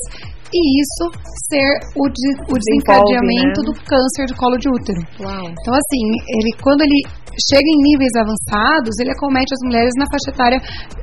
e 0.55 0.61
isso 0.79 1.05
ser 1.51 1.69
o, 1.99 2.07
de, 2.07 2.29
o 2.47 2.55
desencadeamento 2.55 3.59
né? 3.59 3.67
do 3.67 3.73
câncer 3.83 4.23
de 4.27 4.35
colo 4.39 4.57
de 4.57 4.69
útero. 4.71 5.01
Uau. 5.19 5.45
Então, 5.51 5.73
assim, 5.75 6.03
ele 6.31 6.51
quando 6.63 6.81
ele 6.81 7.03
chega 7.35 7.67
em 7.67 7.79
níveis 7.91 8.15
avançados, 8.15 8.95
ele 8.99 9.11
acomete 9.11 9.51
as 9.51 9.61
mulheres 9.67 9.91
na 9.99 10.07
faixa 10.07 10.31
etária. 10.31 10.59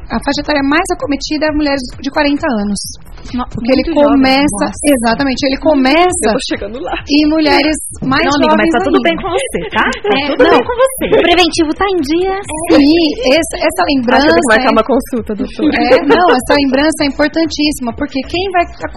A 0.08 0.18
faixa 0.24 0.40
etária 0.40 0.64
mais 0.64 0.84
acometida 0.92 1.46
é 1.46 1.52
mulheres 1.52 1.82
de 2.00 2.10
40 2.10 2.40
anos. 2.64 2.80
Porque 3.22 3.70
ele 3.70 3.86
começa. 3.94 4.64
Jovem, 4.66 4.90
exatamente, 4.98 5.40
ele 5.46 5.58
começa. 5.62 6.26
Eu 6.26 6.42
chegando 6.50 6.76
lá. 6.82 6.92
Em 7.06 7.24
mulheres 7.30 7.78
mais 8.02 8.26
não, 8.26 8.34
amiga, 8.34 8.58
mas 8.58 8.68
tá 8.74 8.80
tudo 8.82 8.98
bem 8.98 9.14
com 9.14 9.30
você, 9.30 9.60
tá? 9.70 9.86
Tá 9.86 10.10
é, 10.10 10.22
tudo 10.34 10.42
não, 10.42 10.58
bem 10.58 10.64
com 10.66 10.74
você. 10.74 11.04
O 11.06 11.18
preventivo 11.22 11.70
tá 11.78 11.86
em 11.86 12.00
dia. 12.02 12.34
Sim, 12.74 12.98
essa, 13.30 13.56
essa 13.62 13.82
lembrança. 13.94 14.26
Que 14.26 14.48
vai 14.50 14.60
é, 14.66 14.70
uma 14.74 14.84
consulta, 14.84 15.30
doutor. 15.38 15.70
É, 15.70 16.02
não, 16.02 16.26
essa 16.34 16.52
lembrança 16.58 16.98
é 17.02 17.06
importantíssima, 17.06 17.94
porque 17.94 18.18
quem 18.26 18.44
vai 18.50 18.64
estar 18.66 18.90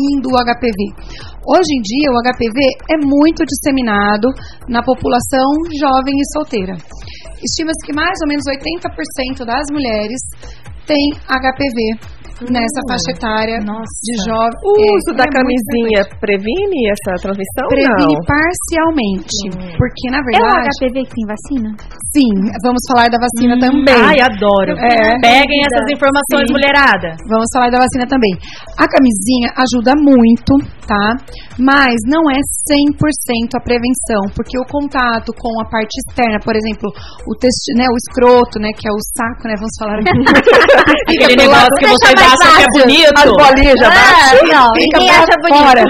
tá 0.00 0.14
contraindo 0.20 0.28
o 0.28 0.36
HPV? 0.36 0.80
Hoje 1.46 1.70
em 1.76 1.82
dia, 1.82 2.10
o 2.10 2.20
HPV 2.20 2.58
é 2.90 2.96
muito 3.04 3.44
disseminado 3.44 4.28
na 4.68 4.82
população 4.82 5.46
jovem 5.78 6.14
e 6.16 6.32
solteira. 6.32 6.74
Estima-se 7.42 7.86
que 7.86 7.94
mais 7.94 8.18
ou 8.22 8.28
menos 8.28 8.44
80% 8.44 9.44
das 9.44 9.66
mulheres 9.72 10.20
têm 10.86 11.12
HPV 11.26 12.19
nessa 12.48 12.80
faixa 12.88 13.10
etária 13.12 13.60
Nossa. 13.60 13.96
de 14.00 14.14
jovem. 14.24 14.56
O 14.64 14.72
uso 14.96 15.12
é, 15.12 15.18
da 15.20 15.26
é 15.28 15.32
camisinha 15.34 16.00
previne 16.16 16.88
essa 16.88 17.12
transmissão? 17.20 17.68
Previne 17.68 18.16
não? 18.16 18.24
parcialmente. 18.24 19.36
Hum. 19.52 19.76
Porque, 19.76 20.04
na 20.08 20.20
verdade. 20.24 20.64
É 20.64 20.70
o 20.70 20.88
HPV 20.88 20.96
que 21.04 21.14
tem 21.16 21.26
vacina? 21.28 21.68
Sim, 22.10 22.32
vamos 22.64 22.82
falar 22.88 23.12
da 23.12 23.20
vacina 23.20 23.54
hum. 23.54 23.60
também. 23.60 24.00
Ai, 24.00 24.18
adoro. 24.24 24.72
É. 24.80 25.20
Peguem 25.20 25.60
essas 25.68 25.86
informações, 25.92 26.48
Sim. 26.48 26.54
mulherada. 26.56 27.16
Vamos 27.28 27.48
falar 27.52 27.68
da 27.68 27.78
vacina 27.84 28.08
também. 28.08 28.32
A 28.80 28.86
camisinha 28.88 29.52
ajuda 29.60 29.92
muito, 30.00 30.56
tá? 30.88 31.20
Mas 31.60 31.94
não 32.08 32.24
é 32.32 32.40
100% 32.66 33.54
a 33.54 33.60
prevenção, 33.60 34.22
porque 34.34 34.56
o 34.58 34.66
contato 34.66 35.30
com 35.36 35.60
a 35.60 35.68
parte 35.68 35.92
externa, 36.02 36.40
por 36.42 36.56
exemplo, 36.56 36.88
o, 37.28 37.32
testi, 37.36 37.76
né, 37.76 37.86
o 37.86 37.96
escroto, 37.96 38.58
né, 38.58 38.72
que 38.72 38.88
é 38.88 38.92
o 38.92 39.00
saco, 39.14 39.46
né, 39.46 39.54
vamos 39.54 39.74
falar 39.78 40.00
aqui. 40.02 41.14
Aquele 41.14 41.36
negócio 41.36 41.70
que 41.78 41.86
você 41.86 42.14
acha 42.32 42.56
que 42.56 42.62
é 42.62 42.82
bonito. 42.82 43.12
As 43.16 43.30
bolinhas 43.30 43.78
já 43.78 43.88
ah, 43.88 44.32
não, 44.46 44.68
fica 44.74 44.98
acha 44.98 45.36
fora. 45.48 45.84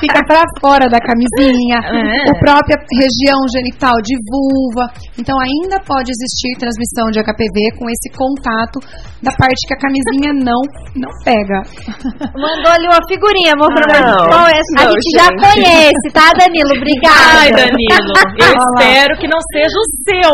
fica 0.00 0.20
pra 0.26 0.42
fora 0.60 0.88
da 0.88 0.98
camisinha. 0.98 1.80
É. 2.00 2.30
A 2.30 2.34
própria 2.38 2.78
região 2.96 3.38
genital 3.52 3.92
de 4.02 4.14
vulva. 4.30 4.88
Então 5.18 5.36
ainda 5.38 5.78
pode 5.84 6.10
existir 6.10 6.56
transmissão 6.58 7.10
de 7.10 7.20
HPV 7.20 7.76
com 7.78 7.90
esse 7.90 8.08
contato 8.16 8.80
da 9.22 9.30
parte 9.36 9.66
que 9.68 9.74
a 9.74 9.78
camisinha 9.78 10.32
não, 10.32 10.60
não 10.96 11.10
pega. 11.24 11.60
Mandou 12.32 12.72
ali 12.72 12.86
uma 12.86 13.02
figurinha 13.06 13.52
mostrando 13.56 14.16
qual 14.28 14.46
é. 14.48 14.52
a 14.52 14.62
gente, 14.64 14.96
gente 14.96 15.10
já 15.18 15.28
conhece, 15.36 16.06
tá, 16.12 16.32
Danilo? 16.38 16.72
Obrigada. 16.72 17.36
Ai, 17.36 17.50
Danilo, 17.52 18.12
eu 18.38 18.54
espero 18.56 19.12
que 19.20 19.28
não 19.28 19.40
seja 19.52 19.76
o 19.76 19.86
seu. 20.08 20.32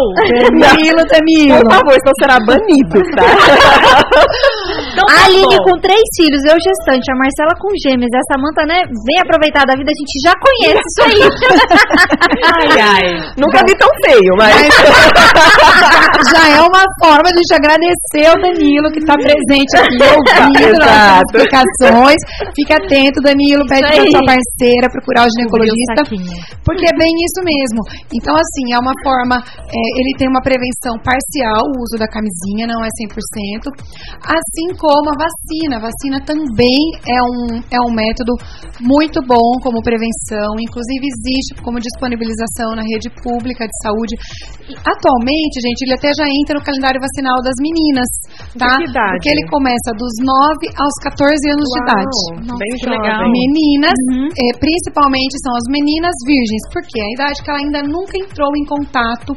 Danilo, 0.60 1.02
Danilo. 1.10 1.62
Por 1.64 1.72
favor, 1.72 1.94
então 1.96 2.12
será 2.20 2.38
banido, 2.46 3.02
tá? 3.16 3.26
então, 4.96 5.04
tá 5.12 5.28
Aline 5.28 5.60
com 5.60 5.76
três 5.84 6.00
filhos, 6.16 6.40
eu 6.48 6.56
gestante, 6.56 7.12
a 7.12 7.16
Marcela 7.20 7.52
com 7.60 7.68
gêmeos, 7.84 8.08
a 8.16 8.24
Samanta, 8.32 8.64
né, 8.64 8.80
bem 9.04 9.20
aproveitada 9.20 9.68
da 9.68 9.76
vida, 9.76 9.92
a 9.92 9.98
gente 10.00 10.16
já 10.24 10.32
conhece 10.40 10.80
isso 10.88 11.02
aí. 11.04 11.20
ai, 12.56 12.68
ai. 12.80 13.04
Nunca 13.36 13.60
vi 13.68 13.76
tão 13.76 13.92
feio, 14.00 14.32
mas... 14.40 14.56
já 16.32 16.48
é 16.48 16.60
uma 16.64 16.80
forma 16.96 17.28
de 17.28 17.36
a 17.36 17.42
gente 17.44 17.54
agradecer 17.60 18.24
ao 18.24 18.40
Danilo 18.40 18.88
que 18.88 19.04
está 19.04 19.20
presente 19.20 19.72
aqui, 19.76 20.00
ouvindo 20.16 20.80
as 20.80 21.20
explicações. 21.28 22.20
Fique 22.56 22.72
atento, 22.72 23.20
Danilo, 23.20 23.68
pede 23.68 23.84
para 23.84 24.00
sua 24.00 24.24
parceira 24.24 24.88
procurar 24.88 25.28
o 25.28 25.32
ginecologista, 25.36 26.08
porque 26.64 26.88
é 26.88 26.96
bem 26.96 27.12
isso 27.20 27.44
mesmo. 27.44 27.84
Então, 28.16 28.32
assim, 28.32 28.72
é 28.72 28.78
uma 28.80 28.96
forma, 29.04 29.36
é, 29.44 29.80
ele 30.00 30.16
tem 30.16 30.24
uma 30.24 30.40
prevenção 30.40 30.96
parcial, 31.04 31.68
o 31.68 31.84
uso 31.84 32.00
da 32.00 32.08
camisinha, 32.08 32.64
não 32.64 32.80
é 32.80 32.88
100%, 32.88 33.68
assim 34.24 34.72
como 34.72 34.85
como 34.86 35.10
a 35.10 35.18
vacina. 35.18 35.82
A 35.82 35.84
vacina 35.90 36.18
também 36.22 36.78
é 37.10 37.18
um, 37.18 37.58
é 37.58 37.78
um 37.82 37.90
método 37.90 38.38
muito 38.78 39.18
bom 39.26 39.58
como 39.58 39.82
prevenção, 39.82 40.54
inclusive 40.62 41.02
existe 41.02 41.58
como 41.66 41.82
disponibilização 41.82 42.78
na 42.78 42.86
rede 42.86 43.10
pública 43.18 43.66
de 43.66 43.76
saúde. 43.82 44.14
Atualmente, 44.86 45.58
gente, 45.58 45.82
ele 45.82 45.98
até 45.98 46.14
já 46.14 46.26
entra 46.30 46.54
no 46.54 46.64
calendário 46.64 47.02
vacinal 47.02 47.34
das 47.42 47.58
meninas, 47.58 48.10
tá? 48.54 48.78
Porque 48.78 49.30
ele 49.34 49.42
começa 49.50 49.90
dos 49.98 50.14
9 50.22 50.70
aos 50.78 50.96
14 51.02 51.34
anos 51.50 51.66
Uau, 51.66 51.74
de 51.74 51.78
idade. 51.82 52.18
Nossa, 52.46 52.62
bem 52.62 52.72
legal. 52.86 53.26
Meninas, 53.26 53.98
uhum. 54.14 54.30
eh, 54.30 54.54
principalmente 54.54 55.34
são 55.42 55.52
as 55.58 55.66
meninas 55.66 56.14
virgens, 56.22 56.62
porque 56.70 56.94
é 57.02 57.04
a 57.10 57.14
idade 57.18 57.42
que 57.42 57.50
ela 57.50 57.58
ainda 57.58 57.82
nunca 57.82 58.14
entrou 58.14 58.54
em 58.54 58.64
contato 58.70 59.34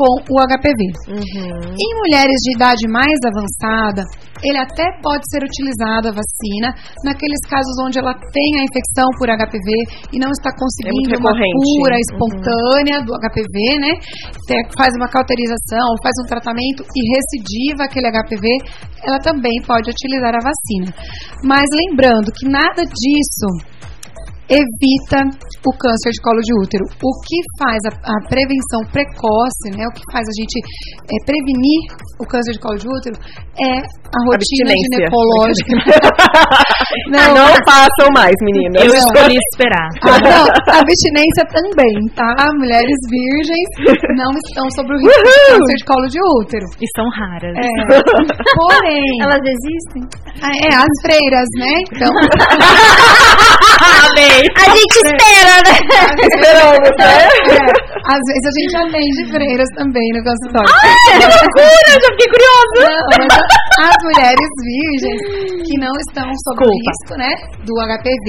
com 0.00 0.32
o 0.32 0.36
HPV. 0.40 0.80
Uhum. 1.12 1.76
Em 1.76 1.90
mulheres 2.00 2.38
de 2.40 2.56
idade 2.56 2.88
mais 2.88 3.20
avançada, 3.28 4.00
ele 4.40 4.56
até 4.56 4.88
pode 5.04 5.28
ser 5.28 5.44
utilizado 5.44 6.08
a 6.08 6.16
vacina 6.16 6.72
naqueles 7.04 7.40
casos 7.44 7.76
onde 7.84 8.00
ela 8.00 8.16
tem 8.32 8.50
a 8.56 8.64
infecção 8.64 9.04
por 9.20 9.28
HPV 9.28 9.68
e 10.08 10.16
não 10.16 10.32
está 10.32 10.48
conseguindo 10.56 11.12
é 11.12 11.20
uma 11.20 11.36
cura 11.36 11.92
uhum. 11.92 12.04
espontânea 12.08 12.96
uhum. 13.00 13.04
do 13.04 13.12
HPV, 13.20 13.56
né? 13.76 13.92
Faz 14.72 14.96
uma 14.96 15.08
cauterização, 15.12 15.92
faz 16.00 16.16
um 16.24 16.26
tratamento 16.32 16.80
e 16.80 17.00
recidiva 17.12 17.84
aquele 17.84 18.08
HPV, 18.08 18.48
ela 19.04 19.20
também 19.20 19.60
pode 19.68 19.92
utilizar 19.92 20.32
a 20.32 20.40
vacina. 20.40 20.88
Mas 21.44 21.68
lembrando 21.76 22.32
que 22.32 22.48
nada 22.48 22.80
disso 22.88 23.48
evita 24.50 25.22
o 25.62 25.70
câncer 25.78 26.10
de 26.10 26.18
colo 26.20 26.42
de 26.42 26.50
útero. 26.58 26.82
O 26.98 27.14
que 27.22 27.38
faz 27.62 27.78
a, 27.86 27.94
a 27.94 28.18
prevenção 28.26 28.82
precoce, 28.90 29.70
né, 29.70 29.86
o 29.86 29.94
que 29.94 30.02
faz 30.10 30.26
a 30.26 30.34
gente 30.34 30.58
é, 31.06 31.14
prevenir 31.24 31.94
o 32.18 32.26
câncer 32.26 32.50
de 32.52 32.60
colo 32.60 32.76
de 32.76 32.88
útero 32.90 33.16
é 33.62 33.78
a 33.78 34.20
rotina 34.26 34.74
ginecológica. 34.74 35.70
não, 37.14 37.30
não 37.30 37.46
façam 37.62 38.10
mais, 38.12 38.34
meninas. 38.42 38.82
Eu 38.82 38.90
escolhi 38.92 39.38
esperar. 39.54 39.86
Ah, 40.02 40.18
não, 40.18 40.50
a 40.50 40.82
abstinência 40.82 41.46
também, 41.54 42.10
tá? 42.16 42.34
Mulheres 42.58 42.98
virgens 43.08 43.68
não 44.18 44.34
estão 44.34 44.68
sobre 44.74 44.96
o 44.96 44.98
risco 44.98 45.22
de 45.22 45.30
câncer 45.46 45.76
de 45.78 45.84
colo 45.84 46.08
de 46.08 46.18
útero. 46.42 46.66
E 46.80 46.86
são 46.96 47.04
raras. 47.14 47.54
É. 47.54 47.68
Porém. 48.58 49.22
Elas 49.22 49.42
existem? 49.46 50.02
Ah, 50.42 50.50
é, 50.66 50.74
as 50.74 50.90
freiras, 51.02 51.46
né? 51.56 51.70
Então. 51.92 52.10
Amei. 54.10 54.39
A 54.40 54.66
gente 54.72 54.96
espera, 55.04 55.54
né? 55.60 55.74
Esperamos, 56.16 56.92
né? 56.96 57.12
É, 57.50 57.90
às 58.08 58.22
vezes 58.24 58.44
a 58.48 58.54
gente 58.56 58.74
atende 58.80 59.22
freiras 59.28 59.68
também 59.76 60.08
no 60.16 60.22
consultório. 60.24 60.70
Ai, 60.70 60.96
que 61.04 61.26
loucura! 61.28 61.90
Já 62.00 62.08
fiquei 62.16 62.28
curiosa. 62.32 62.80
Não, 62.80 63.84
as 63.84 63.98
mulheres 64.02 64.50
virgens 64.64 65.20
que 65.68 65.76
não 65.76 65.92
estão 66.08 66.24
sob 66.24 66.58
o 66.64 66.72
risco, 66.72 67.14
né, 67.20 67.32
do 67.64 67.72
HPV. 67.76 68.26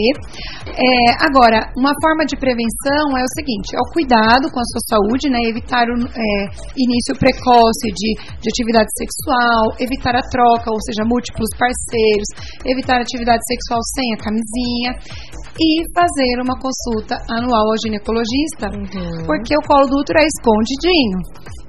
É, 0.72 1.24
agora, 1.24 1.64
uma 1.78 1.94
forma 2.02 2.26
de 2.26 2.36
prevenção 2.36 3.16
é 3.16 3.24
o 3.24 3.32
seguinte: 3.36 3.72
é 3.76 3.80
o 3.80 3.92
cuidado 3.94 4.52
com 4.52 4.60
a 4.60 4.68
sua 4.76 4.84
saúde, 4.92 5.30
né, 5.30 5.40
evitar 5.48 5.88
o 5.88 5.96
é, 5.96 6.30
início 6.76 7.16
precoce 7.16 7.88
de, 7.88 8.12
de 8.40 8.48
atividade 8.52 8.92
sexual, 9.00 9.72
evitar 9.80 10.16
a 10.16 10.24
troca, 10.28 10.72
ou 10.72 10.82
seja, 10.84 11.08
múltiplos 11.08 11.50
parceiros, 11.56 12.30
evitar 12.66 13.00
atividade 13.00 13.42
sexual 13.48 13.80
sem 13.96 14.08
a 14.14 14.18
camisinha 14.20 14.92
e 15.60 15.84
fazer 15.94 16.42
uma 16.42 16.56
consulta 16.60 17.16
anual 17.30 17.68
ao 17.68 17.82
ginecologista, 17.84 18.70
uhum. 18.72 19.26
porque 19.26 19.56
o 19.56 19.68
colo 19.68 19.88
do 19.88 20.00
útero 20.00 20.20
é 20.20 20.26
escondidinho 20.26 21.20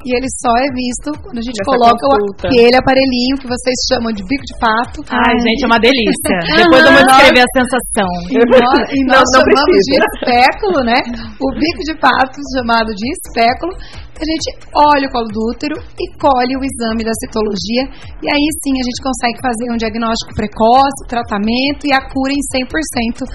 e 0.04 0.08
ele 0.16 0.28
só 0.42 0.52
é 0.58 0.68
visto 0.72 1.08
quando 1.22 1.38
a 1.38 1.44
gente 1.44 1.58
Nessa 1.58 1.70
coloca 1.70 2.02
consulta. 2.02 2.48
aquele 2.48 2.76
aparelhinho 2.76 3.34
que 3.40 3.48
vocês 3.48 3.76
chamam 3.88 4.10
de 4.12 4.22
bico 4.26 4.44
de 4.44 4.54
pato. 4.58 4.98
Ai, 5.10 5.34
Ai. 5.34 5.42
gente, 5.42 5.60
é 5.62 5.68
uma 5.68 5.80
delícia. 5.80 6.36
Depois 6.62 6.82
eu 6.84 6.92
vou 6.92 7.04
descrever 7.06 7.42
a 7.42 7.50
sensação. 7.56 8.10
E 8.30 8.38
nós, 8.42 8.78
e 8.90 9.00
nós 9.06 9.24
não, 9.32 9.40
não 9.42 9.42
chamamos 9.42 9.66
precisa. 9.68 9.92
de 9.92 10.06
espéculo, 10.10 10.78
né? 10.82 10.98
O 11.38 11.48
bico 11.54 11.82
de 11.86 11.94
pato 11.98 12.38
chamado 12.56 12.90
de 12.94 13.06
espéculo 13.10 13.72
a 14.22 14.24
gente 14.24 14.54
olha 14.70 15.08
o 15.08 15.10
colo 15.10 15.28
do 15.34 15.40
útero 15.50 15.74
e 15.98 16.04
colhe 16.14 16.54
o 16.54 16.62
exame 16.62 17.02
da 17.02 17.10
citologia 17.26 17.82
e 18.22 18.26
aí 18.30 18.46
sim 18.62 18.74
a 18.78 18.84
gente 18.86 19.00
consegue 19.02 19.38
fazer 19.42 19.66
um 19.74 19.76
diagnóstico 19.76 20.30
precoce, 20.38 21.10
tratamento 21.10 21.82
e 21.82 21.92
a 21.92 21.98
cura 22.06 22.30
em 22.30 22.42
100% 22.62 23.26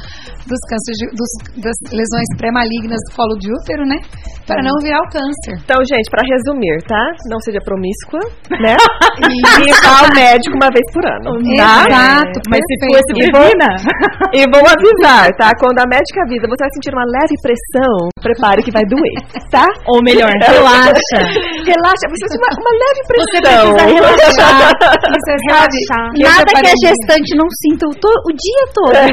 dos 0.48 0.62
cânceres, 0.64 1.00
dos, 1.12 1.32
das 1.60 1.78
lesões 1.92 2.30
pré-malignas 2.40 3.04
do 3.10 3.16
colo 3.20 3.36
de 3.36 3.52
útero, 3.52 3.84
né? 3.84 4.00
Para 4.48 4.64
não 4.64 4.80
virar 4.80 5.04
o 5.04 5.12
câncer. 5.12 5.60
Então, 5.60 5.76
gente, 5.84 6.08
para 6.08 6.24
resumir, 6.24 6.57
tá? 6.88 7.04
Não 7.30 7.40
seja 7.42 7.60
promíscua, 7.64 8.20
né? 8.62 8.76
e 9.22 9.70
ir 9.70 9.74
ao 9.86 10.08
médico 10.14 10.56
uma 10.56 10.70
vez 10.70 10.86
por 10.94 11.04
ano. 11.06 11.38
Tá? 11.58 11.86
Exato, 11.88 12.38
mas 12.50 12.62
se 12.66 12.76
fosse 12.86 13.12
e 13.18 13.32
vou, 13.32 13.50
e 14.40 14.42
vou 14.50 14.66
avisar, 14.66 15.30
tá? 15.38 15.52
Quando 15.60 15.80
a 15.80 15.88
médica 15.88 16.24
avisa, 16.24 16.48
você 16.48 16.62
vai 16.64 16.74
sentir 16.74 16.92
uma 16.94 17.06
leve 17.06 17.36
pressão, 17.42 18.10
prepare 18.22 18.64
que 18.64 18.72
vai 18.72 18.84
doer, 18.86 19.18
tá? 19.52 19.66
Ou 19.88 20.02
melhor, 20.04 20.32
relaxa 20.42 20.98
relaxa. 20.98 21.20
relaxa, 21.66 22.06
precisa 22.10 22.30
de 22.32 22.40
uma, 22.42 22.52
uma 22.58 22.74
leve 22.78 23.02
pressão. 23.08 23.28
Você 23.28 23.40
precisa 23.42 23.84
relaxar. 23.88 24.72
Precisa 25.08 25.36
relaxar. 25.48 26.06
Nada 26.18 26.50
que 26.52 26.68
a 26.68 26.78
gestante 26.84 27.32
não 27.38 27.48
sinta 27.50 27.84
o, 27.88 27.94
to, 27.96 28.12
o 28.12 28.32
dia 28.34 28.64
todo. 28.74 28.96
É. 28.96 29.10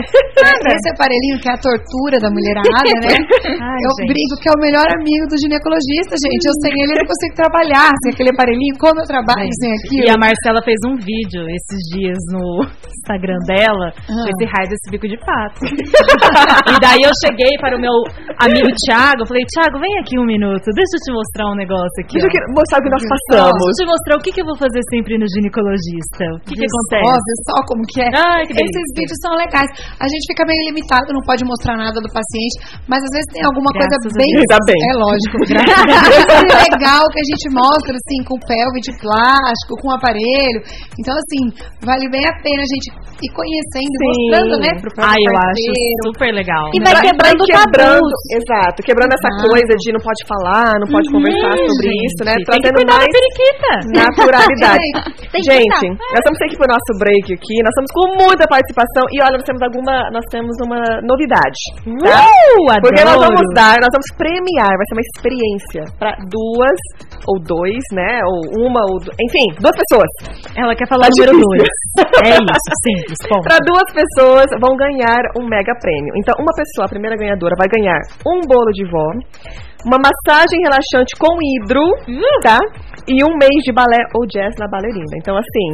Esse 0.74 0.88
aparelhinho 0.90 1.38
que 1.40 1.48
é 1.48 1.54
a 1.54 1.60
tortura 1.60 2.16
da 2.20 2.30
mulherada, 2.30 2.92
né? 3.04 3.14
Ai, 3.14 3.80
eu 3.84 3.92
gente. 3.98 4.10
brinco 4.12 4.34
que 4.40 4.48
é 4.48 4.54
o 4.54 4.60
melhor 4.60 4.86
amigo 4.94 5.24
do 5.28 5.36
ginecologista, 5.38 6.14
gente. 6.18 6.44
Eu 6.44 6.54
sem 6.62 6.74
ele 6.74 6.94
não 6.98 7.06
consigo 7.06 7.33
trabalhar. 7.34 7.90
Sem 8.02 8.14
aquele 8.14 8.30
aparelhinho, 8.30 8.74
como 8.78 8.96
eu 9.02 9.06
trabalho 9.06 9.50
sem 9.60 9.70
aquilo. 9.74 10.06
E 10.06 10.10
a 10.10 10.16
Marcela 10.16 10.62
fez 10.64 10.78
um 10.86 10.96
vídeo 10.96 11.44
esses 11.50 11.80
dias 11.92 12.18
no 12.32 12.64
Instagram 13.04 13.38
dela, 13.46 13.92
com 14.06 14.28
esse 14.30 14.44
raio 14.48 14.68
desse 14.70 14.86
bico 14.88 15.06
de 15.06 15.18
pato. 15.20 15.60
e 16.72 16.74
daí 16.80 17.02
eu 17.04 17.12
cheguei 17.20 17.52
para 17.60 17.76
o 17.76 17.80
meu 17.80 17.92
amigo 18.40 18.70
Thiago, 18.86 19.26
falei, 19.26 19.44
Thiago, 19.52 19.76
vem 19.78 19.92
aqui 20.00 20.16
um 20.18 20.24
minuto, 20.24 20.64
deixa 20.72 20.94
eu 20.96 21.02
te 21.04 21.10
mostrar 21.12 21.46
um 21.52 21.58
negócio 21.58 21.98
aqui. 22.00 22.16
Deixa 22.16 22.30
eu 22.30 22.54
mostrar 22.54 22.78
o 22.78 22.82
que 22.82 22.92
nós 22.94 23.04
passamos. 23.04 23.60
Deixa 23.60 23.82
eu 23.82 23.84
te 23.84 23.90
mostrar 23.90 24.14
o 24.16 24.22
que, 24.22 24.30
que 24.32 24.40
eu 24.40 24.48
vou 24.48 24.56
fazer 24.56 24.82
sempre 24.88 25.18
no 25.18 25.26
ginecologista. 25.28 26.24
O 26.38 26.48
que, 26.48 26.54
que 26.54 26.66
acontece? 26.66 27.08
Nossa, 27.10 27.32
só 27.50 27.56
como 27.68 27.82
que 27.90 27.98
é. 28.00 28.08
Ai, 28.14 28.42
que 28.46 28.54
Esses 28.56 28.88
vídeos 28.96 29.18
são 29.20 29.34
legais. 29.36 29.68
A 29.98 30.06
gente 30.08 30.24
fica 30.30 30.46
meio 30.46 30.62
limitado, 30.70 31.12
não 31.12 31.24
pode 31.26 31.44
mostrar 31.44 31.76
nada 31.76 31.98
do 32.00 32.08
paciente, 32.08 32.80
mas 32.88 33.02
às 33.02 33.12
vezes 33.12 33.28
tem 33.34 33.44
alguma 33.44 33.68
Graças 33.74 34.00
coisa 34.00 34.16
bem. 34.16 34.30
É 34.84 34.94
lógico. 34.96 35.36
é 35.50 36.56
legal 36.70 37.02
que 37.10 37.20
a 37.20 37.23
gente 37.24 37.46
mostra, 37.50 37.92
assim, 37.96 38.20
com 38.28 38.36
pelve 38.40 38.80
de 38.80 38.92
plástico, 39.00 39.80
com 39.80 39.90
aparelho. 39.90 40.60
Então, 40.98 41.14
assim, 41.16 41.42
vale 41.80 42.08
bem 42.08 42.24
a 42.24 42.34
pena 42.42 42.62
a 42.62 42.70
gente 42.70 42.88
ir 43.24 43.30
conhecendo, 43.32 43.94
Sim. 43.94 44.04
mostrando, 44.04 44.54
né, 44.60 44.70
pro 44.80 44.90
próprio 44.92 45.14
Ah, 45.14 45.16
eu 45.16 45.34
acho 45.34 45.70
super 46.04 46.30
legal. 46.34 46.64
E 46.74 46.78
vai 46.82 46.94
quebrando 47.00 47.24
vai 47.24 47.64
quebrando, 47.64 48.14
Exato, 48.34 48.78
quebrando 48.82 49.12
essa 49.14 49.30
coisa 49.48 49.72
de 49.78 49.88
não 49.92 50.02
pode 50.02 50.22
falar, 50.26 50.70
não 50.80 50.88
pode 50.90 51.06
uhum. 51.08 51.20
conversar 51.20 51.54
sobre 51.54 51.88
gente, 51.88 52.04
isso, 52.04 52.20
né? 52.24 52.34
Trazendo 52.44 52.80
mais 52.84 53.08
naturalidade. 53.94 54.88
gente, 55.48 55.86
nós 55.88 56.20
estamos 56.20 56.40
aqui 56.42 56.56
pro 56.56 56.68
nosso 56.68 56.90
break 56.98 57.26
aqui, 57.32 57.56
nós 57.62 57.72
estamos 57.72 57.90
com 57.94 58.06
muita 58.20 58.44
participação 58.48 59.04
e 59.12 59.16
olha, 59.22 59.38
nós 59.38 59.46
temos 59.46 59.62
alguma, 59.62 59.94
nós 60.10 60.26
temos 60.30 60.54
uma 60.64 60.80
novidade, 61.06 61.60
tá? 62.02 62.20
Uh, 62.20 62.80
Porque 62.82 63.02
nós 63.04 63.18
vamos 63.18 63.46
dar, 63.54 63.78
nós 63.80 63.92
vamos 63.92 64.08
premiar, 64.16 64.72
vai 64.74 64.86
ser 64.88 64.94
uma 64.94 65.06
experiência 65.06 65.82
para 65.98 66.12
duas 66.28 66.78
ou 67.26 67.40
dois, 67.40 67.82
né? 67.92 68.20
Ou 68.24 68.66
uma 68.68 68.80
ou 68.90 69.00
enfim, 69.20 69.46
duas 69.60 69.74
pessoas. 69.76 70.10
Ela 70.56 70.74
quer 70.74 70.88
falar 70.88 71.08
tá 71.08 71.12
o 71.12 71.26
número 71.26 71.38
dois. 71.40 71.74
É 72.24 72.36
isso, 72.36 72.70
simples. 72.84 73.18
Para 73.42 73.58
duas 73.64 73.88
pessoas 73.92 74.46
vão 74.60 74.76
ganhar 74.76 75.20
um 75.38 75.46
mega 75.46 75.74
prêmio. 75.80 76.12
Então, 76.16 76.34
uma 76.38 76.52
pessoa, 76.54 76.86
a 76.86 76.88
primeira 76.88 77.16
ganhadora, 77.16 77.54
vai 77.58 77.68
ganhar 77.68 77.98
um 78.26 78.40
bolo 78.46 78.70
de 78.72 78.84
vó 78.90 79.08
uma 79.84 80.00
massagem 80.00 80.58
relaxante 80.64 81.12
com 81.20 81.36
hidro, 81.36 81.84
hum. 82.08 82.40
tá? 82.42 82.58
E 83.06 83.22
um 83.22 83.36
mês 83.36 83.60
de 83.64 83.72
balé 83.72 84.00
ou 84.16 84.26
jazz 84.26 84.54
na 84.58 84.66
ballerina. 84.66 85.12
Então, 85.16 85.36
assim, 85.36 85.68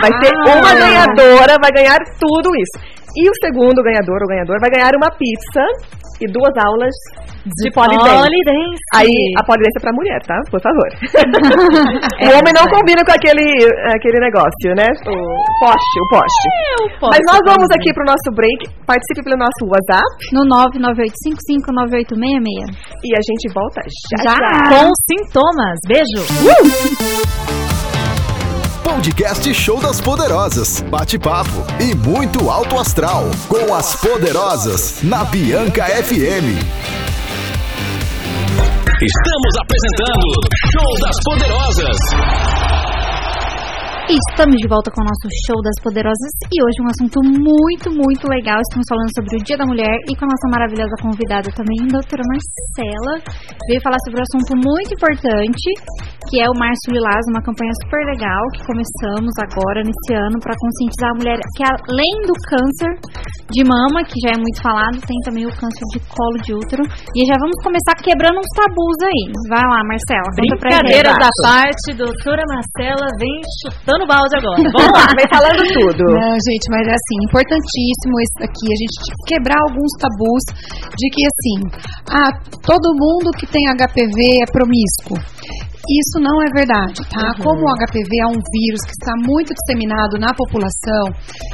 vai 0.00 0.12
ter 0.20 0.32
ah. 0.36 0.60
uma 0.60 0.74
ganhadora, 0.76 1.56
vai 1.60 1.72
ganhar 1.72 1.96
tudo 2.20 2.52
isso. 2.54 3.05
E 3.16 3.28
o 3.28 3.32
segundo 3.40 3.82
ganhador 3.82 4.20
ou 4.20 4.28
ganhador 4.28 4.58
vai 4.60 4.70
ganhar 4.70 4.92
uma 4.94 5.10
pizza 5.10 5.64
e 6.20 6.26
duas 6.32 6.52
aulas 6.64 6.94
de, 7.44 7.68
de 7.68 7.70
polidense. 7.72 8.80
Aí 8.94 9.12
a 9.38 9.44
polidense 9.44 9.76
é 9.78 9.80
pra 9.80 9.92
mulher, 9.92 10.20
tá? 10.26 10.36
Por 10.50 10.60
favor. 10.60 10.88
é, 12.20 12.28
o 12.32 12.38
homem 12.38 12.52
não 12.52 12.66
combina 12.68 13.04
com 13.04 13.12
aquele, 13.12 13.44
aquele 13.94 14.18
negócio, 14.20 14.74
né? 14.74 14.88
O 15.06 15.14
poste, 15.60 15.96
o 16.00 16.08
poste. 16.10 16.44
É, 16.48 16.84
o 16.84 16.88
poste 16.98 17.16
Mas 17.16 17.22
nós 17.30 17.40
vamos 17.44 17.68
aqui 17.72 17.92
pro 17.92 18.04
nosso 18.04 18.28
break. 18.34 18.68
Participe 18.86 19.22
pelo 19.24 19.36
nosso 19.36 19.64
WhatsApp. 19.64 20.04
No 20.32 20.44
998559866. 20.84 22.76
E 23.04 23.14
a 23.14 23.22
gente 23.22 23.52
volta 23.52 23.80
já, 24.12 24.20
já. 24.24 24.36
já. 24.36 24.60
Com 24.68 24.90
sintomas. 25.08 25.78
Beijo. 25.86 26.20
Uh! 26.44 27.65
Podcast 28.96 29.52
Show 29.52 29.78
das 29.78 30.00
Poderosas. 30.00 30.80
Bate-papo 30.80 31.66
e 31.78 31.94
muito 31.94 32.48
alto 32.48 32.78
astral. 32.78 33.30
Com 33.46 33.74
as 33.74 33.94
Poderosas 33.96 35.02
na 35.02 35.22
Bianca 35.22 35.84
FM. 35.84 36.56
Estamos 39.02 39.52
apresentando 39.60 40.26
Show 40.72 40.94
das 41.02 41.16
Poderosas. 41.24 42.75
Estamos 44.06 44.54
de 44.62 44.70
volta 44.70 44.86
com 44.94 45.02
o 45.02 45.08
nosso 45.10 45.26
show 45.50 45.58
das 45.66 45.74
poderosas 45.82 46.30
e 46.46 46.62
hoje 46.62 46.78
um 46.78 46.86
assunto 46.94 47.18
muito, 47.26 47.90
muito 47.90 48.30
legal. 48.30 48.62
Estamos 48.62 48.86
falando 48.86 49.10
sobre 49.10 49.34
o 49.34 49.42
Dia 49.42 49.58
da 49.58 49.66
Mulher 49.66 49.98
e 50.06 50.14
com 50.14 50.22
a 50.22 50.30
nossa 50.30 50.46
maravilhosa 50.46 50.94
convidada 51.02 51.50
também, 51.50 51.90
doutora 51.90 52.22
Marcela. 52.22 53.18
Veio 53.66 53.82
falar 53.82 53.98
sobre 54.06 54.22
um 54.22 54.26
assunto 54.30 54.52
muito 54.62 54.94
importante, 54.94 55.66
que 56.30 56.38
é 56.38 56.46
o 56.46 56.54
Março 56.54 56.86
Lilás, 56.94 57.18
uma 57.34 57.42
campanha 57.42 57.74
super 57.82 58.02
legal 58.06 58.42
que 58.54 58.62
começamos 58.62 59.34
agora 59.42 59.82
nesse 59.82 60.14
ano 60.14 60.38
para 60.38 60.54
conscientizar 60.54 61.10
a 61.10 61.18
mulher 61.18 61.38
que 61.58 61.66
além 61.66 62.14
do 62.30 62.34
câncer 62.46 62.92
de 63.50 63.62
mama, 63.66 64.06
que 64.06 64.18
já 64.22 64.34
é 64.34 64.38
muito 64.38 64.58
falado, 64.62 65.02
tem 65.02 65.18
também 65.26 65.46
o 65.46 65.54
câncer 65.54 65.86
de 65.94 65.98
colo 66.14 66.38
de 66.42 66.54
útero. 66.54 66.82
E 67.14 67.26
já 67.26 67.34
vamos 67.38 67.54
começar 67.62 67.94
quebrando 68.02 68.38
uns 68.38 68.52
tabus 68.54 68.98
aí. 69.02 69.22
Vai 69.50 69.66
lá, 69.66 69.82
Marcela. 69.86 70.30
Brincadeiras 70.34 71.14
da 71.14 71.30
parte, 71.42 71.94
doutora 71.94 72.42
Marcela 72.46 73.06
vem 73.18 73.38
chutando 73.62 73.95
no 73.98 74.06
balde 74.06 74.34
agora. 74.36 74.58
Vamos 74.62 74.92
lá, 74.92 75.06
vem 75.16 75.28
falando 75.28 75.62
tudo. 75.72 76.02
Não, 76.12 76.34
gente, 76.36 76.66
mas 76.70 76.84
é 76.86 76.94
assim, 76.94 77.18
importantíssimo 77.28 78.14
isso 78.20 78.38
aqui, 78.44 78.66
a 78.68 78.78
gente 78.80 78.96
quebrar 79.26 79.60
alguns 79.68 79.92
tabus 79.98 80.44
de 80.96 81.06
que 81.10 81.22
assim, 81.24 81.56
ah, 82.10 82.32
todo 82.64 82.96
mundo 82.96 83.30
que 83.36 83.46
tem 83.46 83.64
HPV 83.72 84.18
é 84.42 84.46
promíscuo. 84.52 85.16
Isso 85.86 86.18
não 86.18 86.34
é 86.42 86.48
verdade, 86.50 86.98
tá? 87.06 87.30
Uhum. 87.38 87.46
Como 87.46 87.60
o 87.62 87.72
HPV 87.78 88.10
é 88.10 88.26
um 88.26 88.40
vírus 88.42 88.82
que 88.82 88.94
está 88.98 89.14
muito 89.22 89.54
disseminado 89.54 90.18
na 90.18 90.34
população, 90.34 91.04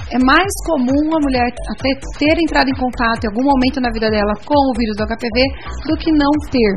é 0.08 0.18
mais 0.24 0.48
comum 0.64 1.12
a 1.12 1.20
mulher 1.20 1.52
até 1.68 1.90
ter 2.16 2.36
entrado 2.40 2.72
em 2.72 2.78
contato 2.80 3.24
em 3.24 3.28
algum 3.28 3.44
momento 3.44 3.76
na 3.76 3.92
vida 3.92 4.08
dela 4.08 4.32
com 4.40 4.56
o 4.56 4.72
vírus 4.72 4.96
do 4.96 5.04
HPV 5.04 5.36
do 5.84 5.94
que 6.00 6.08
não 6.16 6.32
ter. 6.48 6.72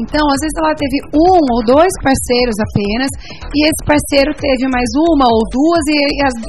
Então, 0.00 0.24
às 0.24 0.40
vezes 0.40 0.56
ela 0.56 0.72
teve 0.72 0.96
um 1.20 1.36
ou 1.36 1.60
dois 1.68 1.92
parceiros 2.00 2.56
apenas, 2.64 3.10
e 3.52 3.58
esse 3.68 3.82
parceiro 3.84 4.32
teve 4.32 4.64
mais 4.72 4.88
uma 5.12 5.28
ou 5.28 5.40
duas, 5.52 5.84
e 5.92 5.96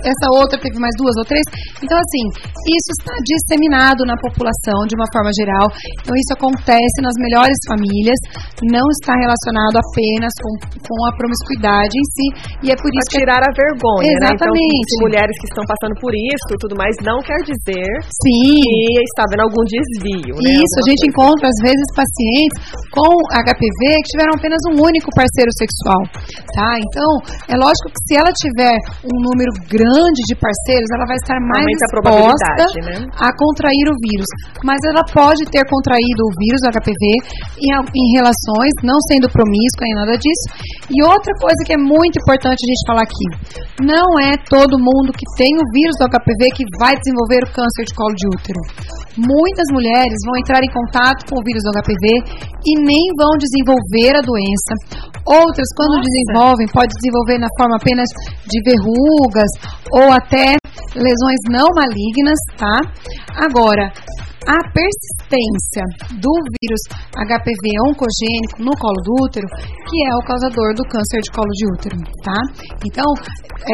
essa 0.08 0.28
outra 0.32 0.56
teve 0.56 0.80
mais 0.80 0.96
duas 0.96 1.16
ou 1.20 1.28
três. 1.28 1.44
Então, 1.84 2.00
assim, 2.00 2.24
isso 2.72 2.92
está 3.04 3.16
disseminado 3.20 4.08
na 4.08 4.16
população 4.16 4.88
de 4.88 4.96
uma 4.96 5.08
forma 5.12 5.32
geral. 5.36 5.68
Então, 6.00 6.16
isso 6.16 6.32
acontece 6.32 6.98
nas 7.04 7.16
melhores 7.20 7.60
famílias, 7.68 8.20
não 8.64 8.88
está 8.96 9.12
relacionado 9.12 9.76
apenas 9.76 10.32
com, 10.41 10.54
com 10.84 10.97
a 11.08 11.12
promiscuidade 11.15 11.93
em 11.93 12.06
si. 12.13 12.28
E 12.63 12.71
é 12.71 12.76
por 12.76 12.91
isso 12.91 13.10
pra 13.10 13.19
tirar 13.21 13.41
que... 13.41 13.50
a 13.50 13.54
vergonha, 13.54 14.10
Exatamente. 14.12 14.58
Né? 14.58 14.95
Então, 14.97 15.06
mulheres 15.08 15.36
que 15.41 15.47
estão 15.50 15.63
passando 15.65 15.95
por 16.02 16.13
isso 16.13 16.58
tudo 16.60 16.76
mais, 16.76 16.93
não 17.06 17.21
quer 17.23 17.39
dizer 17.45 17.88
Sim. 18.10 18.60
que 18.60 19.04
está 19.08 19.23
vendo 19.30 19.45
algum 19.47 19.63
desvio. 19.63 20.36
Né? 20.41 20.60
Isso, 20.60 20.76
a 20.82 20.86
gente 20.89 21.06
coisa. 21.06 21.12
encontra 21.13 21.45
às 21.47 21.60
vezes 21.63 21.88
pacientes 21.95 22.58
com 22.91 23.12
HPV 23.32 23.82
que 24.04 24.10
tiveram 24.13 24.34
apenas 24.36 24.62
um 24.73 24.76
único 24.82 25.10
parceiro 25.13 25.52
sexual, 25.56 26.02
tá? 26.52 26.69
Então, 26.82 27.10
é 27.47 27.56
lógico 27.56 27.88
que 27.93 28.02
se 28.10 28.13
ela 28.17 28.32
tiver 28.34 28.76
um 29.06 29.17
número 29.21 29.52
grande 29.69 30.21
de 30.28 30.36
parceiros, 30.36 30.89
ela 30.91 31.06
vai 31.08 31.17
estar 31.17 31.38
mais 31.39 31.65
exposta 31.65 32.52
né? 32.84 33.06
a 33.15 33.30
contrair 33.32 33.86
o 33.88 33.95
vírus. 34.02 34.30
Mas 34.65 34.78
ela 34.91 35.06
pode 35.08 35.45
ter 35.47 35.63
contraído 35.69 36.21
o 36.26 36.34
vírus 36.36 36.60
do 36.65 36.69
HPV 36.73 37.04
em, 37.62 37.71
em 37.71 38.08
relações, 38.17 38.73
não 38.84 38.97
sendo 39.08 39.30
promíscua 39.30 39.86
nem 39.86 39.95
nada 39.95 40.17
disso. 40.17 40.27
E 40.90 41.04
outra 41.04 41.34
coisa 41.40 41.60
que 41.66 41.74
é 41.74 41.78
muito 41.78 42.16
importante 42.20 42.60
a 42.63 42.70
gente 42.70 42.88
falar 42.88 43.04
aqui: 43.04 43.28
não 43.84 44.08
é 44.24 44.38
todo 44.50 44.80
mundo 44.80 45.12
que 45.12 45.28
tem 45.36 45.52
o 45.56 45.66
vírus 45.72 45.96
do 46.00 46.08
HPV 46.08 46.42
que 46.56 46.66
vai 46.80 46.96
desenvolver 46.96 47.44
o 47.44 47.52
câncer 47.52 47.84
de 47.86 47.94
colo 47.94 48.16
de 48.16 48.26
útero. 48.28 48.62
Muitas 49.18 49.68
mulheres 49.74 50.18
vão 50.26 50.38
entrar 50.38 50.62
em 50.62 50.72
contato 50.72 51.26
com 51.26 51.42
o 51.42 51.44
vírus 51.44 51.63
do 51.66 51.74
HPV 51.74 52.06
e 52.63 52.72
nem 52.86 53.04
vão 53.18 53.34
desenvolver 53.38 54.13
a 54.13 54.22
doença. 54.22 54.74
Outras, 55.26 55.68
quando 55.76 55.98
Nossa. 55.98 56.08
desenvolvem, 56.08 56.68
pode 56.72 56.94
desenvolver 56.96 57.38
na 57.42 57.52
forma 57.58 57.76
apenas 57.76 58.08
de 58.46 58.58
verrugas 58.63 59.52
ou 59.92 60.13
até 60.13 60.56
lesões 60.96 61.42
não 61.50 61.68
malignas, 61.76 62.40
tá? 62.56 62.78
Agora, 63.36 63.92
a 64.48 64.60
persistência 64.72 65.84
do 66.24 66.32
vírus 66.56 66.82
HPV 67.20 67.64
oncogênico 67.92 68.64
no 68.64 68.72
colo 68.80 68.96
do 69.04 69.28
útero, 69.28 69.48
que 69.84 69.98
é 70.08 70.12
o 70.16 70.24
causador 70.24 70.72
do 70.72 70.88
câncer 70.88 71.20
de 71.20 71.32
colo 71.36 71.52
de 71.52 71.66
útero, 71.76 71.98
tá? 72.24 72.40
Então, 72.88 73.08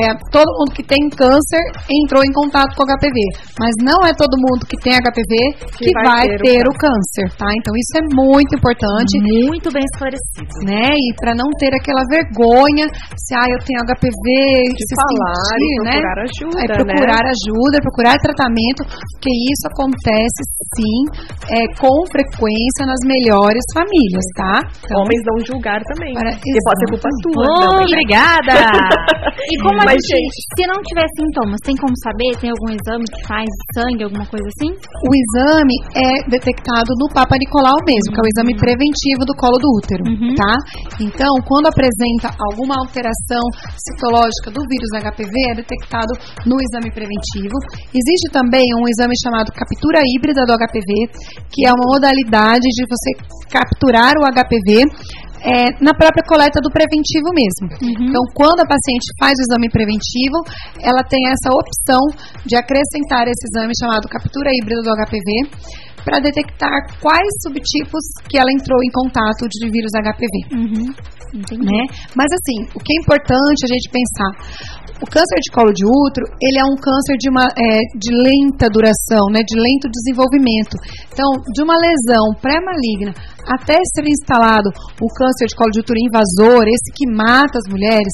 é, 0.02 0.18
todo 0.34 0.50
mundo 0.58 0.74
que 0.74 0.82
tem 0.82 0.98
câncer 1.14 1.62
entrou 1.86 2.26
em 2.26 2.34
contato 2.34 2.74
com 2.74 2.90
HPV, 2.90 3.18
mas 3.62 3.74
não 3.86 4.02
é 4.02 4.18
todo 4.18 4.34
mundo 4.42 4.66
que 4.66 4.78
tem 4.82 4.98
HPV 4.98 5.34
que, 5.78 5.86
que 5.86 5.94
vai, 5.94 6.26
vai, 6.26 6.38
ter, 6.42 6.66
o, 6.66 6.74
câncer, 6.74 7.30
tá? 7.38 7.46
Então, 7.54 7.74
isso 7.78 7.94
é 8.02 8.04
muito 8.10 8.58
importante. 8.58 9.14
Muito 9.22 9.70
bem 9.70 9.86
esclarecido. 9.86 10.50
Né? 10.66 10.90
E 10.90 11.08
para 11.22 11.36
não 11.38 11.46
ter 11.62 11.70
aquela 11.70 12.02
vergonha, 12.10 12.90
se 13.14 13.36
ah, 13.38 13.46
eu 13.46 13.60
tenho 13.62 13.86
HPV, 13.86 14.26
de 14.74 14.84
se 14.90 14.96
falar, 14.98 15.54
sentir, 15.54 15.78
né? 15.86 15.96
procurar 16.02 16.20
ajuda, 16.26 16.58
é 16.58 16.68
procurar 16.74 17.24
né? 17.24 17.32
ajuda, 17.34 17.76
procurar 17.84 18.16
tratamento, 18.18 18.82
porque 19.14 19.30
isso 19.30 19.66
acontece 19.70 20.42
sim, 20.76 20.99
é, 21.52 21.62
com 21.80 21.95
frequência 22.10 22.88
nas 22.88 23.02
melhores 23.04 23.63
famílias, 23.73 24.26
tá? 24.36 24.63
Então, 24.84 25.04
Homens 25.04 25.21
não 25.26 25.38
julgar 25.45 25.82
também. 25.84 26.13
Para, 26.13 26.32
porque 26.32 26.60
pode 26.63 26.80
ser 26.80 26.89
culpa 26.93 27.10
tua. 27.23 27.43
Oh, 27.43 27.84
obrigada! 27.84 28.56
e 29.52 29.56
como 29.62 29.80
a 29.82 29.91
gente, 29.91 30.08
gente, 30.08 30.38
se 30.56 30.63
não 30.67 30.80
tiver 30.84 31.08
sintomas, 31.17 31.60
tem 31.63 31.76
como 31.76 31.93
saber? 31.99 32.38
Tem 32.39 32.49
algum 32.49 32.71
exame 32.71 33.06
que 33.10 33.21
faz 33.28 33.49
sangue, 33.76 34.04
alguma 34.04 34.26
coisa 34.28 34.47
assim? 34.47 34.71
O 34.71 35.12
exame 35.12 35.76
é 35.95 36.12
detectado 36.30 36.93
no 36.99 37.08
Papa 37.12 37.36
Nicolau 37.38 37.78
mesmo, 37.84 38.10
uhum. 38.10 38.13
que 38.13 38.19
é 38.19 38.23
o 38.23 38.32
exame 38.32 38.54
uhum. 38.54 38.63
preventivo 38.63 39.21
do 39.26 39.36
colo 39.36 39.58
do 39.58 39.69
útero, 39.78 40.04
uhum. 40.08 40.36
tá? 40.36 40.54
Então, 40.99 41.32
quando 41.47 41.67
apresenta 41.67 42.32
alguma 42.52 42.76
alteração 42.80 43.43
citológica 43.76 44.52
do 44.52 44.62
vírus 44.67 44.91
HPV, 44.93 45.34
é 45.52 45.56
detectado 45.56 46.13
no 46.45 46.58
exame 46.62 46.91
preventivo. 46.91 47.56
Existe 47.91 48.32
também 48.32 48.63
um 48.78 48.86
exame 48.88 49.13
chamado 49.19 49.52
captura 49.52 49.99
híbrida 50.13 50.43
do 50.46 50.54
do 50.54 50.60
HPV, 50.60 51.10
que 51.50 51.66
é 51.66 51.72
uma 51.74 51.98
modalidade 51.98 52.68
de 52.70 52.84
você 52.86 53.12
capturar 53.50 54.14
o 54.18 54.26
HPV 54.30 54.86
é, 55.44 55.76
na 55.84 55.92
própria 55.92 56.24
coleta 56.24 56.62
do 56.62 56.72
preventivo 56.72 57.28
mesmo. 57.36 57.68
Uhum. 57.82 58.08
Então, 58.08 58.24
quando 58.34 58.62
a 58.62 58.66
paciente 58.66 59.12
faz 59.20 59.34
o 59.36 59.44
exame 59.44 59.70
preventivo, 59.70 60.40
ela 60.80 61.04
tem 61.04 61.20
essa 61.28 61.52
opção 61.52 62.00
de 62.46 62.56
acrescentar 62.56 63.28
esse 63.28 63.44
exame 63.52 63.74
chamado 63.78 64.08
captura 64.08 64.50
híbrida 64.56 64.82
do 64.82 64.96
HPV 64.96 65.84
para 66.04 66.20
detectar 66.20 67.00
quais 67.02 67.34
subtipos 67.42 68.04
que 68.30 68.38
ela 68.38 68.52
entrou 68.52 68.80
em 68.84 68.92
contato 68.92 69.48
de 69.48 69.70
vírus 69.72 69.92
HPV. 69.96 70.36
Uhum. 70.52 71.13
Né? 71.34 71.82
Mas 72.16 72.30
assim, 72.30 72.70
o 72.76 72.80
que 72.80 72.94
é 72.94 73.02
importante 73.02 73.66
a 73.66 73.72
gente 73.74 73.89
pensar, 73.89 74.32
o 75.02 75.08
câncer 75.10 75.39
de 75.42 75.52
colo 75.52 75.74
de 75.74 75.84
útero, 75.84 76.28
ele 76.39 76.62
é 76.62 76.66
um 76.66 76.78
câncer 76.78 77.18
de, 77.18 77.30
uma, 77.30 77.44
é, 77.58 77.82
de 77.98 78.12
lenta 78.13 78.70
duração, 78.70 79.28
né, 79.34 79.42
de 79.42 79.58
lento 79.58 79.89
desenvolvimento. 79.89 80.78
Então, 81.12 81.28
de 81.42 81.63
uma 81.63 81.76
lesão 81.76 82.38
pré-maligna 82.39 83.12
até 83.44 83.76
ser 83.92 84.08
instalado 84.08 84.70
o 85.02 85.08
câncer 85.12 85.48
de 85.50 85.56
colo 85.56 85.72
de 85.72 85.82
útero 85.82 86.00
invasor, 86.00 86.63
esse 86.70 86.94
que 86.94 87.10
mata 87.10 87.58
as 87.58 87.68
mulheres, 87.68 88.13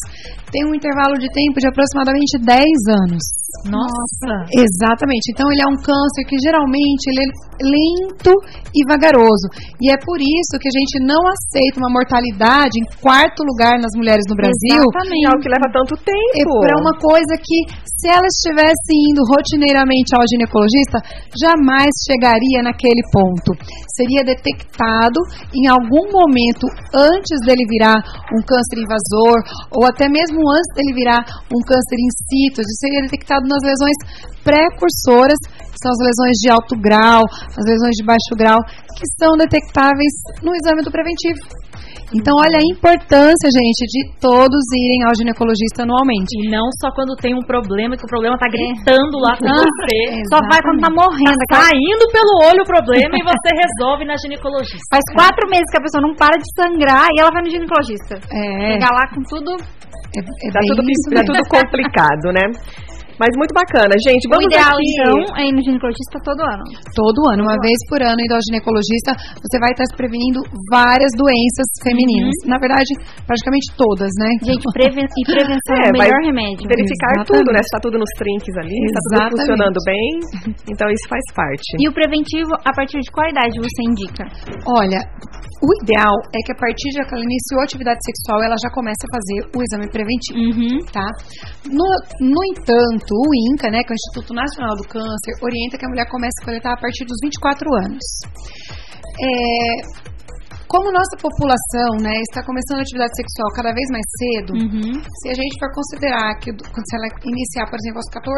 tem 0.49 0.65
um 0.65 0.73
intervalo 0.73 1.19
de 1.19 1.30
tempo 1.30 1.60
de 1.60 1.67
aproximadamente 1.67 2.39
10 2.39 2.65
anos. 3.06 3.38
Nossa! 3.65 4.33
Exatamente. 4.53 5.31
Então 5.31 5.47
ele 5.51 5.63
é 5.63 5.69
um 5.69 5.79
câncer 5.79 6.23
que 6.27 6.38
geralmente 6.39 7.03
ele 7.09 7.21
é 7.23 7.29
lento 7.59 8.33
e 8.71 8.79
vagaroso. 8.88 9.47
E 9.81 9.91
é 9.91 9.97
por 9.99 10.19
isso 10.21 10.55
que 10.62 10.69
a 10.69 10.75
gente 10.75 11.03
não 11.03 11.19
aceita 11.27 11.79
uma 11.81 11.91
mortalidade 11.91 12.75
em 12.79 12.85
quarto 13.01 13.43
lugar 13.43 13.79
nas 13.79 13.91
mulheres 13.95 14.23
no 14.29 14.35
Brasil. 14.35 14.79
Exatamente. 14.79 15.27
É 15.27 15.33
o 15.35 15.41
que 15.41 15.49
leva 15.49 15.67
tanto 15.71 15.93
tempo. 15.99 16.55
É 16.69 16.75
uma 16.77 16.95
coisa 16.99 17.33
que, 17.35 17.57
se 17.83 18.07
ela 18.07 18.27
estivesse 18.27 18.91
indo 18.95 19.21
rotineiramente 19.27 20.15
ao 20.15 20.23
ginecologista, 20.23 20.97
jamais 21.35 21.91
chegaria 22.07 22.63
naquele 22.63 23.01
ponto. 23.12 23.51
Seria 23.95 24.23
detectado 24.23 25.19
em 25.51 25.67
algum 25.67 26.07
momento 26.07 26.63
antes 26.95 27.38
dele 27.43 27.67
virar 27.67 27.99
um 28.31 28.41
câncer 28.47 28.79
invasor, 28.79 29.39
ou 29.75 29.83
até 29.83 30.07
mesmo 30.07 30.39
antes 30.39 30.71
dele 30.75 30.93
virar 30.95 31.19
um 31.51 31.59
câncer 31.67 31.97
in 31.99 32.12
situ, 32.29 32.63
seria 32.79 33.03
detectado 33.03 33.38
nas 33.47 33.63
lesões 33.63 33.97
precursoras, 34.43 35.39
que 35.69 35.80
são 35.80 35.91
as 35.91 36.02
lesões 36.02 36.36
de 36.41 36.49
alto 36.49 36.75
grau, 36.75 37.23
as 37.30 37.65
lesões 37.65 37.95
de 37.95 38.04
baixo 38.04 38.34
grau, 38.36 38.60
que 38.97 39.06
são 39.19 39.38
detectáveis 39.38 40.13
no 40.43 40.52
exame 40.56 40.82
do 40.84 40.91
preventivo. 40.91 41.39
Então, 42.10 42.34
olha 42.41 42.58
a 42.58 42.65
importância, 42.73 43.47
gente, 43.54 43.86
de 43.86 44.02
todos 44.17 44.63
irem 44.73 45.06
ao 45.06 45.13
ginecologista 45.13 45.86
anualmente. 45.86 46.34
E 46.41 46.49
não 46.49 46.65
só 46.82 46.89
quando 46.89 47.13
tem 47.21 47.38
um 47.38 47.45
problema, 47.45 47.93
que 47.93 48.02
o 48.02 48.10
problema 48.10 48.34
tá 48.34 48.49
gritando 48.49 49.13
lá 49.21 49.38
com 49.38 49.45
ah, 49.45 49.62
você. 49.62 50.25
Só 50.25 50.41
vai 50.49 50.58
quando 50.58 50.82
tá 50.82 50.89
morrendo. 50.89 51.38
Tá 51.54 51.69
saindo 51.69 52.04
pelo 52.10 52.49
olho 52.49 52.65
o 52.65 52.69
problema 52.69 53.13
e 53.13 53.21
você 53.21 53.49
resolve 53.54 54.10
na 54.10 54.17
ginecologista. 54.17 54.89
Faz 54.89 55.06
quatro 55.13 55.45
meses 55.54 55.69
que 55.69 55.78
a 55.78 55.86
pessoa 55.86 56.02
não 56.02 56.17
para 56.17 56.34
de 56.34 56.49
sangrar 56.58 57.06
e 57.13 57.21
ela 57.21 57.30
vai 57.30 57.45
no 57.45 57.49
ginecologista. 57.54 58.17
É. 58.34 58.73
Chegar 58.73 58.89
lá 58.89 59.06
com 59.13 59.21
tudo. 59.30 59.54
É, 60.10 60.19
é 60.25 60.49
tá, 60.49 60.60
tudo, 60.65 60.82
tá 61.13 61.21
tudo 61.21 61.41
complicado, 61.45 62.34
né? 62.34 62.45
Mas 63.19 63.36
muito 63.36 63.51
bacana, 63.51 63.91
gente. 63.99 64.23
Vamos 64.32 64.47
o 64.47 64.49
ideal, 64.49 64.79
aqui... 64.79 64.88
então, 64.95 65.19
é 65.36 65.43
ir 65.51 65.53
no 65.53 65.62
ginecologista 65.62 66.17
todo 66.23 66.39
ano. 66.39 66.63
Todo 66.95 67.19
ano, 67.36 67.43
uma 67.43 67.60
todo 67.60 67.67
vez 67.67 67.77
por 67.91 67.99
ano, 67.99 68.15
indo 68.15 68.32
ao 68.32 68.39
ginecologista, 68.47 69.12
você 69.43 69.60
vai 69.60 69.75
estar 69.75 69.84
se 69.91 69.95
prevenindo 69.99 70.39
várias 70.71 71.12
doenças 71.19 71.67
femininas. 71.84 72.32
Uhum. 72.43 72.55
Na 72.55 72.58
verdade, 72.58 72.88
praticamente 73.27 73.75
todas, 73.75 74.08
né? 74.15 74.29
Gente, 74.39 74.63
preven 74.71 75.03
e 75.03 75.23
prevenção 75.27 75.75
é, 75.84 75.91
é 75.91 75.91
o 75.91 75.99
melhor 75.99 76.21
remédio. 76.23 76.63
Verificar 76.63 77.12
Exatamente. 77.19 77.36
tudo, 77.36 77.47
né? 77.51 77.60
Se 77.60 77.71
tá 77.75 77.79
tudo 77.84 77.99
nos 77.99 78.12
trinques 78.15 78.55
ali, 78.55 78.79
Exatamente. 78.79 79.12
tá 79.12 79.27
tudo 79.27 79.36
funcionando 79.36 79.79
bem. 79.84 80.10
Então 80.71 80.88
isso 80.88 81.05
faz 81.12 81.25
parte. 81.36 81.67
E 81.75 81.86
o 81.88 81.91
preventivo, 81.91 82.55
a 82.63 82.71
partir 82.71 83.03
de 83.03 83.12
qual 83.12 83.27
idade 83.27 83.60
você 83.60 83.82
indica? 83.84 84.23
Olha, 84.63 85.03
o 85.60 85.69
ideal 85.84 86.15
é 86.32 86.39
que 86.45 86.53
a 86.53 86.55
partir 86.55 86.88
de 86.88 87.03
que 87.03 87.13
ela 87.13 87.23
iniciou 87.23 87.60
a 87.60 87.63
atividade 87.63 87.99
sexual, 87.99 88.39
ela 88.43 88.55
já 88.55 88.71
comece 88.71 89.03
a 89.03 89.12
fazer 89.12 89.39
o 89.51 89.60
exame 89.60 89.91
preventivo, 89.91 90.39
uhum. 90.39 90.79
tá? 90.88 91.08
No, 91.67 91.84
no 92.23 92.41
entanto, 92.55 93.09
o 93.15 93.54
INCA, 93.54 93.69
né, 93.72 93.84
que 93.84 93.91
é 93.91 93.95
o 93.95 94.00
Instituto 94.00 94.34
Nacional 94.34 94.76
do 94.76 94.88
Câncer, 94.88 95.34
orienta 95.41 95.78
que 95.78 95.86
a 95.86 95.89
mulher 95.89 96.10
comece 96.10 96.41
a 96.41 96.45
coletar 96.45 96.74
a 96.74 96.82
partir 96.82 97.06
dos 97.06 97.17
24 97.22 97.67
anos. 97.86 98.06
É, 99.19 100.09
como 100.69 100.93
nossa 100.93 101.17
população 101.17 101.97
né, 101.97 102.13
está 102.29 102.45
começando 102.45 102.77
a 102.77 102.86
atividade 102.86 103.10
sexual 103.17 103.49
cada 103.58 103.73
vez 103.73 103.88
mais 103.89 104.05
cedo, 104.21 104.53
uhum. 104.53 105.01
se 105.01 105.27
a 105.34 105.36
gente 105.36 105.58
for 105.58 105.73
considerar 105.73 106.38
que 106.38 106.53
se 106.53 106.93
ela 106.93 107.10
iniciar, 107.25 107.65
por 107.65 107.77
exemplo, 107.82 107.97
aos 107.97 108.10
14 108.13 108.29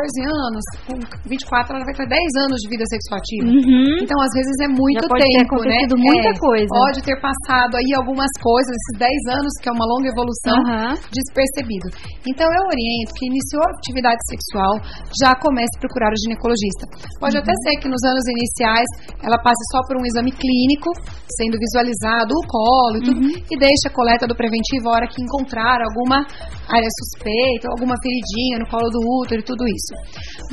anos, 0.48 0.64
com 0.88 0.96
24 1.28 1.76
ela 1.76 1.84
vai 1.84 1.92
ter 1.92 2.08
10 2.08 2.48
anos 2.48 2.56
de 2.64 2.68
vida 2.72 2.88
sexual 2.88 3.20
ativa. 3.20 3.52
Uhum. 3.52 4.00
Então, 4.00 4.16
às 4.24 4.32
vezes 4.32 4.56
é 4.64 4.70
muito 4.72 5.04
Já 5.04 5.12
pode 5.12 5.28
tempo, 5.28 5.60
ter 5.60 5.76
né? 5.76 5.80
muita 5.92 6.32
é, 6.32 6.40
coisa. 6.40 6.72
Pode 6.72 7.00
ter 7.04 7.18
passado 7.20 7.76
aí 7.76 7.92
algumas 8.00 8.32
coisas, 8.40 8.72
esses 8.80 8.96
10 8.96 9.12
anos, 9.36 9.52
que 9.60 9.68
é 9.68 9.74
uma 9.76 9.84
longa 9.84 10.08
evolução, 10.08 10.56
uhum. 10.56 10.96
despercebido. 11.12 11.92
Então, 12.24 12.48
eu 12.48 12.64
oriento 12.72 13.12
que 13.20 13.28
iniciou 13.28 13.60
a 13.68 13.76
atividade 13.76 14.24
sexual, 14.32 14.80
já 15.20 15.36
comece 15.36 15.76
a 15.76 15.84
procurar 15.84 16.16
o 16.16 16.20
ginecologista. 16.24 16.88
Pode 17.20 17.36
até 17.36 17.52
ser 17.68 17.76
que 17.84 17.92
nos 17.92 18.00
anos 18.08 18.24
iniciais 18.24 18.88
ela 19.20 19.36
passe 19.44 19.60
só 19.68 19.84
por 19.84 20.00
um 20.00 20.06
exame 20.08 20.32
clínico, 20.32 20.96
sendo 21.36 21.60
visualizado 21.60 22.21
do 22.26 22.40
colo 22.48 22.98
e 22.98 23.04
tudo, 23.04 23.20
uhum. 23.20 23.32
e 23.50 23.56
deixa 23.58 23.88
a 23.88 23.94
coleta 23.94 24.28
do 24.28 24.36
preventivo 24.36 24.90
a 24.90 24.96
hora 24.96 25.08
que 25.08 25.22
encontrar 25.22 25.82
alguma 25.82 26.26
área 26.70 26.92
suspeita, 27.00 27.68
alguma 27.70 27.96
feridinha 28.02 28.60
no 28.60 28.68
colo 28.70 28.90
do 28.90 29.00
útero 29.22 29.42
e 29.42 29.46
tudo 29.46 29.64
isso. 29.68 29.94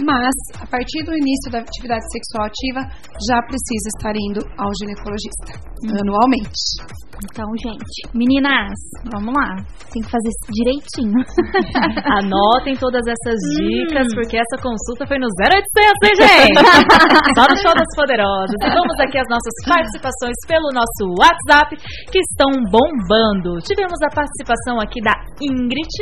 Mas, 0.05 0.35
a 0.61 0.67
partir 0.67 1.05
do 1.05 1.15
início 1.15 1.51
da 1.51 1.61
atividade 1.61 2.05
sexual 2.11 2.47
ativa, 2.47 2.81
já 3.29 3.39
precisa 3.43 3.89
estar 3.97 4.15
indo 4.17 4.41
ao 4.59 4.71
ginecologista, 4.79 5.53
uhum. 5.85 6.01
anualmente. 6.03 7.09
Então, 7.19 7.51
gente, 7.59 8.15
meninas, 8.15 8.79
vamos 9.11 9.35
lá. 9.35 9.59
Tem 9.91 9.99
que 9.99 10.11
fazer 10.11 10.31
direitinho. 10.55 11.19
Anotem 12.15 12.79
todas 12.79 13.03
essas 13.03 13.35
dicas, 13.59 14.07
hum. 14.07 14.15
porque 14.15 14.39
essa 14.39 14.63
consulta 14.63 15.03
foi 15.03 15.19
no 15.19 15.27
0800, 15.27 15.99
hein, 16.07 16.15
gente? 16.15 16.63
Só 17.35 17.43
no 17.43 17.57
Show 17.59 17.75
das 17.75 17.91
Poderosas. 17.99 18.55
E 18.63 18.71
vamos 18.71 18.95
aqui 19.03 19.19
as 19.19 19.27
nossas 19.27 19.55
participações 19.67 20.39
pelo 20.47 20.71
nosso 20.71 21.11
WhatsApp, 21.19 21.58
que 21.67 22.19
estão 22.19 22.51
bombando. 22.71 23.59
Tivemos 23.65 23.99
a 24.03 24.15
participação 24.15 24.81
aqui 24.81 25.01
da 25.01 25.13
Ingrid, 25.41 25.95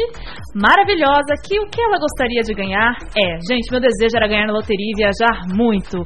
maravilhosa, 0.54 1.34
que 1.44 1.58
o 1.60 1.68
que 1.68 1.80
ela 1.80 1.98
gostaria 1.98 2.42
de 2.42 2.54
ganhar 2.54 2.96
é, 3.16 3.38
gente, 3.46 3.70
meu 3.70 3.80
desejo 3.80 4.16
era 4.16 4.28
ganhar 4.28 4.46
na 4.46 4.52
loteria 4.52 4.92
e 4.92 4.96
viajar 4.96 5.46
muito. 5.54 6.02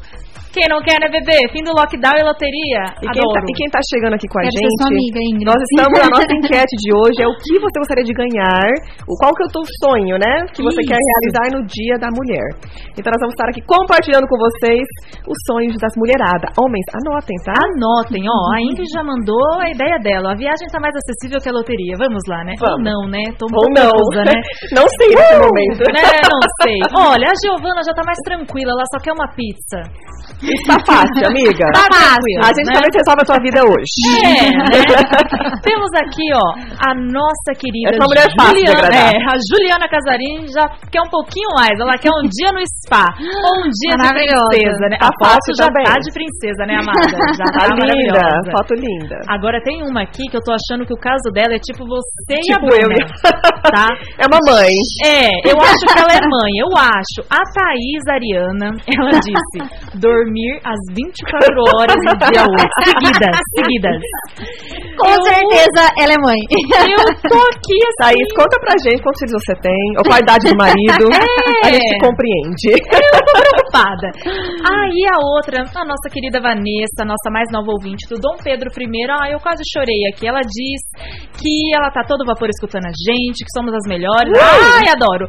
Quem 0.51 0.67
não 0.67 0.83
quer, 0.83 0.99
né, 0.99 1.07
bebê? 1.07 1.47
Fim 1.55 1.63
do 1.63 1.71
lockdown 1.71 2.19
e 2.19 2.27
loteria. 2.27 2.83
E 2.99 3.07
quem, 3.07 3.23
tá, 3.23 3.41
e 3.47 3.53
quem 3.55 3.69
tá 3.71 3.79
chegando 3.87 4.19
aqui 4.19 4.27
com 4.27 4.43
a 4.43 4.43
Quero 4.43 4.59
gente. 4.59 4.83
Sua 4.83 4.91
amiga, 4.91 5.19
Ingrid. 5.31 5.47
Nós 5.47 5.61
estamos 5.63 5.95
na 5.95 6.11
nossa 6.11 6.27
enquete 6.35 6.75
de 6.75 6.91
hoje. 6.91 7.19
É 7.23 7.29
o 7.31 7.37
que 7.39 7.55
você 7.63 7.77
gostaria 7.79 8.03
de 8.03 8.11
ganhar, 8.11 8.67
o 9.07 9.15
qual 9.15 9.31
que 9.31 9.43
é 9.43 9.47
o 9.47 9.53
teu 9.55 9.65
sonho, 9.79 10.19
né? 10.19 10.51
Que 10.51 10.59
você 10.67 10.83
Isso. 10.83 10.91
quer 10.91 10.99
realizar 10.99 11.47
no 11.55 11.63
Dia 11.71 11.97
da 12.03 12.11
Mulher. 12.11 12.47
Então 12.99 13.15
nós 13.15 13.23
vamos 13.23 13.39
estar 13.39 13.47
aqui 13.47 13.63
compartilhando 13.63 14.27
com 14.27 14.35
vocês 14.43 14.83
os 15.23 15.39
sonhos 15.47 15.79
das 15.79 15.95
mulheradas. 15.95 16.51
Homens, 16.59 16.87
anotem, 16.99 17.39
tá? 17.47 17.55
Anotem, 17.55 18.27
ó. 18.27 18.39
A 18.51 18.59
Ingrid 18.59 18.91
já 18.91 19.07
mandou 19.07 19.63
a 19.63 19.71
ideia 19.71 20.03
dela. 20.03 20.35
A 20.35 20.37
viagem 20.37 20.67
tá 20.67 20.83
mais 20.83 20.99
acessível 20.99 21.39
que 21.39 21.47
a 21.47 21.55
loteria. 21.55 21.95
Vamos 21.95 22.27
lá, 22.27 22.43
né? 22.43 22.59
Vamos. 22.59 22.75
Ou 22.75 22.83
não, 22.83 23.01
né? 23.07 23.23
Tô 23.39 23.47
Ou 23.47 23.71
não. 23.71 23.95
Confusa, 23.95 24.27
né? 24.27 24.35
não 24.75 24.87
sei 24.99 25.15
nesse 25.15 25.35
uh! 25.39 25.47
momento. 25.47 25.83
Né? 25.95 26.03
Não 26.27 26.43
sei. 26.59 26.79
Olha, 26.91 27.27
a 27.31 27.37
Giovana 27.39 27.87
já 27.87 27.95
tá 27.95 28.03
mais 28.03 28.19
tranquila. 28.27 28.75
Ela 28.75 28.87
só 28.91 28.99
quer 28.99 29.15
uma 29.15 29.31
pizza. 29.31 29.79
Está 30.41 30.77
fácil, 30.89 31.23
amiga. 31.29 31.69
Tá 31.77 31.85
fácil. 31.93 32.37
A 32.41 32.49
gente 32.57 32.73
né? 32.73 32.77
talvez 32.81 32.95
resolve 32.97 33.21
a 33.21 33.29
tua 33.29 33.41
vida 33.45 33.61
hoje. 33.61 33.97
É, 34.25 34.49
né? 34.57 34.81
Temos 35.61 35.93
aqui, 36.01 36.25
ó, 36.33 36.47
a 36.81 36.97
nossa 36.97 37.53
querida 37.53 37.93
Essa 37.93 38.09
mulher 38.09 38.25
Juliana. 38.33 38.89
É, 38.89 39.21
a 39.21 39.37
Juliana 39.37 39.85
Casarim 39.85 40.49
já 40.49 40.65
quer 40.89 41.05
um 41.05 41.13
pouquinho 41.13 41.53
mais. 41.53 41.77
Ela 41.77 42.01
quer 42.01 42.09
um 42.09 42.25
dia 42.25 42.49
no 42.57 42.61
spa. 42.81 43.05
Ou 43.21 43.53
um 43.61 43.69
dia 43.69 43.95
de 44.01 44.09
princesa, 44.09 44.85
né? 44.89 44.97
Tá 44.97 45.09
a 45.09 45.15
foto 45.21 45.49
já 45.53 45.67
também. 45.69 45.85
tá 45.85 45.97
de 46.01 46.11
princesa, 46.11 46.63
né, 46.65 46.75
amada? 46.81 47.17
Já 47.37 47.47
tá, 47.53 47.69
tá 47.69 47.85
linda. 47.85 48.25
Foto 48.57 48.73
linda. 48.81 49.17
Agora 49.29 49.61
tem 49.61 49.85
uma 49.85 50.03
aqui 50.09 50.25
que 50.25 50.37
eu 50.37 50.43
tô 50.43 50.57
achando 50.57 50.89
que 50.89 50.95
o 50.95 51.01
caso 51.01 51.29
dela 51.33 51.53
é 51.53 51.61
tipo 51.61 51.85
você 51.85 52.41
tipo 52.41 52.49
e 52.49 52.53
a 52.53 52.57
tipo 52.57 52.67
Bruna. 52.67 52.97
Eu. 52.97 53.71
Tá? 53.71 53.89
É 54.21 54.27
uma 54.27 54.41
mãe. 54.45 54.73
É, 55.05 55.29
eu 55.49 55.57
acho 55.61 55.81
que 55.81 55.99
ela 55.99 56.13
é 56.13 56.21
mãe. 56.21 56.53
Eu 56.61 56.71
acho. 56.77 57.21
A 57.31 57.41
Thaís 57.53 58.05
Ariana, 58.09 58.77
ela 58.87 59.11
disse: 59.21 59.99
dormir 59.99 60.30
às 60.65 60.81
24 60.95 61.51
horas 61.77 61.97
no 62.05 62.15
dia 62.19 62.45
8. 62.45 62.71
Seguidas, 62.91 63.37
seguidas. 63.57 64.01
Com 65.01 65.09
eu, 65.09 65.23
certeza 65.25 65.83
ela 65.97 66.13
é 66.13 66.21
mãe. 66.21 66.41
Eu 66.51 67.01
tô 67.25 67.39
aqui 67.41 67.79
assim. 67.89 68.01
Thaís, 68.01 68.29
conta 68.37 68.57
pra 68.61 68.75
gente 68.85 69.03
quantos 69.03 69.21
filhos 69.21 69.41
você 69.41 69.55
tem, 69.61 69.85
ou 69.97 70.05
qual 70.05 70.17
a 70.17 70.21
idade 70.21 70.45
do 70.49 70.57
marido. 70.57 71.05
É. 71.61 71.69
A 71.69 71.73
gente 71.73 71.99
compreende. 72.01 72.73
Eu 72.73 73.11
tô 73.11 73.33
preocupada. 73.37 74.09
Aí 74.65 75.03
a 75.13 75.17
outra, 75.21 75.61
a 75.61 75.85
nossa 75.85 76.09
querida 76.11 76.41
Vanessa, 76.41 77.05
nossa 77.05 77.29
mais 77.31 77.49
nova 77.53 77.71
ouvinte 77.71 78.09
do 78.09 78.17
Dom 78.19 78.37
Pedro 78.43 78.71
I. 78.71 79.07
Ah, 79.11 79.31
eu 79.31 79.39
quase 79.41 79.63
chorei 79.73 80.09
aqui. 80.09 80.27
Ela 80.27 80.41
diz 80.41 80.81
que 81.37 81.77
ela 81.77 81.91
tá 81.91 82.03
todo 82.07 82.25
vapor 82.25 82.49
escutando 82.49 82.87
a 82.87 82.95
gente, 82.95 83.45
que 83.45 83.53
somos 83.53 83.75
as 83.75 83.87
melhores. 83.89 84.33
Ai, 84.41 84.89
adoro. 84.89 85.27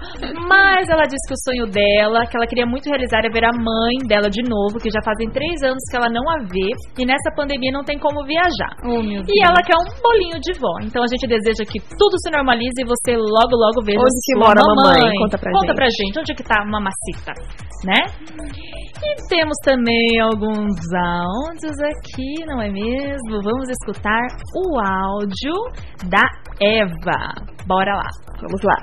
Mas 0.47 0.87
ela 0.89 1.03
disse 1.03 1.27
que 1.27 1.33
o 1.33 1.43
sonho 1.43 1.65
dela, 1.67 2.25
que 2.25 2.35
ela 2.37 2.47
queria 2.47 2.65
muito 2.65 2.87
realizar, 2.87 3.25
é 3.25 3.29
ver 3.29 3.45
a 3.45 3.51
mãe 3.51 4.07
dela 4.07 4.29
de 4.29 4.41
novo, 4.43 4.79
que 4.79 4.90
já 4.91 5.01
fazem 5.03 5.29
três 5.31 5.63
anos 5.63 5.81
que 5.89 5.95
ela 5.95 6.09
não 6.11 6.23
a 6.29 6.37
vê 6.45 6.69
e 6.99 7.05
nessa 7.05 7.31
pandemia 7.35 7.71
não 7.71 7.83
tem 7.83 7.97
como 7.97 8.23
viajar. 8.25 8.71
Oh, 8.83 9.01
e 9.01 9.37
ela 9.43 9.61
quer 9.63 9.75
um 9.79 9.87
bolinho 10.01 10.39
de 10.39 10.53
vó. 10.59 10.79
Então 10.83 11.03
a 11.03 11.07
gente 11.07 11.25
deseja 11.27 11.63
que 11.65 11.79
tudo 11.97 12.15
se 12.21 12.29
normalize 12.29 12.77
e 12.79 12.85
você 12.85 13.15
logo, 13.15 13.55
logo 13.55 13.81
veja 13.83 13.99
Onde 13.99 14.19
que 14.25 14.35
mora 14.37 14.59
a 14.59 14.67
mamãe? 14.67 15.11
Conta 15.17 15.37
pra 15.37 15.51
Conta 15.51 15.67
gente. 15.67 15.75
pra 15.75 15.87
gente. 15.89 16.19
Onde 16.19 16.33
que 16.35 16.43
tá 16.43 16.61
a 16.61 16.65
mamacita, 16.65 17.31
né? 17.85 17.99
E 19.01 19.15
temos 19.29 19.57
também 19.65 20.19
alguns 20.21 20.77
áudios 20.93 21.77
aqui, 21.81 22.45
não 22.45 22.61
é 22.61 22.69
mesmo? 22.69 23.41
Vamos 23.43 23.69
escutar 23.69 24.21
o 24.55 24.77
áudio 24.79 25.53
da 26.09 26.21
Eva. 26.61 27.33
Bora 27.67 27.93
lá. 27.93 28.09
Vamos 28.41 28.57
lá. 28.65 28.73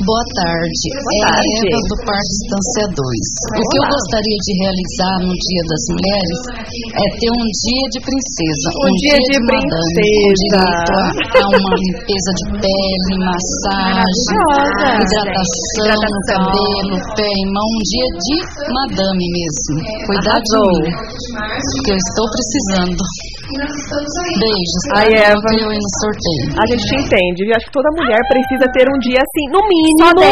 Boa 0.00 0.24
tarde. 0.32 0.84
Boa 0.96 1.28
tarde. 1.28 1.52
É 1.52 1.76
Eva 1.76 1.88
do 1.92 1.96
Parque 2.08 2.32
Estância 2.40 2.84
2. 2.88 2.96
O 2.96 3.64
que 3.68 3.76
eu 3.76 3.84
gostaria 3.84 4.38
de 4.48 4.52
realizar 4.64 5.16
no 5.28 5.34
Dia 5.36 5.62
das 5.68 5.84
Mulheres 5.92 6.40
é 6.88 7.04
ter 7.20 7.30
um 7.36 7.46
dia 7.52 7.84
de 7.92 8.00
princesa. 8.00 8.66
Um, 8.72 8.88
um 8.88 8.96
dia, 8.96 9.12
dia, 9.12 9.28
de, 9.28 9.36
de 9.36 9.40
princesa. 9.44 9.76
Madame, 9.76 10.08
com 10.08 10.32
direito 10.40 10.72
a, 11.36 11.52
uma 11.52 11.74
limpeza 11.84 12.30
de 12.32 12.44
pele, 12.64 13.12
massagem, 13.28 14.40
hidratação, 15.04 15.84
hidratação, 15.84 16.08
no 16.08 16.20
cabelo, 16.32 16.96
pé 17.12 17.28
e 17.28 17.44
mão. 17.52 17.68
Um 17.68 17.82
dia 17.92 18.08
de 18.24 18.36
madame 18.72 19.24
mesmo. 19.36 19.76
Cuidar 20.08 20.40
de 20.40 20.56
mim. 20.64 20.88
Porque 21.76 21.92
eu 21.92 22.00
estou 22.00 22.26
precisando. 22.32 23.04
Beijos. 23.52 24.82
Ai, 24.96 25.08
Eva. 25.12 25.48
Eu 25.52 25.68
ir 25.68 25.80
no 25.80 25.92
sorteio. 26.00 26.44
A 26.56 26.64
gente 26.64 26.82
te 26.88 26.96
entende. 26.96 27.44
Eu 27.44 27.56
acho 27.56 27.66
que 27.66 27.76
toda 27.76 27.88
mulher 28.00 28.20
precisa 28.28 28.64
ter 28.72 28.88
um 28.88 28.98
dia 28.98 29.20
assim, 29.20 29.44
no 29.52 29.60
mínimo, 29.68 30.24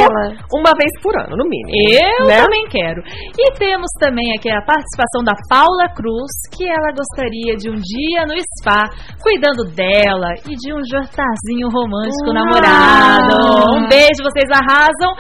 uma 0.57 0.73
vez 0.73 0.93
por 1.03 1.13
ano, 1.13 1.37
no 1.37 1.45
mínimo. 1.45 1.69
Eu 1.69 2.27
né? 2.27 2.41
também 2.41 2.65
quero. 2.71 3.03
E 3.37 3.53
temos 3.59 3.91
também 4.01 4.33
aqui 4.33 4.49
a 4.49 4.63
participação 4.65 5.21
da 5.21 5.37
Paula 5.49 5.93
Cruz, 5.93 6.33
que 6.57 6.65
ela 6.65 6.93
gostaria 6.97 7.57
de 7.57 7.69
um 7.69 7.77
dia 7.77 8.25
no 8.25 8.35
spa, 8.57 8.89
cuidando 9.21 9.69
dela 9.75 10.33
e 10.49 10.57
de 10.57 10.73
um 10.73 10.81
jantarzinho 10.81 11.69
romântico 11.69 12.33
ah. 12.33 12.39
namorado. 12.41 13.77
Um 13.77 13.89
beijo, 13.89 14.25
vocês 14.25 14.49
arrasam. 14.49 15.13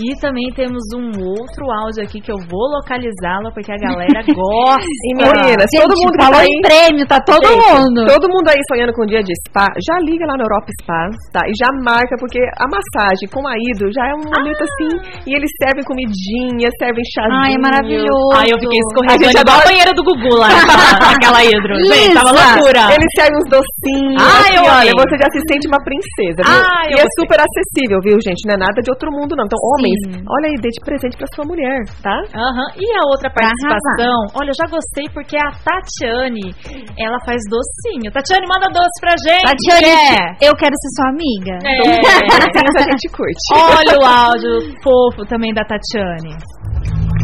E 0.00 0.16
também 0.20 0.48
temos 0.56 0.82
um 0.96 1.12
outro 1.20 1.68
áudio 1.84 2.02
aqui 2.02 2.20
que 2.20 2.32
eu 2.32 2.38
vou 2.48 2.66
localizá-lo 2.80 3.52
porque 3.52 3.72
a 3.72 3.76
galera 3.76 4.24
gosta. 4.32 4.88
E 5.04 5.14
meninas, 5.14 5.68
todo 5.70 5.94
mundo 6.00 6.16
falou 6.16 6.40
tá 6.40 6.46
em 6.46 6.60
prêmio, 6.62 7.06
tá 7.06 7.20
todo 7.20 7.41
Gente, 7.46 7.72
mundo. 7.74 8.00
Todo 8.06 8.30
mundo 8.30 8.48
aí 8.48 8.60
sonhando 8.70 8.92
com 8.92 9.02
um 9.02 9.10
dia 9.10 9.22
de 9.22 9.32
spa, 9.46 9.66
já 9.80 9.96
liga 10.04 10.24
lá 10.26 10.36
na 10.36 10.44
Europa 10.44 10.70
Spa, 10.80 11.10
tá? 11.32 11.42
E 11.46 11.52
já 11.58 11.68
marca, 11.82 12.14
porque 12.18 12.38
a 12.58 12.66
massagem 12.66 13.26
com 13.30 13.42
a 13.46 13.54
Hidro 13.56 13.92
já 13.92 14.04
é 14.06 14.14
um 14.14 14.24
momento 14.26 14.62
ah. 14.62 14.68
assim, 14.68 14.90
e 15.26 15.34
eles 15.34 15.50
servem 15.62 15.84
comidinha, 15.84 16.68
servem 16.78 17.04
chazinho. 17.08 17.44
Ai, 17.44 17.54
é 17.54 17.60
maravilhoso. 17.60 18.34
Ai, 18.34 18.48
eu 18.50 18.58
fiquei 18.58 18.80
escorregando 18.80 19.38
igual 19.38 19.58
a 19.58 19.64
banheira 19.64 19.92
do 19.94 20.02
Gugu 20.02 20.34
lá, 20.36 20.50
aquela 21.14 21.40
Hidro. 21.44 21.74
Gente, 21.88 22.14
tava 22.14 22.32
loucura. 22.32 22.92
Eles 22.92 23.10
servem 23.16 23.36
uns 23.38 23.48
docinhos. 23.48 24.20
Ai, 24.20 24.56
assim, 24.56 24.68
olha, 24.68 24.92
você 24.98 25.14
já 25.18 25.28
se 25.32 25.40
sente 25.48 25.64
uma 25.68 25.80
princesa, 25.80 26.40
viu? 26.42 26.60
Ai, 26.60 26.88
e 26.92 27.00
é 27.00 27.06
super 27.18 27.38
acessível, 27.38 27.98
viu, 28.02 28.18
gente? 28.20 28.44
Não 28.46 28.54
é 28.54 28.58
nada 28.58 28.78
de 28.82 28.90
outro 28.90 29.10
mundo, 29.10 29.36
não. 29.36 29.44
Então, 29.46 29.58
homens, 29.58 30.00
Sim. 30.06 30.24
olha 30.28 30.46
aí, 30.50 30.56
dê 30.60 30.68
de 30.68 30.80
presente 30.84 31.16
pra 31.16 31.26
sua 31.34 31.44
mulher, 31.44 31.84
tá? 32.02 32.16
Aham. 32.34 32.68
Uhum. 32.68 32.82
E 32.82 32.86
a 32.96 33.02
outra 33.08 33.30
participação, 33.30 34.16
olha, 34.34 34.50
eu 34.50 34.58
já 34.58 34.66
gostei 34.68 35.06
porque 35.12 35.36
a 35.36 35.50
Tatiane, 35.52 36.54
ela 36.98 37.18
faz 37.24 37.31
docinho. 37.48 38.12
Tatiane, 38.12 38.46
manda 38.46 38.68
doce 38.68 38.96
pra 39.00 39.14
gente. 39.16 39.46
Tatiane, 39.48 39.88
é. 39.88 40.48
eu 40.48 40.52
quero 40.56 40.74
ser 40.76 40.90
sua 40.96 41.08
amiga. 41.14 41.54
É. 41.64 41.72
Isso 41.80 42.78
a 42.78 42.86
gente 42.90 43.06
curte. 43.12 43.46
Olha 43.56 43.94
o 43.96 44.04
áudio 44.04 44.52
fofo 44.82 45.24
também 45.26 45.52
da 45.54 45.64
Tatiane. 45.64 46.36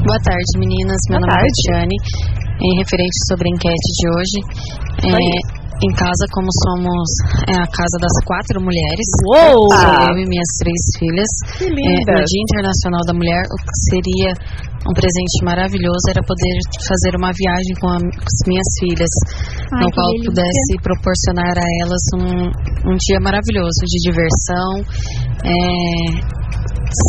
Boa 0.06 0.20
tarde, 0.24 0.50
meninas. 0.56 1.00
Meu 1.10 1.20
Boa 1.20 1.28
nome 1.28 1.36
é 1.36 1.44
tarde. 1.44 1.48
é 1.48 1.72
Tatiane. 1.72 1.96
Em 2.58 2.78
referente 2.78 3.18
sobre 3.28 3.46
a 3.46 3.52
enquete 3.54 3.88
de 3.98 4.06
hoje, 4.10 4.38
é, 5.06 5.67
em 5.78 5.92
casa, 5.94 6.24
como 6.34 6.48
somos 6.66 7.08
é, 7.46 7.54
a 7.54 7.68
casa 7.70 7.96
das 8.02 8.16
quatro 8.26 8.58
mulheres, 8.58 9.08
Uou! 9.30 9.70
eu 9.70 10.16
e 10.18 10.26
minhas 10.26 10.50
três 10.58 10.82
filhas, 10.98 11.30
é, 11.62 12.18
no 12.18 12.24
Dia 12.26 12.42
Internacional 12.42 13.02
da 13.06 13.14
Mulher, 13.14 13.42
o 13.46 13.56
que 13.62 13.74
seria 13.86 14.30
um 14.86 14.94
presente 14.94 15.38
maravilhoso 15.44 16.04
era 16.10 16.22
poder 16.22 16.56
fazer 16.86 17.12
uma 17.14 17.30
viagem 17.30 17.74
com, 17.78 17.88
a, 17.88 17.98
com 17.98 18.26
as 18.26 18.42
minhas 18.46 18.70
filhas, 18.80 19.12
Ai, 19.74 19.82
no 19.82 19.90
qual 19.94 20.06
delícia. 20.06 20.30
pudesse 20.30 20.72
proporcionar 20.82 21.54
a 21.58 21.68
elas 21.82 22.04
um, 22.14 22.90
um 22.90 22.96
dia 22.98 23.20
maravilhoso 23.20 23.80
de 23.86 23.98
diversão, 24.02 24.70
é, 25.46 26.38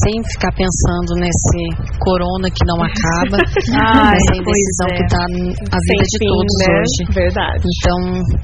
sem 0.04 0.18
ficar 0.34 0.52
pensando 0.54 1.12
nesse 1.20 1.62
corona 2.00 2.48
que 2.50 2.64
não 2.66 2.80
acaba, 2.84 3.38
Ai, 3.76 4.16
nessa 4.16 4.34
indecisão 4.36 4.90
é. 4.92 4.96
que 4.98 5.04
está 5.04 5.22
a 5.24 5.80
vida 5.80 5.80
sem 5.86 5.98
de 6.00 6.18
fim, 6.20 6.28
todos 6.28 6.56
né? 6.60 6.68
hoje. 6.74 7.00
Verdade. 7.14 7.64
Então, 7.64 7.98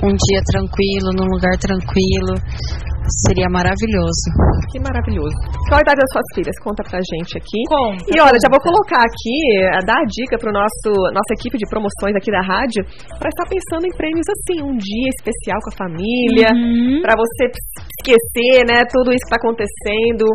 um 0.09 0.13
dia 0.13 0.41
tranquilo, 0.45 1.07
num 1.17 1.29
lugar 1.29 1.55
tranquilo, 1.59 2.33
Seria 3.05 3.45
maravilhoso. 3.49 4.25
Que 4.73 4.81
maravilhoso. 4.81 5.37
Qual 5.69 5.77
a 5.77 5.83
idade 5.85 6.01
das 6.01 6.09
suas 6.09 6.25
filhas? 6.33 6.55
Conta 6.65 6.81
pra 6.81 6.97
gente 6.97 7.37
aqui. 7.37 7.61
Conta. 7.69 8.01
E 8.09 8.17
olha, 8.17 8.37
já 8.41 8.49
vou 8.49 8.57
colocar 8.57 9.05
aqui, 9.05 9.37
a 9.77 9.81
dar 9.85 10.01
a 10.01 10.09
dica 10.09 10.37
pro 10.41 10.49
nosso 10.49 10.89
nossa 11.13 11.31
equipe 11.37 11.57
de 11.57 11.69
promoções 11.69 12.17
aqui 12.17 12.33
da 12.33 12.41
rádio, 12.41 12.81
para 13.21 13.29
estar 13.29 13.45
pensando 13.45 13.85
em 13.85 13.93
prêmios 13.93 14.25
assim, 14.25 14.57
um 14.65 14.73
dia 14.73 15.09
especial 15.21 15.61
com 15.61 15.69
a 15.69 15.77
família, 15.85 16.49
uhum. 16.49 17.01
para 17.05 17.13
você 17.13 17.53
esquecer, 18.05 18.61
né, 18.69 18.85
tudo 18.93 19.09
isso 19.09 19.25
que 19.25 19.33
tá 19.33 19.41
acontecendo. 19.41 20.25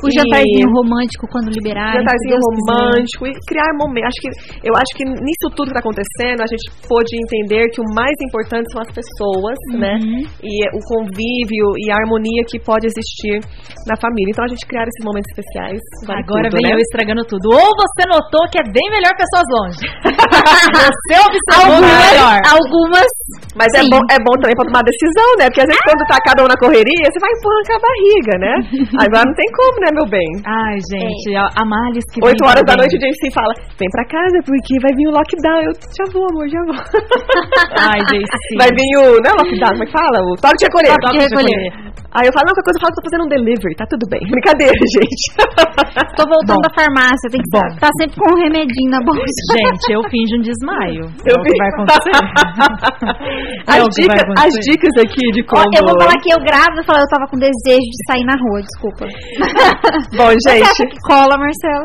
O 0.00 0.08
e... 0.08 0.12
jantarzinho 0.16 0.68
romântico 0.72 1.28
quando 1.28 1.52
liberar. 1.52 1.92
Jantarzinho 2.00 2.40
romântico 2.40 3.24
quiser. 3.28 3.36
e 3.36 3.44
criar 3.44 3.70
momentos. 3.76 4.08
Acho 4.08 4.20
que 4.24 4.30
eu 4.64 4.74
acho 4.74 4.92
que 4.96 5.04
nisso 5.04 5.46
tudo 5.52 5.68
que 5.68 5.76
tá 5.76 5.84
acontecendo, 5.84 6.40
a 6.40 6.48
gente 6.48 6.64
pôde 6.88 7.12
entender 7.12 7.68
que 7.68 7.80
o 7.80 7.88
mais 7.92 8.16
importante 8.24 8.72
são 8.72 8.80
as 8.80 8.90
pessoas, 8.90 9.58
né? 9.76 10.00
uhum. 10.00 10.24
né? 10.24 10.30
E 10.40 10.54
o 10.72 10.80
convívio 10.88 11.66
e 11.76 11.92
a 11.92 11.96
harmonia 12.00 12.42
que 12.48 12.58
pode 12.58 12.88
existir 12.88 13.44
na 13.84 13.96
família. 14.00 14.32
Então 14.32 14.44
a 14.44 14.50
gente 14.50 14.64
criar 14.64 14.88
esses 14.88 15.04
momentos 15.04 15.28
especiais. 15.30 15.80
Vale 16.08 16.24
Agora 16.24 16.48
tudo, 16.48 16.56
vem 16.56 16.64
né? 16.64 16.74
eu 16.74 16.80
estragando 16.80 17.24
tudo. 17.28 17.52
Ou 17.52 17.68
você 17.76 18.02
notou 18.08 18.42
que 18.48 18.58
é 18.58 18.66
bem 18.72 18.86
melhor 18.88 19.12
pessoas 19.18 19.46
longe. 19.52 19.84
você 20.08 21.14
observou 21.20 21.76
algumas, 21.76 22.04
melhor. 22.08 22.38
Algumas. 22.48 23.10
Mas 23.58 23.70
é 23.74 23.82
bom, 23.90 24.00
é 24.08 24.18
bom 24.22 24.34
também 24.40 24.56
para 24.56 24.68
tomar 24.70 24.82
decisão, 24.86 25.28
né? 25.36 25.50
Porque 25.50 25.64
às 25.64 25.68
vezes 25.68 25.82
quando 25.82 26.02
tá 26.06 26.16
cada 26.22 26.40
um 26.44 26.48
na 26.48 26.56
correria, 26.56 27.06
você 27.18 27.26
vai 27.26 27.32
empurrando 27.34 27.66
com 27.66 27.74
a 27.74 27.82
barriga, 27.82 28.34
né? 28.38 28.54
Agora 29.02 29.24
não 29.26 29.34
tem 29.34 29.50
como, 29.50 29.76
né, 29.82 29.90
meu 29.90 30.06
bem? 30.06 30.28
Ai, 30.46 30.78
gente, 30.86 31.34
é. 31.34 31.42
a 31.42 31.64
Males 31.66 32.06
que 32.14 32.22
Oito 32.22 32.46
horas 32.46 32.62
da 32.62 32.78
noite 32.78 32.94
o 32.94 33.00
JC 33.02 33.34
fala, 33.34 33.52
vem 33.74 33.90
pra 33.90 34.06
casa 34.06 34.38
porque 34.46 34.78
vai 34.78 34.94
vir 34.94 35.10
o 35.10 35.14
lockdown. 35.18 35.60
Eu 35.66 35.74
já 35.74 36.06
vou, 36.14 36.24
amor, 36.30 36.46
já 36.46 36.62
vou. 36.62 36.78
Ai, 37.90 38.00
JC. 38.06 38.46
Vai 38.56 38.70
vir 38.70 38.92
o, 39.02 39.18
não 39.18 39.30
é 39.30 39.34
lockdown, 39.42 39.74
como 39.74 39.82
é 39.82 39.86
que 39.86 39.92
fala? 39.92 40.18
O 40.22 40.36
toque 40.38 40.56
de 40.62 40.64
recolher. 40.70 40.94
Toque 41.02 41.18
de 41.18 41.24
recolher. 41.26 41.88
Aí 42.08 42.24
eu 42.24 42.32
falo, 42.32 42.48
não, 42.48 42.56
qualquer 42.56 42.72
coisa 42.72 42.78
eu 42.80 42.82
falo 42.88 42.92
que 42.92 42.98
tô 42.98 43.06
fazendo 43.12 43.24
um 43.28 43.32
delivery, 43.36 43.74
tá 43.76 43.84
tudo 43.84 44.04
bem. 44.08 44.22
Brincadeira, 44.32 44.80
gente. 44.96 45.24
tô 46.16 46.24
voltando 46.24 46.56
Bom. 46.56 46.64
da 46.64 46.72
farmácia, 46.72 47.28
tem 47.28 47.36
que 47.36 47.52
Bom. 47.52 47.68
tá 47.76 47.90
sempre 48.00 48.16
com 48.16 48.26
um 48.32 48.38
remedinho 48.40 48.90
na 48.96 49.00
bolsa. 49.04 49.28
Gente, 49.52 49.92
eu 49.92 50.00
finjo 50.08 50.40
um 50.40 50.44
desmaio. 50.44 51.04
Eu 51.20 51.36
é 51.36 51.36
o 51.36 51.42
que 51.44 51.52
vai 51.52 51.68
acontecer. 51.68 52.16
é 53.60 53.76
as, 53.76 53.84
dicas, 53.92 54.24
as 54.40 54.52
dicas 54.64 54.94
aqui 55.04 55.24
de 55.36 55.44
como... 55.44 55.68
eu 55.68 55.84
vou 55.84 56.00
falar 56.00 56.16
que 56.16 56.32
eu 56.32 56.40
grávida, 56.40 56.80
eu, 56.80 57.07
eu 57.08 57.16
tava 57.16 57.26
com 57.30 57.38
desejo 57.38 57.78
de 57.78 58.06
sair 58.06 58.24
na 58.24 58.36
rua, 58.36 58.60
desculpa. 58.60 59.06
Bom, 60.16 60.30
gente... 60.30 60.42
Você 60.42 60.62
acha 60.62 60.86
que 60.86 60.98
cola, 61.00 61.36
Marcela? 61.38 61.84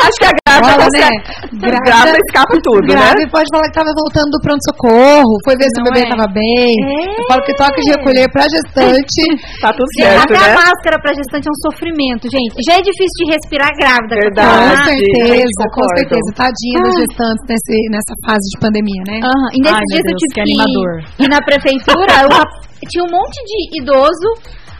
Acho 0.00 0.18
que 0.18 0.24
a 0.24 0.41
grávida, 0.60 0.84
Rola, 0.84 0.88
né? 0.92 1.10
grávida, 1.52 1.84
grávida 1.84 2.18
escapa 2.28 2.56
tudo, 2.62 2.84
grávida 2.84 3.24
né? 3.24 3.32
pode 3.32 3.48
falar 3.52 3.66
que 3.70 3.76
tava 3.76 3.92
voltando 3.94 4.30
do 4.32 4.40
pronto-socorro, 4.42 5.32
foi 5.44 5.54
ver 5.56 5.68
se 5.70 5.78
o 5.80 5.84
bebê 5.84 6.02
é. 6.04 6.10
tava 6.10 6.26
bem. 6.28 6.72
É. 6.72 7.20
Eu 7.20 7.24
falo 7.28 7.42
que 7.42 7.54
toque 7.56 7.80
de 7.80 7.90
recolher 7.92 8.26
pra 8.32 8.44
gestante 8.48 9.22
tá 9.62 9.70
tudo 9.72 9.90
certo, 9.96 10.32
Até 10.32 10.38
né? 10.38 10.50
a 10.50 10.54
máscara 10.54 10.96
pra 11.00 11.12
gestante 11.12 11.48
é 11.48 11.52
um 11.52 11.60
sofrimento, 11.70 12.24
gente. 12.28 12.54
Já 12.66 12.78
é 12.78 12.82
difícil 12.82 13.16
de 13.22 13.26
respirar 13.32 13.70
grávida. 13.78 14.14
Verdade. 14.16 14.48
Com 14.48 14.76
certeza, 14.88 15.62
com 15.72 15.86
certeza. 15.96 16.28
Tadinha 16.34 16.78
ah. 16.78 16.84
das 16.84 16.96
gestantes 16.96 17.44
nesse, 17.48 17.76
nessa 17.90 18.14
fase 18.24 18.44
de 18.52 18.56
pandemia, 18.60 19.02
né? 19.06 19.18
Uhum. 19.22 19.48
E 19.52 19.60
dias 19.62 20.04
eu 20.08 20.16
tive 20.16 20.32
que, 20.34 20.40
animador. 20.40 20.92
ir 21.20 21.28
na 21.28 21.40
prefeitura, 21.44 22.14
eu, 22.24 22.88
tinha 22.88 23.04
um 23.04 23.10
monte 23.10 23.38
de 23.44 23.80
idoso 23.80 24.28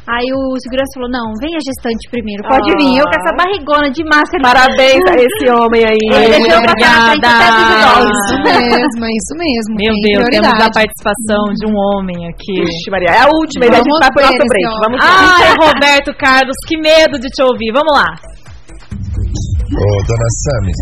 Aí 0.03 0.27
o 0.35 0.59
segurança 0.59 0.99
falou: 0.99 1.11
não, 1.15 1.31
vem 1.39 1.55
a 1.55 1.63
gestante 1.63 2.11
primeiro, 2.11 2.43
pode 2.43 2.67
ah. 2.67 2.77
vir. 2.77 2.99
Eu 2.99 3.07
com 3.07 3.17
essa 3.23 3.33
barrigona 3.39 3.87
de 3.87 4.03
máscara. 4.03 4.43
Parabéns 4.43 5.03
a 5.07 5.15
esse 5.15 5.45
homem 5.47 5.87
aí. 5.87 6.07
Ele 6.11 6.43
deixou 6.43 6.59
passar 6.59 7.15
na 7.15 7.15
frente 7.15 7.71
Isso 8.11 8.37
mesmo, 8.43 9.01
é 9.07 9.13
isso 9.15 9.35
mesmo. 9.39 9.71
Meu 9.79 9.95
Deus, 10.03 10.27
temos 10.35 10.59
a 10.59 10.71
participação 10.75 11.43
de 11.55 11.65
um 11.71 11.75
homem 11.79 12.19
aqui. 12.27 12.67
Ixi, 12.67 12.91
Maria, 12.91 13.15
é 13.15 13.23
a 13.23 13.31
última, 13.31 13.63
e 13.63 13.69
a 13.71 13.79
gente 13.79 13.99
vai 14.03 14.11
pro 14.11 14.27
nosso 14.27 14.43
break. 14.43 14.67
Vamos 14.83 14.99
lá. 14.99 15.07
Ai, 15.07 15.55
Roberto 15.55 16.11
Carlos, 16.19 16.57
que 16.67 16.77
medo 16.83 17.15
de 17.23 17.29
te 17.31 17.43
ouvir. 17.43 17.71
Vamos 17.71 17.95
lá. 17.95 18.11
Ô, 19.73 19.89
dona 20.05 20.31
Sami, 20.45 20.75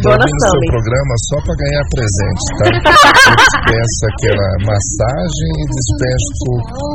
dona 0.00 0.24
Sami. 0.24 0.48
seu 0.48 0.60
programa 0.72 1.14
só 1.28 1.36
para 1.44 1.54
ganhar 1.60 1.84
presente, 1.92 2.42
tá? 2.56 2.66
dispensa 3.36 4.04
aquela 4.16 4.48
massagem 4.64 5.50
e 5.60 5.64
dispensa 5.68 6.30
o, 6.40 6.54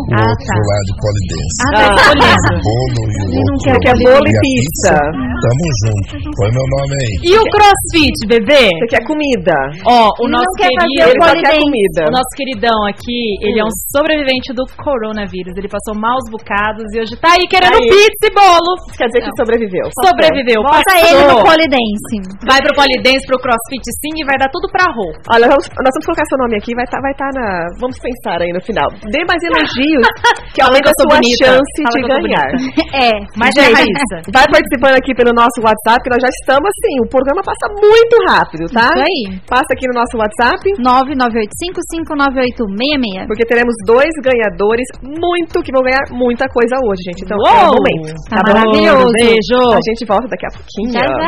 ah, 0.10 0.26
outro 0.26 0.41
tá. 0.41 0.58
lá 0.58 0.80
de 0.89 0.93
polidense. 1.06 1.58
Ah, 1.62 1.70
tá. 1.70 2.12
Ah, 2.18 2.50
o 2.50 2.58
bolo 2.66 2.98
e 2.98 3.18
o 3.22 3.38
outro. 3.46 3.62
Quer 3.62 3.78
que 3.78 3.89
é 3.89 3.98
bolo 4.10 4.26
e, 4.26 4.34
e 4.34 4.39
pizza. 4.41 4.98
pizza. 4.98 5.26
Tamo 5.46 5.66
junto. 5.86 6.10
Põe 6.34 6.50
meu 6.50 6.66
nome 6.66 6.93
aí. 6.98 7.14
E 7.30 7.32
o 7.38 7.43
crossfit, 7.54 8.18
bebê? 8.26 8.66
Você 8.82 8.98
quer 8.98 9.04
comida? 9.06 9.58
Ó, 9.86 10.10
o 10.18 10.28
nosso 10.28 10.50
querido... 10.58 10.82
Ele 11.06 11.41
quer 11.46 11.62
comida. 11.62 12.02
O 12.10 12.14
nosso 12.14 12.32
queridão 12.34 12.80
aqui, 12.89 13.38
ele 13.46 13.62
é 13.62 13.64
um 13.64 13.74
sobrevivente 13.93 14.50
do 14.58 14.66
coronavírus. 14.82 15.54
Ele 15.54 15.70
passou 15.70 15.93
maus 15.93 16.26
bocados 16.34 16.89
e 16.89 17.06
hoje 17.06 17.14
tá 17.22 17.38
aí 17.38 17.46
querendo 17.46 17.78
aí. 17.78 17.86
pizza 17.86 18.26
e 18.26 18.34
bolo. 18.34 18.72
Isso 18.89 18.98
quer 18.98 19.08
dizer 19.14 19.22
Não. 19.22 19.30
que 19.30 19.38
sobreviveu. 19.38 19.86
Sobreviveu. 20.02 20.60
Bota 20.66 20.93
ele 20.98 21.35
pro 21.36 21.52
polidense. 21.52 22.16
Vai 22.48 22.62
pro 22.62 22.76
polidense, 22.76 23.26
pro 23.28 23.40
crossfit 23.42 23.86
sim 24.02 24.14
e 24.22 24.26
vai 24.26 24.38
dar 24.38 24.50
tudo 24.50 24.70
pra 24.72 24.86
Rô. 24.92 25.12
Olha, 25.32 25.48
vamos, 25.50 25.68
nós 25.70 25.94
vamos 25.94 26.06
colocar 26.06 26.26
seu 26.30 26.38
nome 26.40 26.56
aqui, 26.58 26.74
vai 26.76 26.84
estar 26.86 26.98
tá, 26.98 27.04
vai 27.04 27.14
tá 27.16 27.30
na. 27.36 27.68
Vamos 27.80 27.98
pensar 28.00 28.42
aí 28.42 28.52
no 28.54 28.62
final. 28.62 28.90
Dê 29.12 29.26
mais 29.26 29.42
elogios, 29.44 30.08
que 30.56 30.62
aumenta 30.62 30.92
a 30.92 30.94
sua 31.00 31.16
bonita. 31.18 31.46
chance 31.46 31.84
Fala 31.84 31.96
de 31.96 32.02
ganhar. 32.08 32.50
é, 33.08 33.12
mas 33.36 33.56
é 33.58 33.64
Raíssa. 33.72 34.22
Vai 34.32 34.48
participando 34.48 34.96
aqui 34.96 35.14
pelo 35.14 35.34
nosso 35.34 35.60
WhatsApp, 35.62 36.02
que 36.04 36.10
nós 36.12 36.22
já 36.22 36.30
estamos 36.42 36.70
assim, 36.70 37.00
o 37.04 37.08
programa 37.10 37.42
passa 37.44 37.68
muito 37.76 38.16
rápido, 38.30 38.70
tá? 38.72 38.94
Isso 38.94 39.04
aí. 39.04 39.40
Passa 39.48 39.74
aqui 39.74 39.88
no 39.88 39.94
nosso 39.98 40.16
WhatsApp. 40.18 40.72
998559866. 40.80 43.28
Porque 43.28 43.46
teremos 43.46 43.76
dois 43.86 44.10
ganhadores 44.22 44.88
muito 45.02 45.62
que 45.62 45.72
vão 45.72 45.84
ganhar 45.84 46.10
muita 46.12 46.48
coisa 46.50 46.76
hoje, 46.86 47.04
gente. 47.10 47.24
Então, 47.26 47.38
Uou! 47.38 47.50
é 47.50 47.66
o 47.66 47.74
momento. 47.76 48.14
Tá, 48.30 48.42
tá 48.42 48.54
maravilhoso. 48.54 49.12
Beijo. 49.18 49.60
A 49.74 49.82
gente 49.82 50.06
volta 50.06 50.28
daqui 50.28 50.46
a 50.46 50.50
pouquinho. 50.54 50.94
Já, 50.94 51.02
já. 51.06 51.24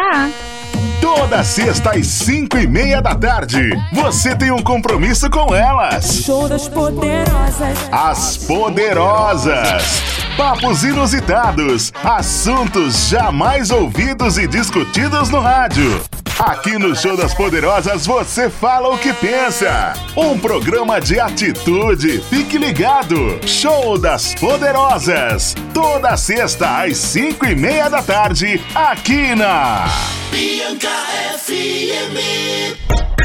Toda 1.01 1.43
sexta 1.43 1.91
às 1.91 2.07
cinco 2.07 2.57
e 2.57 2.67
meia 2.67 3.01
da 3.01 3.15
tarde, 3.15 3.69
você 3.91 4.35
tem 4.35 4.51
um 4.51 4.61
compromisso 4.61 5.29
com 5.29 5.53
elas. 5.53 6.23
Show 6.23 6.47
das 6.47 6.67
poderosas. 6.67 7.77
As 7.91 8.37
poderosas. 8.37 10.01
Papos 10.35 10.83
inusitados, 10.83 11.91
assuntos 12.03 13.09
jamais 13.09 13.71
ouvidos 13.71 14.37
e 14.37 14.47
discutidos 14.47 15.29
no 15.29 15.39
rádio. 15.39 16.01
Aqui 16.39 16.77
no 16.77 16.95
Show 16.95 17.17
das 17.17 17.33
Poderosas 17.33 18.05
você 18.05 18.47
fala 18.47 18.89
o 18.89 18.97
que 18.99 19.11
pensa. 19.11 19.93
Um 20.15 20.37
programa 20.37 21.01
de 21.01 21.19
atitude. 21.19 22.21
Fique 22.29 22.59
ligado. 22.59 23.39
Show 23.43 23.97
das 23.97 24.35
Poderosas. 24.35 25.55
Toda 25.73 26.15
sexta 26.15 26.83
às 26.83 26.95
cinco 26.97 27.43
e 27.47 27.55
meia 27.55 27.89
da 27.89 28.03
tarde, 28.03 28.61
aqui 28.75 29.33
na 29.33 29.86
Bianca 30.31 30.89
FM. 31.35 32.17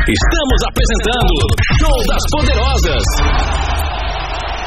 Estamos 0.08 0.60
apresentando 0.68 1.32
Show 1.78 2.06
das 2.06 2.22
Poderosas. 2.30 3.91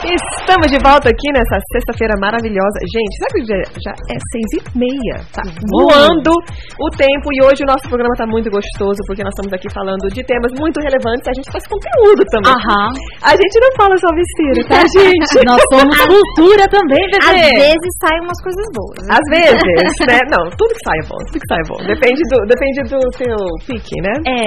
Estamos 0.05 0.69
de 0.69 0.77
volta 0.85 1.09
aqui 1.09 1.33
nessa 1.33 1.57
sexta-feira 1.73 2.13
maravilhosa. 2.21 2.77
Gente, 2.85 3.13
sabe 3.17 3.41
que 3.41 3.47
já, 3.49 3.57
já 3.81 3.93
é 4.13 4.17
seis 4.29 4.49
e 4.53 4.59
meia? 4.77 5.17
Tá 5.33 5.41
voando 5.73 6.29
o 6.77 6.87
tempo 6.93 7.25
e 7.33 7.41
hoje 7.41 7.65
o 7.65 7.69
nosso 7.69 7.89
programa 7.89 8.13
tá 8.13 8.29
muito 8.29 8.45
gostoso 8.53 9.01
porque 9.09 9.25
nós 9.25 9.33
estamos 9.33 9.49
aqui 9.49 9.65
falando 9.73 10.05
de 10.13 10.21
temas 10.21 10.53
muito 10.61 10.77
relevantes. 10.77 11.25
A 11.25 11.33
gente 11.33 11.49
faz 11.49 11.65
conteúdo 11.65 12.21
também. 12.29 12.53
Aham. 12.53 12.93
A 13.25 13.33
gente 13.33 13.55
não 13.57 13.71
fala 13.73 13.97
só 13.97 14.09
besteira, 14.13 14.61
tá, 14.69 14.81
gente? 14.93 15.33
Nós 15.41 15.61
somos 15.73 15.97
cultura 15.97 16.69
também, 16.69 17.01
bebê. 17.09 17.25
Às 17.25 17.73
vezes 17.73 17.91
saem 17.97 18.21
umas 18.21 18.39
coisas 18.45 18.65
boas. 18.77 19.01
né? 19.09 19.17
Às 19.17 19.25
vezes, 19.33 19.97
né? 20.05 20.19
Não, 20.29 20.43
tudo 20.53 20.69
que 20.69 20.85
sai 20.85 20.99
é 21.01 21.05
bom, 21.09 21.17
tudo 21.33 21.41
que 21.41 21.49
sai 21.49 21.61
é 21.65 21.67
bom. 21.67 21.79
Depende 21.81 22.21
do, 22.29 22.37
depende 22.45 22.77
do 22.93 23.01
teu 23.17 23.37
pique, 23.65 23.97
né? 24.05 24.13
É. 24.29 24.45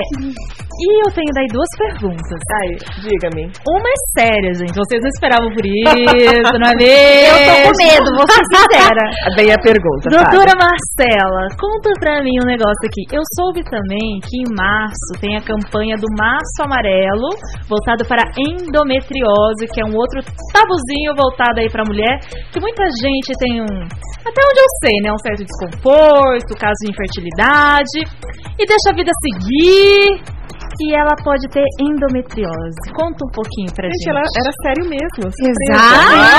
E 0.78 0.86
eu 1.02 1.10
tenho 1.10 1.32
daí 1.34 1.50
duas 1.50 1.66
perguntas. 1.74 2.38
Aí, 2.62 2.78
diga-me. 3.02 3.50
Uma 3.66 3.88
é 3.90 3.98
séria, 4.14 4.54
gente. 4.54 4.78
Vocês 4.78 5.02
não 5.02 5.10
esperavam 5.10 5.47
por 5.52 5.64
isso, 5.64 6.54
não 6.58 6.68
é 6.68 6.76
mesmo? 6.76 7.28
Eu 7.28 7.38
tô 7.48 7.54
com 7.64 7.74
medo, 7.78 8.08
vou 8.16 8.26
ser 8.28 8.44
sincera. 8.48 9.04
Vem 9.36 9.50
a 9.52 9.58
pergunta, 9.58 10.04
Doutora 10.08 10.54
fale. 10.54 10.64
Marcela, 10.64 11.42
conta 11.58 11.90
pra 12.00 12.22
mim 12.22 12.36
um 12.42 12.46
negócio 12.46 12.84
aqui. 12.86 13.02
Eu 13.12 13.22
soube 13.36 13.62
também 13.64 14.20
que 14.24 14.42
em 14.42 14.48
março 14.54 15.12
tem 15.20 15.36
a 15.36 15.42
campanha 15.42 15.96
do 15.96 16.08
Março 16.16 16.58
Amarelo, 16.62 17.30
voltado 17.68 18.04
para 18.06 18.24
endometriose, 18.36 19.66
que 19.72 19.80
é 19.80 19.84
um 19.84 19.94
outro 19.94 20.20
tabuzinho 20.52 21.14
voltado 21.16 21.60
aí 21.60 21.70
pra 21.70 21.84
mulher, 21.86 22.18
que 22.52 22.60
muita 22.60 22.84
gente 23.00 23.30
tem 23.38 23.60
um, 23.62 23.78
até 24.28 24.40
onde 24.44 24.60
eu 24.60 24.70
sei, 24.82 24.96
né, 25.02 25.12
um 25.12 25.18
certo 25.18 25.44
desconforto, 25.44 26.58
caso 26.58 26.78
de 26.82 26.90
infertilidade, 26.90 27.98
e 28.58 28.66
deixa 28.66 28.90
a 28.90 28.94
vida 28.94 29.12
seguir. 29.22 30.38
E 30.78 30.94
ela 30.94 31.10
pode 31.26 31.42
ter 31.50 31.66
endometriose. 31.82 32.78
Conta 32.94 33.18
um 33.26 33.32
pouquinho 33.34 33.66
pra 33.74 33.90
gente. 33.90 33.98
Gente, 33.98 34.14
ela 34.14 34.22
era 34.22 34.52
sério 34.62 34.84
mesmo. 34.86 35.26
Exato. 35.26 36.38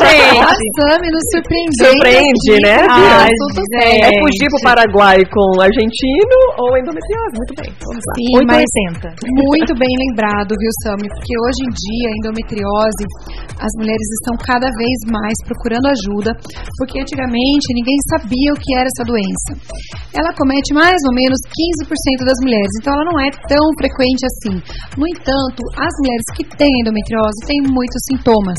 gente. 0.00 0.40
A 0.40 0.54
Sami 0.80 1.08
nos 1.12 1.24
surpreendeu. 1.28 1.92
Surpreende, 1.92 2.52
né? 2.64 2.78
Ai, 2.88 3.28
Tudo 3.36 3.60
gente. 3.60 3.76
bem. 3.76 4.00
É 4.00 4.08
fugir 4.16 4.48
pro 4.48 4.64
Paraguai 4.64 5.20
com 5.28 5.60
argentino 5.60 6.36
ou 6.56 6.72
endometriose? 6.72 7.36
Muito 7.36 7.54
bem, 7.60 7.68
vamos 7.84 8.00
lá. 8.00 8.14
Sim, 8.16 8.32
8 8.40 8.48
mas 8.48 8.64
80. 8.64 9.28
muito 9.28 9.72
bem 9.76 9.92
lembrado, 10.08 10.50
viu, 10.56 10.72
Sami? 10.80 11.06
Porque 11.12 11.34
hoje 11.44 11.60
em 11.60 11.72
dia 11.76 12.06
a 12.08 12.14
endometriose, 12.16 13.04
as 13.60 13.72
mulheres 13.76 14.08
estão 14.24 14.34
cada 14.40 14.68
vez 14.72 14.96
mais 15.12 15.36
procurando 15.44 15.84
ajuda, 15.92 16.32
porque 16.80 16.96
antigamente 16.96 17.66
ninguém 17.76 17.98
sabia 18.08 18.56
o 18.56 18.58
que 18.58 18.72
era 18.72 18.88
essa 18.88 19.04
doença. 19.04 19.52
Ela 20.16 20.32
comete 20.32 20.72
mais 20.72 20.96
ou 20.96 21.12
menos 21.12 21.36
15% 21.44 22.24
das 22.24 22.40
mulheres, 22.40 22.72
então 22.80 22.88
ela 22.96 23.04
não 23.04 23.20
é 23.20 23.28
tão 23.50 23.66
frequente 23.74 24.22
assim. 24.30 24.54
No 24.94 25.04
entanto, 25.10 25.60
as 25.74 25.94
mulheres 25.98 26.26
que 26.38 26.46
têm 26.54 26.70
endometriose 26.86 27.50
têm 27.50 27.66
muitos 27.66 27.98
sintomas. 28.06 28.58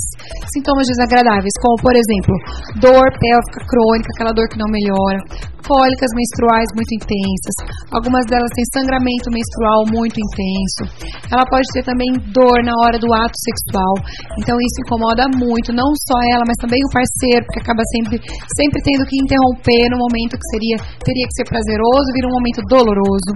Sintomas 0.51 0.85
desagradáveis, 0.91 1.55
como 1.63 1.79
por 1.79 1.95
exemplo, 1.95 2.35
dor 2.83 3.07
pélvica 3.15 3.59
crônica, 3.71 4.11
aquela 4.11 4.35
dor 4.35 4.51
que 4.51 4.59
não 4.59 4.67
melhora, 4.67 5.23
cólicas 5.63 6.11
menstruais 6.11 6.69
muito 6.75 6.91
intensas, 6.97 7.55
algumas 7.95 8.25
delas 8.27 8.51
têm 8.51 8.65
sangramento 8.75 9.31
menstrual 9.31 9.87
muito 9.87 10.17
intenso. 10.19 10.83
Ela 11.31 11.45
pode 11.47 11.65
ter 11.71 11.83
também 11.87 12.11
dor 12.33 12.59
na 12.65 12.75
hora 12.83 12.97
do 12.99 13.07
ato 13.13 13.37
sexual, 13.39 13.93
então 14.35 14.57
isso 14.59 14.77
incomoda 14.83 15.23
muito, 15.37 15.71
não 15.71 15.89
só 16.09 16.17
ela, 16.35 16.43
mas 16.43 16.57
também 16.59 16.81
o 16.83 16.91
parceiro, 16.91 17.45
porque 17.47 17.63
acaba 17.63 17.81
sempre, 17.95 18.19
sempre 18.57 18.79
tendo 18.83 19.07
que 19.07 19.15
interromper 19.15 19.87
no 19.93 19.97
momento 20.01 20.35
que 20.35 20.47
seria, 20.51 20.77
teria 21.05 21.25
que 21.29 21.37
ser 21.39 21.47
prazeroso, 21.47 22.13
vira 22.13 22.27
um 22.27 22.35
momento 22.35 22.59
doloroso. 22.67 23.31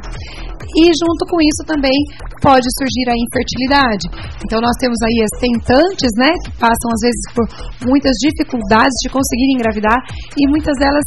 E 0.75 0.91
junto 0.91 1.23
com 1.31 1.39
isso 1.49 1.63
também 1.65 1.95
pode 2.41 2.65
surgir 2.77 3.05
a 3.09 3.15
infertilidade. 3.15 4.05
Então 4.43 4.59
nós 4.61 4.75
temos 4.79 4.97
aí 5.05 5.17
as 5.23 5.33
tentantes, 5.39 6.11
né, 6.17 6.31
que 6.45 6.51
passam 6.57 6.89
às 6.93 7.01
vezes 7.05 7.23
por 7.33 7.45
muitas 7.89 8.13
dificuldades 8.21 8.95
de 9.03 9.09
conseguir 9.09 9.49
engravidar 9.53 9.97
e 10.37 10.47
muitas 10.49 10.75
delas 10.77 11.05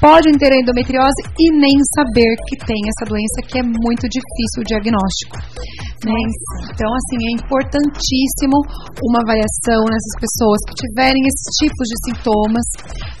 podem 0.00 0.32
ter 0.38 0.52
a 0.52 0.58
endometriose 0.58 1.20
e 1.38 1.50
nem 1.50 1.74
saber 1.96 2.30
que 2.46 2.56
tem 2.64 2.78
essa 2.86 3.04
doença 3.08 3.38
que 3.42 3.58
é 3.58 3.64
muito 3.64 4.06
difícil 4.06 4.62
o 4.62 4.68
diagnóstico. 4.68 5.36
né? 6.06 6.18
Então 6.70 6.86
assim 6.86 7.18
é 7.26 7.32
importantíssimo 7.34 8.58
uma 9.02 9.20
avaliação 9.26 9.80
nessas 9.90 10.14
pessoas 10.22 10.58
que 10.70 10.74
tiverem 10.86 11.22
esses 11.26 11.48
tipos 11.58 11.86
de 11.90 11.96
sintomas, 12.06 12.66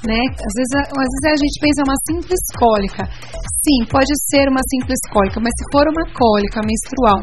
né? 0.06 0.20
Às 0.38 0.54
vezes, 0.54 0.72
às 0.86 1.10
vezes 1.12 1.24
a 1.26 1.40
gente 1.42 1.56
pensa 1.58 1.78
uma 1.82 1.98
simples 2.06 2.42
cólica. 2.54 3.02
Sim, 3.68 3.78
pode 3.90 4.12
ser 4.30 4.48
uma 4.48 4.62
simples 4.70 5.00
cólica, 5.12 5.40
mas 5.40 5.52
se 5.58 5.64
for 5.72 5.84
uma 5.90 6.06
cólica 6.14 6.57
menstrual 6.64 7.18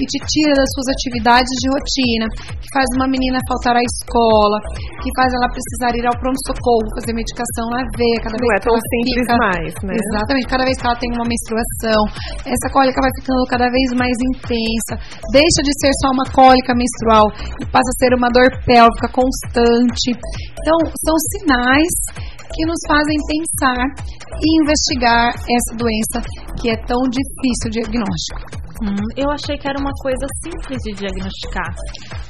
que 0.00 0.08
te 0.08 0.18
tira 0.32 0.56
das 0.56 0.70
suas 0.72 0.88
atividades 0.96 1.52
de 1.60 1.68
rotina, 1.68 2.26
que 2.56 2.68
faz 2.72 2.88
uma 2.96 3.04
menina 3.04 3.36
faltar 3.44 3.76
à 3.76 3.84
escola, 3.84 4.56
que 4.96 5.12
faz 5.12 5.28
ela 5.28 5.48
precisar 5.52 5.92
ir 5.92 6.08
ao 6.08 6.16
pronto-socorro, 6.16 6.88
fazer 6.96 7.12
medicação 7.12 7.68
na 7.68 7.84
veia, 8.00 8.16
cada 8.24 8.32
Não 8.32 8.40
vez 8.40 8.48
é 8.48 8.56
que 8.56 8.64
tão 8.64 8.72
ela 8.72 8.88
simples 8.88 9.28
fica, 9.28 9.36
mais, 9.36 9.72
né? 9.84 9.94
Exatamente, 10.00 10.46
cada 10.48 10.64
vez 10.64 10.76
que 10.80 10.86
ela 10.88 10.96
tem 10.96 11.10
uma 11.12 11.28
menstruação, 11.28 12.00
essa 12.48 12.68
cólica 12.72 12.96
vai 12.96 13.12
ficando 13.20 13.44
cada 13.44 13.68
vez 13.68 13.88
mais 13.92 14.16
intensa, 14.32 14.94
deixa 15.36 15.60
de 15.60 15.72
ser 15.76 15.92
só 16.00 16.08
uma 16.16 16.26
cólica 16.32 16.72
menstrual 16.72 17.28
e 17.60 17.64
passa 17.68 17.90
a 17.92 17.98
ser 18.00 18.16
uma 18.16 18.32
dor 18.32 18.48
pélvica 18.64 19.08
constante. 19.12 20.16
Então, 20.16 20.78
são 20.96 21.16
sinais 21.36 21.92
que 22.56 22.64
nos 22.64 22.80
fazem 22.88 23.16
pensar 23.28 23.84
e 24.40 24.48
investigar 24.64 25.28
essa 25.36 25.72
doença 25.76 26.18
que 26.56 26.70
é 26.72 26.76
tão 26.88 27.04
difícil 27.04 27.68
o 27.68 27.70
diagnóstico. 27.70 28.59
Hum, 28.80 28.96
eu 29.12 29.28
achei 29.28 29.60
que 29.60 29.68
era 29.68 29.76
uma 29.76 29.92
coisa 30.00 30.24
simples 30.40 30.80
de 30.88 30.92
diagnosticar. 30.96 31.68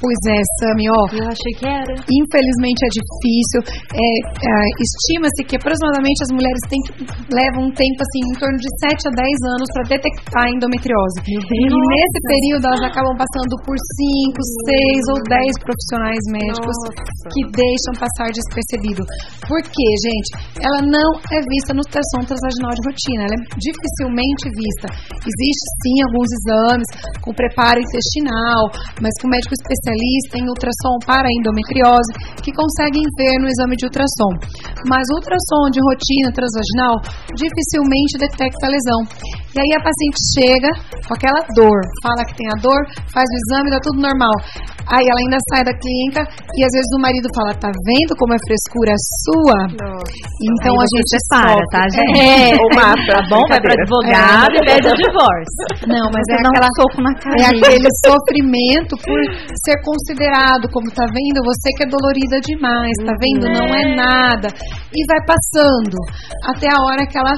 Pois 0.03 0.21
é, 0.27 0.41
Sami, 0.59 0.91
ó. 0.91 1.03
Eu 1.15 1.29
achei 1.31 1.53
que 1.55 1.67
era. 1.69 1.95
Infelizmente 2.11 2.81
é 2.83 2.91
difícil. 2.91 3.61
É, 3.95 4.07
é, 4.35 4.55
Estima-se 4.83 5.47
que 5.47 5.55
aproximadamente 5.55 6.27
as 6.27 6.33
mulheres 6.35 6.63
têm 6.67 6.81
que, 6.89 6.93
levam 7.31 7.71
um 7.71 7.73
tempo 7.77 8.01
assim, 8.03 8.23
em 8.27 8.37
torno 8.41 8.59
de 8.59 8.71
7 8.83 8.99
a 8.99 9.13
10 9.15 9.31
anos 9.55 9.69
para 9.77 9.85
detectar 9.95 10.43
a 10.43 10.51
endometriose. 10.51 11.23
E 11.23 11.67
nesse 11.71 12.19
período 12.27 12.67
elas 12.67 12.83
acabam 12.83 13.15
passando 13.15 13.55
por 13.63 13.77
5, 13.79 14.35
6 14.35 15.15
ou 15.15 15.19
10 15.31 15.55
profissionais 15.63 16.23
médicos 16.35 16.77
que 17.31 17.43
deixam 17.55 17.95
passar 17.95 18.27
despercebido. 18.35 19.07
Por 19.47 19.61
quê, 19.63 19.89
gente? 20.03 20.29
Ela 20.59 20.83
não 20.83 21.09
é 21.31 21.39
vista 21.47 21.71
no 21.77 21.85
ultrassom 21.85 22.27
transvaginal 22.27 22.75
de 22.75 22.83
rotina, 22.89 23.23
ela 23.29 23.37
é 23.37 23.43
dificilmente 23.55 24.51
vista. 24.51 24.89
Existe 25.13 25.67
sim 25.85 25.97
alguns 26.09 26.40
exames 26.41 26.89
com 27.21 27.33
preparo 27.37 27.79
intestinal, 27.81 28.73
mas 29.01 29.13
que 29.21 29.27
o 29.27 29.31
médico 29.31 29.53
especialista 29.55 30.35
em 30.41 30.47
ultrassom 30.49 30.97
para 31.05 31.29
a 31.29 31.35
endometriose 31.39 32.11
que 32.43 32.51
conseguem 32.53 33.05
ver 33.21 33.35
no 33.41 33.49
exame 33.49 33.77
de 33.77 33.85
ultrassom. 33.87 34.33
Mas 34.89 35.05
o 35.13 35.15
ultrassom 35.21 35.65
de 35.71 35.81
rotina 35.85 36.29
transvaginal 36.33 36.95
dificilmente 37.37 38.19
detecta 38.19 38.67
a 38.67 38.71
lesão. 38.73 39.01
E 39.53 39.57
aí 39.59 39.71
a 39.75 39.83
paciente 39.83 40.21
chega 40.39 40.71
com 41.07 41.15
aquela 41.15 41.41
dor, 41.59 41.81
fala 42.03 42.23
que 42.25 42.35
tem 42.39 42.47
a 42.49 42.57
dor, 42.63 42.81
faz 43.13 43.27
o 43.27 43.37
exame, 43.43 43.71
dá 43.71 43.81
tudo 43.83 43.99
normal. 44.01 44.35
Aí 44.87 45.05
ela 45.07 45.21
ainda 45.23 45.39
sai 45.51 45.63
da 45.67 45.75
clínica 45.75 46.23
e 46.55 46.59
às 46.65 46.73
vezes 46.75 46.91
o 46.97 47.01
marido 47.03 47.29
fala: 47.35 47.51
"Tá 47.59 47.71
vendo 47.71 48.13
como 48.19 48.35
é 48.35 48.39
frescura 48.47 48.95
sua?" 49.27 49.59
Então 50.55 50.75
Aí 50.79 50.87
a 50.87 50.89
gente 50.95 51.09
separa, 51.19 51.51
sofre. 51.51 51.71
tá, 51.75 51.83
gente? 51.91 52.19
É, 52.21 52.55
Ou 52.59 52.69
mata. 52.75 53.11
Tá 53.11 53.23
bom? 53.29 53.43
Vai 53.51 53.61
pra 53.61 53.75
advogado 53.75 54.55
e 54.55 54.61
pede 54.67 54.87
o 54.87 54.95
divórcio. 54.95 55.65
Não, 55.91 56.07
mas 56.15 56.25
é 56.33 56.41
aquela 56.41 56.71
soco 56.77 57.03
na 57.03 57.15
cara 57.15 57.37
é 57.37 57.47
aquele 57.47 57.91
sofrimento 58.05 58.97
por 58.97 59.19
ser 59.67 59.77
considerado 59.83 60.71
como 60.73 60.91
tá 60.91 61.05
vendo, 61.07 61.45
você 61.45 61.71
que 61.77 61.85
é 61.85 61.89
dolorida 61.89 62.41
demais, 62.41 62.93
tá 63.05 63.13
vendo? 63.19 63.47
Não 63.51 63.67
é 63.75 63.95
nada. 63.95 64.49
E 64.93 65.01
vai 65.07 65.21
passando 65.27 65.97
até 66.47 66.69
a 66.69 66.79
hora 66.83 67.07
que 67.07 67.19
ela 67.19 67.35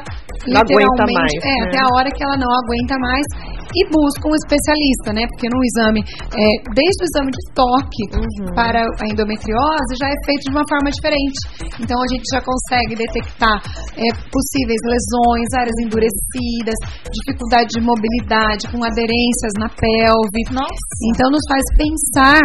Não 0.47 0.61
aguenta 0.61 1.05
literalmente, 1.05 1.15
mais, 1.15 1.45
é, 1.45 1.57
né? 1.61 1.69
até 1.69 1.79
a 1.79 1.89
hora 1.95 2.09
que 2.11 2.23
ela 2.23 2.37
não 2.37 2.51
aguenta 2.51 2.95
mais 2.99 3.27
e 3.71 3.81
busca 3.89 4.25
um 4.27 4.35
especialista, 4.35 5.13
né? 5.15 5.23
Porque 5.31 5.49
no 5.49 5.61
exame, 5.63 6.01
é, 6.35 6.47
desde 6.75 6.99
o 7.03 7.07
exame 7.09 7.31
de 7.31 7.43
toque 7.55 8.03
Uhum. 8.13 8.55
para 8.55 8.83
a 8.83 9.05
endometriose 9.09 9.93
já 10.01 10.09
é 10.09 10.17
feito 10.27 10.49
de 10.49 10.53
uma 10.53 10.65
forma 10.69 10.91
diferente. 10.91 11.39
Então 11.81 11.97
a 11.97 12.09
gente 12.13 12.27
já 12.33 12.41
consegue 12.43 12.97
detectar 12.97 13.59
é, 13.97 14.07
possíveis 14.31 14.81
lesões, 14.85 15.49
áreas 15.55 15.77
endurecidas, 15.85 16.79
dificuldade 17.11 17.69
de 17.75 17.81
mobilidade, 17.81 18.69
com 18.69 18.83
aderências 18.85 19.55
na 19.59 19.69
pelve. 19.69 20.41
Nossa. 20.51 20.93
Então 21.15 21.31
nos 21.31 21.45
faz 21.49 21.65
pensar 21.77 22.41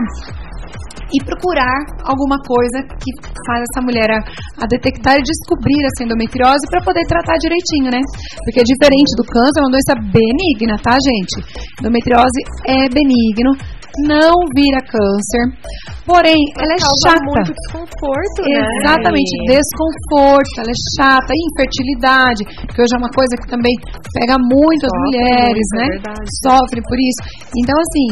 e 1.14 1.24
procurar 1.24 1.80
alguma 2.03 2.38
coisa 2.43 2.84
que 2.99 3.12
faz 3.45 3.64
essa 3.64 3.82
mulher 3.84 4.10
a, 4.12 4.20
a 4.64 4.66
detectar 4.68 5.16
e 5.16 5.24
descobrir 5.24 5.80
essa 5.88 6.03
endometriose 6.03 6.64
para 6.70 6.84
poder 6.84 7.03
tratar 7.08 7.38
direitinho, 7.39 7.91
né? 7.91 8.01
Porque 8.43 8.64
diferente 8.64 9.12
do 9.16 9.24
câncer, 9.24 9.60
é 9.60 9.64
uma 9.64 9.72
doença 9.72 9.93
benigna, 10.12 10.76
tá, 10.82 10.97
gente? 10.99 11.39
Endometriose 11.80 12.39
é 12.68 12.89
benigno, 12.91 13.55
não 14.06 14.34
vira 14.56 14.80
câncer. 14.86 15.43
Porém, 16.08 16.39
ela 16.56 16.74
é 16.74 16.82
chata. 17.04 17.20
muito 17.20 17.52
desconforto, 17.52 18.39
né? 18.48 18.64
Exatamente, 18.80 19.32
desconforto, 19.43 20.56
ela 20.64 20.72
é 20.72 20.80
chata, 20.95 21.32
infertilidade, 21.36 22.41
que 22.48 22.80
hoje 22.80 22.93
é 22.95 23.00
uma 23.00 23.12
coisa 23.12 23.34
que 23.43 23.48
também 23.52 23.76
pega 24.16 24.39
muito 24.39 24.82
as 24.88 24.93
Sofre 24.93 25.04
mulheres, 25.04 25.68
muito, 25.68 25.76
é 25.76 25.84
né? 25.84 25.88
verdade. 26.00 26.28
Sofre 26.43 26.80
por 26.88 26.95
isso. 26.95 27.22
Então, 27.60 27.76
assim, 27.76 28.08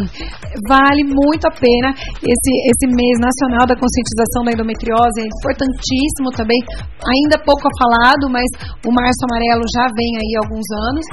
vale 0.68 1.04
muito 1.08 1.48
a 1.48 1.54
pena 1.56 1.96
esse, 2.20 2.52
esse 2.68 2.86
mês 2.92 3.16
nacional 3.16 3.64
da 3.64 3.80
conscientização 3.80 4.44
da 4.44 4.52
endometriose, 4.52 5.24
é 5.24 5.28
importantíssimo 5.28 6.36
também, 6.36 6.60
ainda 7.00 7.40
pouco 7.48 7.64
falado, 7.80 8.28
mas 8.28 8.48
o 8.84 8.92
Março 8.92 9.24
Amarelo 9.24 9.64
já 9.72 9.88
vem 9.96 10.20
aí 10.20 10.32
há 10.36 10.44
alguns 10.44 10.68
anos, 10.92 11.06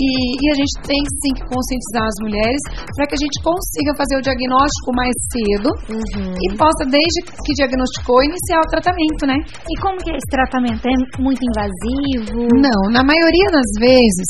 e, 0.00 0.08
e 0.40 0.44
a 0.48 0.56
gente 0.56 0.74
tem 0.88 1.00
sim 1.20 1.32
que 1.36 1.44
conscientizar 1.44 2.08
as 2.08 2.18
mulheres 2.24 2.62
para 2.96 3.04
que 3.04 3.14
a 3.14 3.20
gente 3.20 3.36
consiga 3.44 3.92
fazer 4.00 4.11
o 4.16 4.22
diagnóstico 4.22 4.90
mais 4.94 5.14
cedo 5.32 5.68
e 5.88 6.46
possa, 6.56 6.84
desde 6.86 7.18
que 7.24 7.52
diagnosticou, 7.56 8.22
iniciar 8.22 8.60
o 8.60 8.70
tratamento, 8.70 9.26
né? 9.26 9.36
E 9.42 9.74
como 9.80 9.96
que 9.98 10.10
é 10.10 10.16
esse 10.16 10.30
tratamento? 10.30 10.82
É 10.84 10.94
muito 11.20 11.40
invasivo? 11.40 12.46
Não, 12.58 12.80
na 12.92 13.02
maioria 13.02 13.48
das 13.52 13.70
vezes, 13.80 14.28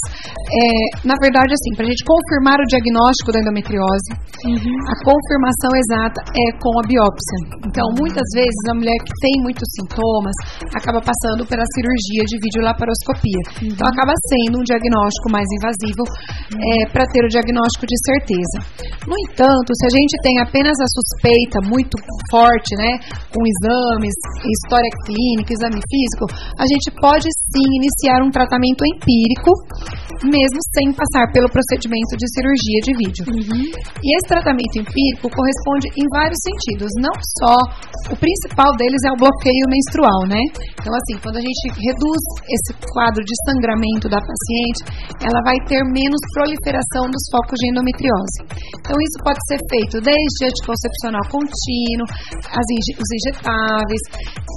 é, 0.51 1.07
na 1.09 1.17
verdade, 1.21 1.53
assim, 1.53 1.73
para 1.75 1.87
a 1.87 1.91
gente 1.91 2.05
confirmar 2.05 2.59
o 2.61 2.67
diagnóstico 2.69 3.33
da 3.33 3.41
endometriose, 3.41 4.11
a 4.47 4.97
confirmação 5.03 5.71
exata 5.75 6.21
é 6.35 6.47
com 6.59 6.73
a 6.79 6.85
biópsia. 6.87 7.39
Então, 7.67 7.87
muitas 7.99 8.27
vezes, 8.35 8.63
a 8.71 8.75
mulher 8.75 8.99
que 9.03 9.15
tem 9.23 9.35
muitos 9.43 9.67
sintomas 9.79 10.35
acaba 10.75 11.01
passando 11.01 11.47
pela 11.47 11.65
cirurgia 11.75 12.25
de 12.27 12.37
videolaparoscopia. 12.39 13.43
Então, 13.63 13.87
acaba 13.87 14.13
sendo 14.29 14.61
um 14.61 14.65
diagnóstico 14.67 15.31
mais 15.31 15.47
invasivo 15.59 16.05
para 16.93 17.07
ter 17.07 17.25
o 17.25 17.29
diagnóstico 17.29 17.87
de 17.87 17.99
certeza. 18.05 18.59
No 19.07 19.15
entanto, 19.31 19.72
se 19.75 19.85
a 19.87 19.93
gente 19.93 20.15
tem 20.23 20.39
apenas 20.41 20.77
a 20.79 20.89
suspeita 20.89 21.59
muito 21.65 21.97
forte, 22.31 22.75
né, 22.77 22.99
com 23.33 23.41
exames, 23.43 24.15
história 24.43 24.91
clínica, 25.05 25.53
exame 25.53 25.81
físico, 25.81 26.25
a 26.59 26.67
gente 26.67 26.89
pode 27.01 27.29
sim 27.29 27.69
iniciar 27.81 28.23
um 28.23 28.31
tratamento 28.31 28.83
empírico, 28.85 29.53
mesmo 30.25 30.59
sem 30.75 30.93
passar 30.93 31.31
pelo 31.33 31.51
procedimento 31.51 32.15
de 32.17 32.27
cirurgia 32.35 32.81
de 32.85 32.93
vídeo. 32.97 33.25
E 34.03 34.09
esse 34.17 34.29
tratamento 34.29 34.77
empírico 34.79 35.31
corresponde 35.31 35.89
em 35.97 36.07
vários 36.13 36.39
sentidos, 36.43 36.91
não 37.01 37.15
só 37.39 37.57
o 38.13 38.17
principal 38.17 38.71
deles 38.77 39.03
é 39.07 39.11
o 39.13 39.19
bloqueio 39.19 39.67
menstrual, 39.69 40.27
né? 40.27 40.43
Então 40.79 40.93
assim, 40.93 41.17
quando 41.23 41.39
a 41.39 41.45
gente 41.45 41.65
reduz 41.79 42.23
esse 42.51 42.73
quadro 42.93 43.23
de 43.23 43.35
sangramento 43.47 44.09
da 44.09 44.19
paciente, 44.19 44.81
ela 45.23 45.41
vai 45.47 45.57
ter 45.67 45.83
menos 45.91 46.21
proliferação 46.35 47.07
dos 47.11 47.25
focos 47.31 47.57
de 47.59 47.71
endometriose. 47.71 48.39
Então 48.83 48.97
isso 48.99 49.19
pode 49.23 49.39
ser 49.47 49.59
feito 49.71 50.01
desde 50.01 50.41
anticoncepcional 50.49 51.25
contínuo, 51.29 52.07
as 52.51 52.67
os 52.99 53.09
injetáveis, 53.19 54.03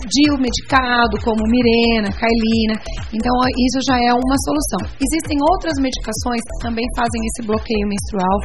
DIU 0.06 0.38
medicado 0.38 1.18
como 1.26 1.41
Mirena, 1.49 2.10
Cailina. 2.14 2.76
Então 3.10 3.34
isso 3.49 3.80
já 3.89 3.97
é 3.97 4.12
uma 4.14 4.38
solução. 4.45 4.82
Existem 5.01 5.38
outras 5.41 5.76
medicações 5.82 6.41
que 6.41 6.58
também 6.62 6.86
fazem 6.95 7.22
esse 7.34 7.41
bloqueio 7.47 7.86
menstrual 7.88 8.38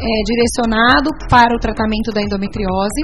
é, 0.00 0.10
direcionado 0.24 1.08
para 1.28 1.52
o 1.52 1.60
tratamento 1.60 2.10
da 2.12 2.22
endometriose, 2.22 3.00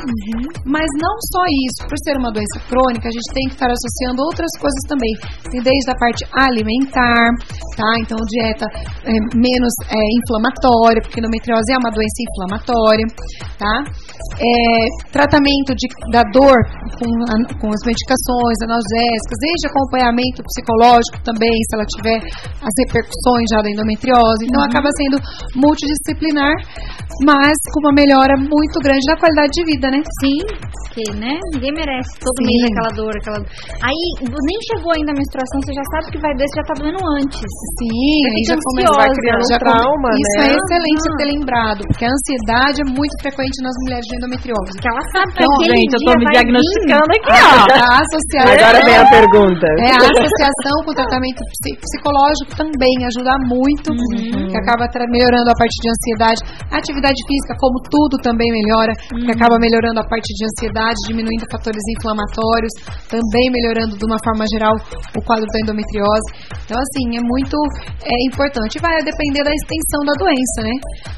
mas 0.65 0.89
não 0.97 1.15
só 1.33 1.45
isso. 1.69 1.87
Por 1.89 1.99
ser 2.03 2.17
uma 2.17 2.33
doença 2.33 2.59
crônica, 2.67 3.09
a 3.09 3.13
gente 3.13 3.29
tem 3.35 3.47
que 3.49 3.55
estar 3.55 3.71
associando 3.71 4.25
outras 4.25 4.51
coisas 4.59 4.83
também. 4.89 5.13
Desde 5.53 5.91
a 5.91 5.97
parte 5.99 6.23
alimentar, 6.33 7.29
tá? 7.77 7.91
Então 8.01 8.17
dieta 8.29 8.67
é, 9.05 9.13
menos 9.37 9.73
é, 9.91 9.99
inflamatória, 10.25 11.03
porque 11.03 11.21
endometriose 11.21 11.73
é 11.73 11.79
uma 11.79 11.93
doença 11.93 12.19
inflamatória, 12.25 12.88
tá? 13.59 13.75
É, 14.39 14.53
tratamento 15.11 15.75
de, 15.75 15.87
da 16.13 16.23
dor 16.31 16.57
com, 16.97 17.09
com 17.59 17.69
as 17.69 17.83
medicações 17.85 18.59
analgésicas, 18.63 19.37
desde 19.41 19.65
acompanhamento 19.69 20.41
psicológico 20.47 21.19
também, 21.25 21.53
se 21.67 21.73
ela 21.75 21.87
tiver 21.87 22.19
as 22.63 22.75
repercussões 22.87 23.47
já 23.51 23.61
da 23.63 23.71
endometriose. 23.71 24.47
Então 24.47 24.63
acaba 24.63 24.89
sendo 24.95 25.17
multidisciplinar, 25.59 26.55
mas 27.27 27.57
com 27.75 27.81
uma 27.89 27.95
melhora 27.95 28.37
muito 28.39 28.79
grande 28.81 29.05
da 29.07 29.17
qualidade 29.17 29.53
de 29.53 29.65
vida, 29.65 29.91
né? 29.91 30.01
Sim, 30.23 30.41
porque, 30.99 31.15
né? 31.15 31.39
Ninguém 31.55 31.73
merece 31.73 32.11
todo 32.19 32.43
mês 32.43 32.61
aquela 32.67 32.91
dor, 32.99 33.15
aquela. 33.15 33.39
Aí 33.87 34.03
nem 34.19 34.59
chegou 34.67 34.91
ainda 34.91 35.13
a 35.15 35.19
menstruação, 35.19 35.57
você 35.63 35.73
já 35.73 35.87
sabe 35.95 36.11
que 36.11 36.19
vai 36.19 36.35
doer, 36.35 36.49
você 36.49 36.59
já 36.59 36.67
tá 36.67 36.75
doendo 36.75 37.01
antes. 37.23 37.51
Sim, 37.79 38.19
aí 38.27 38.43
já 38.51 38.57
começa 38.59 38.91
ansiosa. 38.91 39.07
vai 39.07 39.11
criando 39.15 39.45
um 39.47 39.53
já 39.53 39.59
trauma, 39.59 40.09
Isso 40.19 40.37
né? 40.39 40.47
é 40.49 40.57
excelente 40.59 40.99
você 40.99 41.13
ter 41.19 41.29
lembrado, 41.39 41.81
porque 41.87 42.05
a 42.05 42.11
ansiedade 42.11 42.78
é 42.83 42.89
muito 42.89 43.15
frequente 43.23 43.57
nas 43.63 43.77
mulheres 43.85 44.07
de 44.09 44.15
endometriose. 44.19 44.73
Que 44.81 44.89
ela 44.89 45.03
sabe 45.15 45.29
que 45.33 45.39
Então, 45.43 45.55
aquele 45.59 45.77
Gente, 45.79 45.93
eu 45.95 46.01
tô 46.07 46.13
me 46.19 46.27
diagnosticando 46.33 47.07
vir. 47.09 47.19
aqui, 47.19 47.33
ó. 47.39 47.55
A 47.79 47.97
associação, 48.05 48.55
Agora 48.59 48.79
vem 48.87 48.97
a 48.99 49.07
pergunta. 49.09 49.67
É, 49.83 49.91
a 49.95 50.03
associação 50.13 50.77
com 50.85 50.91
o 50.93 50.97
tratamento 50.99 51.41
psi- 51.59 51.77
psicológico 51.79 52.51
também 52.59 52.95
ajuda 53.11 53.33
muito, 53.49 53.89
Uhum. 53.93 54.49
que 54.51 54.57
acaba 54.59 54.85
melhorando 55.11 55.49
a 55.51 55.57
parte 55.59 55.77
de 55.83 55.89
ansiedade. 55.91 56.41
A 56.71 56.77
atividade 56.79 57.19
física, 57.27 57.53
como 57.59 57.77
tudo, 57.91 58.15
também 58.23 58.49
melhora, 58.53 58.93
que 59.11 59.31
acaba 59.33 59.57
melhorando 59.59 59.99
a 60.01 60.07
parte 60.07 60.31
de 60.35 60.43
ansiedade, 60.47 60.99
diminuindo 61.09 61.45
fatores 61.51 61.83
inflamatórios, 61.99 62.73
também 63.09 63.47
melhorando 63.53 63.97
de 63.97 64.05
uma 64.07 64.19
forma 64.25 64.45
geral 64.53 64.75
o 65.17 65.21
quadro 65.25 65.47
da 65.47 65.59
endometriose. 65.65 66.29
Então, 66.65 66.77
assim, 66.79 67.05
é 67.17 67.23
muito 67.25 67.57
é, 68.05 68.15
importante. 68.29 68.79
Vai 68.81 68.99
depender 69.03 69.43
da 69.45 69.53
extensão 69.55 70.01
da 70.05 70.15
doença, 70.19 70.59
né? 70.63 70.75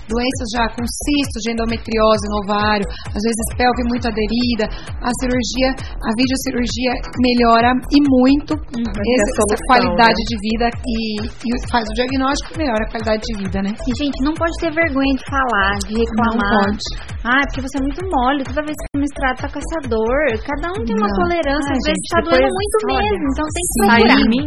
Doenças 0.09 0.49
já 0.55 0.65
com 0.75 0.83
cistos 0.87 1.43
de 1.51 1.55
endometriose 1.59 2.25
no 2.31 2.37
ovário, 2.47 2.87
às 3.11 3.23
vezes 3.27 3.45
pelve 3.59 3.83
muito 3.91 4.07
aderida, 4.07 4.65
a 5.03 5.11
cirurgia, 5.19 5.69
a 6.07 6.11
videocirurgia 6.15 6.93
melhora 7.19 7.71
e 7.91 7.99
muito 8.07 8.55
esse- 8.55 9.15
essa 9.19 9.33
solução, 9.43 9.67
qualidade 9.67 10.21
né? 10.23 10.29
de 10.31 10.37
vida 10.47 10.67
e, 10.87 10.97
e 11.27 11.51
faz 11.71 11.85
o 11.91 11.95
diagnóstico 11.99 12.55
e 12.55 12.59
melhora 12.63 12.83
a 12.87 12.91
qualidade 12.91 13.23
de 13.27 13.35
vida, 13.43 13.59
né? 13.63 13.71
E, 13.75 13.91
gente, 13.99 14.17
não 14.23 14.35
pode 14.39 14.55
ter 14.63 14.71
vergonha 14.71 15.15
de 15.19 15.25
falar, 15.27 15.75
de 15.87 15.95
reclamar. 15.99 16.39
Não 16.39 16.71
pode. 16.71 16.87
Ah, 17.27 17.43
porque 17.51 17.61
você 17.67 17.75
é 17.77 17.83
muito 17.85 18.01
mole, 18.07 18.41
toda 18.47 18.63
vez 18.65 18.73
que 18.79 18.85
você 18.95 18.99
menstruado 19.03 19.37
tá 19.45 19.49
com 19.51 19.59
essa 19.61 19.79
dor. 19.91 20.25
Cada 20.47 20.67
um 20.73 20.79
tem 20.87 20.95
uma 20.97 21.09
Não. 21.11 21.19
tolerância, 21.27 21.71
Ai, 21.73 21.77
às 21.77 21.85
vezes 21.85 22.01
gente, 22.01 22.15
tá 22.15 22.21
doendo 22.31 22.49
muito 22.61 22.77
olha, 22.81 23.01
mesmo. 23.11 23.25
Então 23.31 23.47
tem 23.51 23.65
que 23.67 23.75
procurar. 23.81 24.23
mim. 24.31 24.47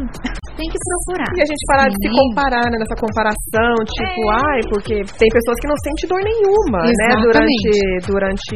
Tem 0.53 0.67
que 0.69 0.79
procurar. 0.85 1.29
E 1.33 1.39
a 1.41 1.47
gente 1.49 1.63
parar 1.65 1.87
de 1.89 1.97
se 1.97 2.09
comparar, 2.13 2.65
né? 2.69 2.75
Nessa 2.77 2.97
comparação, 2.97 3.73
tipo, 3.89 4.21
É. 4.29 4.37
ai, 4.37 4.59
porque 4.69 4.95
tem 5.17 5.29
pessoas 5.33 5.57
que 5.61 5.67
não 5.69 5.77
sentem 5.81 6.05
dor 6.09 6.21
nenhuma, 6.21 6.79
né? 6.99 7.07
Durante, 7.23 7.69
durante. 8.07 8.55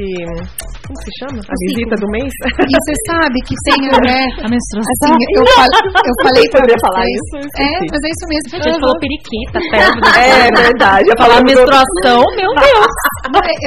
Como 0.88 0.98
se 1.04 1.12
chama? 1.20 1.40
A 1.44 1.52
O 1.52 1.60
visita 1.68 1.96
do 2.00 2.08
mês? 2.16 2.32
E 2.32 2.74
você 2.80 2.94
sabe 3.12 3.38
que 3.44 3.56
tem 3.68 3.80
a 3.90 3.94
mulher. 4.00 4.28
A 4.40 4.48
menstruação. 4.48 5.12
Assim, 5.12 5.24
eu, 5.36 5.44
fal- 5.58 5.84
eu 6.08 6.16
falei 6.24 6.46
pra 6.48 6.64
vocês. 6.64 6.82
falar 6.88 7.06
isso, 7.08 7.34
eu 7.44 7.48
É, 7.60 7.72
mas 7.92 8.02
é 8.04 8.10
isso 8.16 8.26
mesmo. 8.32 8.48
Gente 8.58 8.80
falou 8.80 8.96
periquita, 9.04 9.58
perto 9.72 9.98
do 10.00 10.08
É 10.18 10.48
verdade. 10.54 11.06
Eu 11.12 11.18
Falar 11.18 11.40
menstruação, 11.44 12.20
meu 12.40 12.52
Deus. 12.56 12.92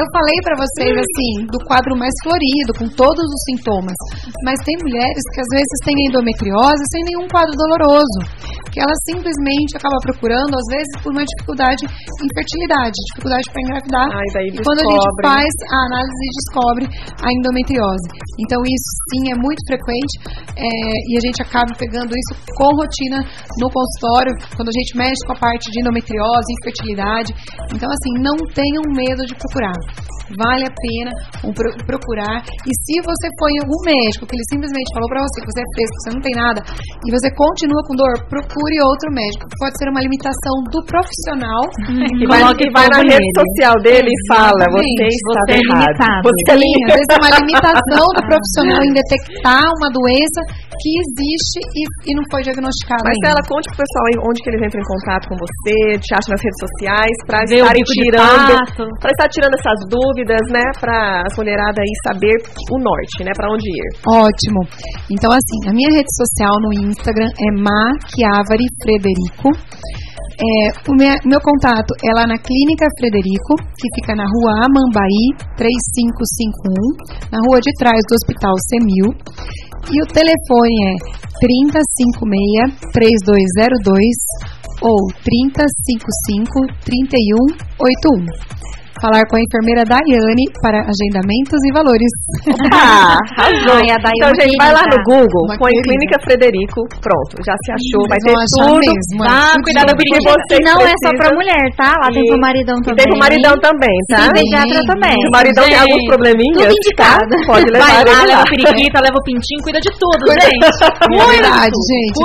Eu 0.01 0.07
falei 0.17 0.39
pra 0.47 0.55
vocês 0.65 0.95
assim, 0.97 1.33
do 1.53 1.59
quadro 1.69 1.93
mais 1.99 2.15
florido, 2.25 2.71
com 2.79 2.87
todos 2.97 3.27
os 3.29 3.41
sintomas. 3.53 3.97
Mas 4.45 4.57
tem 4.65 4.77
mulheres 4.81 5.23
que 5.35 5.41
às 5.45 5.51
vezes 5.53 5.77
têm 5.85 5.97
endometriose 6.09 6.83
sem 6.91 7.03
nenhum 7.13 7.29
quadro 7.29 7.53
doloroso. 7.53 8.21
Que 8.73 8.79
ela 8.81 8.95
simplesmente 9.11 9.77
acaba 9.77 9.99
procurando, 10.01 10.55
às 10.55 10.67
vezes, 10.71 10.93
por 11.03 11.11
uma 11.13 11.25
dificuldade 11.27 11.83
em 11.85 12.29
fertilidade, 12.39 12.95
dificuldade 13.13 13.47
para 13.51 13.61
engravidar. 13.67 14.07
Ai, 14.15 14.29
daí 14.33 14.49
e 14.61 14.65
quando 14.65 14.81
a 14.85 14.87
gente 14.93 15.09
faz 15.25 15.53
a 15.73 15.79
análise, 15.89 16.25
descobre 16.41 16.85
a 17.25 17.29
endometriose. 17.33 18.07
Então, 18.39 18.59
isso 18.65 18.91
sim 19.11 19.23
é 19.33 19.37
muito 19.37 19.61
frequente 19.67 20.15
é, 20.57 20.69
e 21.09 21.13
a 21.17 21.23
gente 21.25 21.41
acaba 21.41 21.73
pegando 21.77 22.13
isso 22.13 22.33
com 22.57 22.69
rotina 22.77 23.19
no 23.59 23.69
consultório, 23.73 24.33
quando 24.57 24.69
a 24.69 24.77
gente 24.77 24.97
mexe 24.97 25.21
com 25.27 25.33
a 25.33 25.41
parte 25.41 25.71
de 25.73 25.81
endometriose, 25.81 26.49
infertilidade. 26.61 27.31
Então, 27.73 27.89
assim, 27.89 28.13
não 28.21 28.37
tenham 28.53 28.85
medo 28.93 29.25
de 29.25 29.35
procurar. 29.35 29.77
Vale 30.31 30.63
a 30.63 30.71
pena 30.71 31.11
um 31.43 31.51
pro- 31.51 31.75
procurar. 31.83 32.39
E 32.47 32.71
se 32.87 32.95
você 33.03 33.27
foi 33.35 33.51
em 33.59 33.61
algum 33.67 33.81
médico 33.83 34.23
que 34.31 34.35
ele 34.39 34.47
simplesmente 34.47 34.87
falou 34.95 35.09
pra 35.11 35.27
você 35.27 35.43
que 35.43 35.51
você 35.51 35.59
é 35.59 35.69
fresco, 35.75 35.95
que 35.99 36.03
você 36.07 36.13
não 36.15 36.23
tem 36.23 36.35
nada, 36.39 36.61
e 37.03 37.09
você 37.11 37.29
continua 37.35 37.83
com 37.83 37.99
dor, 37.99 38.15
procure 38.31 38.77
outro 38.87 39.11
médico. 39.11 39.43
Pode 39.59 39.75
ser 39.75 39.91
uma 39.91 39.99
limitação 39.99 40.55
do 40.71 40.81
profissional. 40.87 41.63
E 42.15 42.25
vai, 42.31 42.41
Coloque 42.47 42.63
e 42.63 42.71
vai 42.71 42.87
na 42.89 43.03
rede 43.03 43.31
social 43.43 43.75
dele 43.83 44.07
e 44.07 44.19
fala, 44.31 44.50
você 44.57 44.81
Exatamente. 44.81 45.17
está 45.21 45.41
Você 45.41 45.51
é 45.51 45.61
errado. 45.61 45.81
limitado. 45.81 46.23
Você 46.27 46.51
é 46.51 46.57
limitado. 46.61 46.91
às 46.91 46.97
vezes 46.97 47.11
é 47.11 47.19
uma 47.21 47.33
limitação 47.41 48.05
do 48.17 48.21
profissional 48.31 48.81
em 48.87 48.93
detectar 48.97 49.65
uma 49.79 49.89
doença 49.91 50.41
que 50.81 50.91
existe 51.05 51.59
e, 51.77 51.83
e 52.09 52.11
não 52.17 52.25
foi 52.33 52.41
diagnosticada. 52.41 53.05
Marcela, 53.05 53.41
conte 53.45 53.67
pro 53.69 53.79
pessoal 53.85 54.05
aí 54.09 54.17
onde 54.25 54.39
que 54.41 54.49
eles 54.49 54.63
entram 54.65 54.81
em 54.81 54.89
contato 54.89 55.25
com 55.29 55.37
você, 55.37 55.77
te 56.01 56.11
acham 56.17 56.31
nas 56.33 56.41
redes 56.41 56.61
sociais, 56.65 57.15
bico 57.77 57.93
de 57.93 58.01
tirando, 58.01 58.53
pato. 58.65 58.85
pra 59.01 59.11
estar 59.13 59.29
tirando 59.29 59.55
essas 59.61 59.81
dúvidas, 59.93 60.45
né, 60.49 60.65
pra 60.81 61.23
as 61.29 61.35
mulheradas 61.37 61.79
aí 61.85 61.93
saber 62.09 62.35
o 62.73 62.77
norte, 62.81 63.21
né, 63.25 63.33
pra 63.37 63.53
onde 63.53 63.69
ir. 63.69 63.87
Ótimo. 64.09 64.61
Então, 65.13 65.29
assim, 65.31 65.59
a 65.69 65.73
minha 65.77 65.91
rede 65.93 66.09
social 66.17 66.55
no 66.65 66.73
Instagram 66.73 67.29
é 67.29 67.49
Maquiavari 67.61 68.67
Frederico. 68.81 69.53
É, 70.41 70.73
o 70.89 70.97
meu, 70.97 71.13
meu 71.27 71.37
contato 71.37 71.93
é 72.01 72.17
lá 72.17 72.25
na 72.25 72.41
Clínica 72.41 72.89
Frederico, 72.97 73.61
que 73.77 73.93
fica 74.01 74.17
na 74.17 74.25
rua 74.25 74.65
Amambaí, 74.65 75.37
3551, 75.53 77.29
na 77.29 77.45
rua 77.45 77.61
de 77.61 77.69
trás 77.77 78.01
do 78.09 78.17
Hospital 78.17 78.57
Semil. 78.73 79.13
E 79.93 80.01
o 80.01 80.07
telefone 80.09 80.73
é 80.89 80.97
3056-3202 82.89 84.01
ou 84.81 84.97
3055-3181 86.89 88.80
falar 89.01 89.23
com 89.27 89.37
a 89.37 89.43
enfermeira 89.43 89.83
Daiane 89.85 90.47
para 90.63 90.81
agendamentos 90.85 91.61
e 91.65 91.71
valores. 91.73 92.13
Ah, 92.71 93.19
arrasou. 93.37 93.81
Ai, 93.81 94.17
então, 94.17 94.31
gente, 94.41 94.57
vai 94.57 94.73
lá 94.73 94.85
no 94.87 94.99
Google, 95.05 95.45
uma 95.45 95.59
põe 95.59 95.73
querida. 95.73 95.89
Clínica 95.91 96.17
Frederico, 96.25 96.81
pronto, 97.01 97.35
já 97.45 97.55
se 97.65 97.71
achou, 97.73 98.03
vai 98.09 98.19
ter 98.21 98.33
tudo. 98.57 98.81
Mesmo, 98.81 99.21
ah, 99.27 99.57
cuidado 99.61 99.93
com 99.93 100.01
que 100.01 100.21
você 100.25 100.57
não 100.65 100.79
é 100.81 100.95
só 101.05 101.11
pra 101.17 101.29
mulher, 101.35 101.65
tá? 101.77 101.93
Lá 102.01 102.09
e, 102.11 102.15
tem 102.15 102.25
pro 102.27 102.41
maridão 102.41 102.79
também. 102.81 102.95
E 102.95 103.01
tem 103.01 103.09
pro 103.11 103.19
maridão 103.21 103.55
também, 103.61 103.97
tá? 104.09 104.19
Tem 104.21 104.45
pediatra 104.45 104.81
também. 104.87 105.19
Se 105.21 105.29
o 105.29 105.35
maridão 105.35 105.65
gente, 105.65 105.75
tem 105.75 105.81
alguns 105.81 106.05
probleminhas, 106.07 106.69
tudo 106.69 106.77
indicado. 106.77 107.31
Tá? 107.31 107.47
Pode 107.47 107.67
levar 107.71 107.91
vai 107.91 108.05
lá, 108.05 108.25
leva 108.25 108.43
o 108.43 108.51
periquita, 108.51 108.99
leva 109.01 109.19
o 109.19 109.25
pintinho, 109.25 109.61
cuida 109.63 109.81
de 109.81 109.91
tudo, 109.99 110.23
gente. 110.31 110.65
É 111.01 111.27
verdade, 111.27 111.79
gente. 111.91 112.19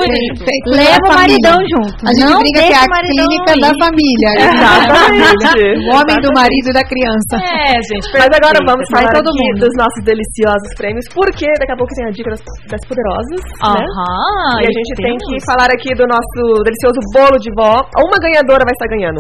Leva 0.70 1.06
o 1.06 1.14
maridão 1.14 1.58
junto. 1.66 2.00
A 2.06 2.12
gente 2.14 2.34
brinca 2.40 2.62
que 2.62 2.74
é 2.74 2.80
a 2.80 2.88
clínica 2.88 3.52
da 3.62 3.72
família. 3.82 4.30
Exatamente. 4.46 5.56
O 5.86 5.90
homem 5.96 6.18
do 6.22 6.30
marido 6.34 6.65
da 6.74 6.84
criança. 6.86 7.36
É, 7.38 7.78
gente. 7.82 8.08
Mas 8.14 8.30
agora 8.32 8.58
vamos 8.66 8.86
falar 8.90 9.12
todo 9.12 9.30
aqui 9.30 9.46
mundo. 9.46 9.60
dos 9.66 9.74
nossos 9.78 10.02
deliciosos 10.06 10.72
prêmios, 10.78 11.06
porque 11.14 11.46
daqui 11.60 11.74
a 11.74 11.78
pouco 11.78 11.92
tem 11.94 12.06
a 12.08 12.14
dica 12.14 12.30
das, 12.32 12.44
das 12.70 12.82
poderosas, 12.88 13.42
Aham, 13.62 13.82
né? 13.82 14.64
E 14.64 14.66
a 14.66 14.74
gente 14.74 14.92
tem 14.98 15.16
que 15.18 15.36
falar 15.46 15.70
aqui 15.70 15.92
do 15.94 16.06
nosso 16.08 16.42
delicioso 16.64 17.00
bolo 17.14 17.38
de 17.38 17.52
vó. 17.54 17.82
Uma 18.02 18.18
ganhadora 18.18 18.64
vai 18.66 18.74
estar 18.74 18.90
ganhando 18.90 19.20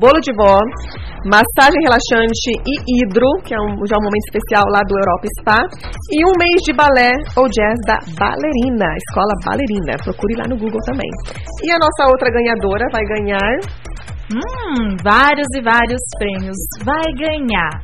bolo 0.00 0.20
de 0.20 0.32
vó, 0.32 0.56
massagem 1.28 1.80
relaxante 1.84 2.48
e 2.64 2.74
hidro, 2.86 3.28
que 3.44 3.52
é 3.52 3.60
um, 3.60 3.84
já 3.84 3.96
um 3.98 4.04
momento 4.04 4.26
especial 4.30 4.64
lá 4.72 4.80
do 4.88 4.96
Europa 4.96 5.26
Spa, 5.40 5.58
e 6.10 6.24
um 6.24 6.32
mês 6.38 6.58
de 6.64 6.72
balé 6.72 7.12
ou 7.36 7.44
jazz 7.48 7.76
da 7.84 7.98
Ballerina, 8.16 8.88
Escola 8.96 9.34
Ballerina. 9.44 9.92
Procure 10.04 10.34
lá 10.38 10.46
no 10.48 10.56
Google 10.56 10.80
também. 10.86 11.10
E 11.64 11.70
a 11.72 11.78
nossa 11.78 12.08
outra 12.08 12.30
ganhadora 12.30 12.86
vai 12.92 13.04
ganhar 13.04 13.52
Hum, 14.32 14.96
vários 15.02 15.46
e 15.54 15.62
vários 15.62 16.00
prêmios. 16.18 16.56
Vai 16.84 17.12
ganhar 17.14 17.82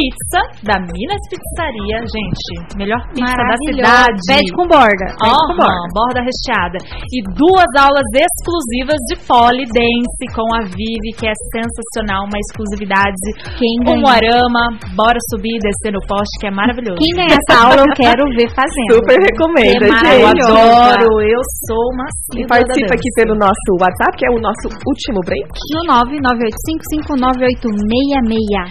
pizza 0.00 0.40
da 0.64 0.80
Minas 0.80 1.20
Pizzaria, 1.28 2.00
gente. 2.08 2.48
Melhor 2.80 3.00
pizza 3.12 3.36
da 3.36 3.56
cidade. 3.68 4.16
Pede 4.24 4.48
com 4.56 4.64
borda. 4.64 5.12
Pede 5.20 5.36
com 5.44 5.56
borda. 5.60 5.92
borda 5.92 6.20
recheada. 6.24 6.80
E 7.12 7.20
duas 7.36 7.68
aulas 7.76 8.08
exclusivas 8.16 8.96
de 9.12 9.20
polidense 9.28 10.24
com 10.32 10.48
a 10.56 10.64
Vivi, 10.72 11.12
que 11.20 11.28
é 11.28 11.36
sensacional, 11.52 12.24
uma 12.24 12.40
exclusividade. 12.40 13.20
Quem 13.60 13.76
ganha? 13.84 14.00
Um 14.00 14.08
arama, 14.08 14.72
bora 14.96 15.20
subir 15.28 15.52
e 15.52 15.60
descer 15.60 15.92
no 15.92 16.00
poste, 16.08 16.32
que 16.40 16.48
é 16.48 16.50
maravilhoso. 16.50 16.96
Quem 16.96 17.12
ganha 17.12 17.36
essa 17.36 17.60
aula 17.60 17.84
eu 17.84 17.92
quero 17.92 18.24
ver 18.32 18.48
fazendo. 18.56 19.04
Super 19.04 19.20
recomendo, 19.20 19.84
é 19.84 19.92
gente. 20.00 20.16
Eu 20.16 20.32
adoro, 20.32 21.20
eu 21.20 21.42
sou 21.68 21.84
uma 21.92 22.08
E 22.40 22.46
participa 22.48 22.96
aqui 22.96 23.10
pelo 23.20 23.36
nosso 23.36 23.68
WhatsApp, 23.76 24.16
que 24.16 24.24
é 24.24 24.30
o 24.32 24.40
nosso 24.40 24.72
último 24.88 25.20
break. 25.28 25.44
No 25.76 25.84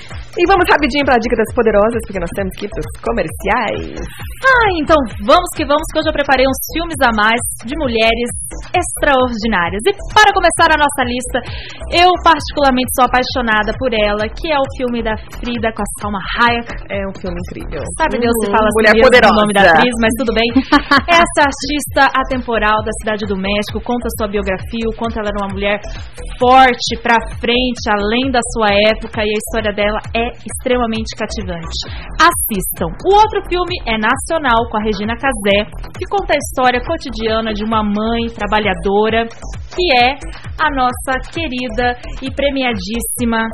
998559866. 0.10 0.40
E 0.40 0.48
vamos 0.48 0.66
rapidinho 0.72 1.06
para 1.06 1.19
a 1.19 1.19
dica 1.20 1.36
das 1.36 1.52
poderosas, 1.54 2.02
porque 2.08 2.20
nós 2.20 2.32
temos 2.36 2.52
que 2.58 2.66
ir 2.66 2.70
para 2.70 2.82
os 2.82 2.92
comerciais. 3.04 4.00
Ah, 4.44 4.70
então 4.82 4.98
vamos 5.28 5.50
que 5.56 5.64
vamos, 5.68 5.86
que 5.92 6.00
hoje 6.00 6.10
eu 6.10 6.16
preparei 6.16 6.46
uns 6.48 6.60
filmes 6.74 7.00
a 7.04 7.12
mais 7.14 7.40
de 7.68 7.76
mulheres 7.78 8.30
extraordinárias. 8.74 9.82
E 9.88 9.92
para 10.12 10.32
começar 10.34 10.68
a 10.74 10.78
nossa 10.80 11.02
lista, 11.06 11.38
eu 11.94 12.10
particularmente 12.24 12.90
sou 12.96 13.06
apaixonada 13.06 13.72
por 13.78 13.92
ela, 13.94 14.26
que 14.28 14.52
é 14.52 14.58
o 14.58 14.68
filme 14.76 15.00
da 15.04 15.16
Frida 15.40 15.72
com 15.72 15.82
a 15.82 15.90
Salma 16.02 16.22
Hayek. 16.38 16.68
É 16.90 17.08
um 17.08 17.16
filme 17.16 17.38
incrível. 17.48 17.82
Sabe 17.96 18.20
Deus 18.20 18.36
se 18.44 18.52
fala 18.52 18.68
Mulher 18.76 18.96
poderosa. 19.00 19.34
o 19.34 19.42
nome 19.42 19.54
da 19.54 19.64
atriz, 19.70 19.94
mas 20.02 20.14
tudo 20.20 20.32
bem. 20.34 20.50
Essa 21.08 21.42
artista 21.48 22.04
atemporal 22.12 22.84
da 22.84 22.92
cidade 23.00 23.24
do 23.26 23.38
México 23.38 23.80
conta 23.82 24.08
sua 24.18 24.28
biografia, 24.28 24.86
o 24.88 24.96
quanto 24.96 25.20
ela 25.20 25.30
era 25.32 25.40
uma 25.40 25.54
mulher 25.54 25.80
forte, 26.40 27.00
pra 27.02 27.16
frente, 27.40 27.84
além 27.88 28.32
da 28.32 28.40
sua 28.54 28.70
época, 28.92 29.24
e 29.24 29.30
a 29.30 29.40
história 29.40 29.72
dela 29.74 30.00
é 30.16 30.32
extremamente 30.44 30.99
cativante. 31.16 31.78
Assistam. 32.20 32.90
O 33.06 33.16
outro 33.16 33.42
filme 33.50 33.76
é 33.86 33.98
nacional, 33.98 34.68
com 34.70 34.78
a 34.78 34.84
Regina 34.84 35.16
Casé, 35.16 35.66
que 35.98 36.06
conta 36.10 36.34
a 36.34 36.38
história 36.38 36.82
cotidiana 36.84 37.54
de 37.54 37.64
uma 37.64 37.84
mãe 37.84 38.28
trabalhadora, 38.34 39.28
que 39.76 39.86
é 40.04 40.18
a 40.60 40.70
nossa 40.74 41.20
querida 41.32 41.98
e 42.22 42.32
premiadíssima 42.32 43.48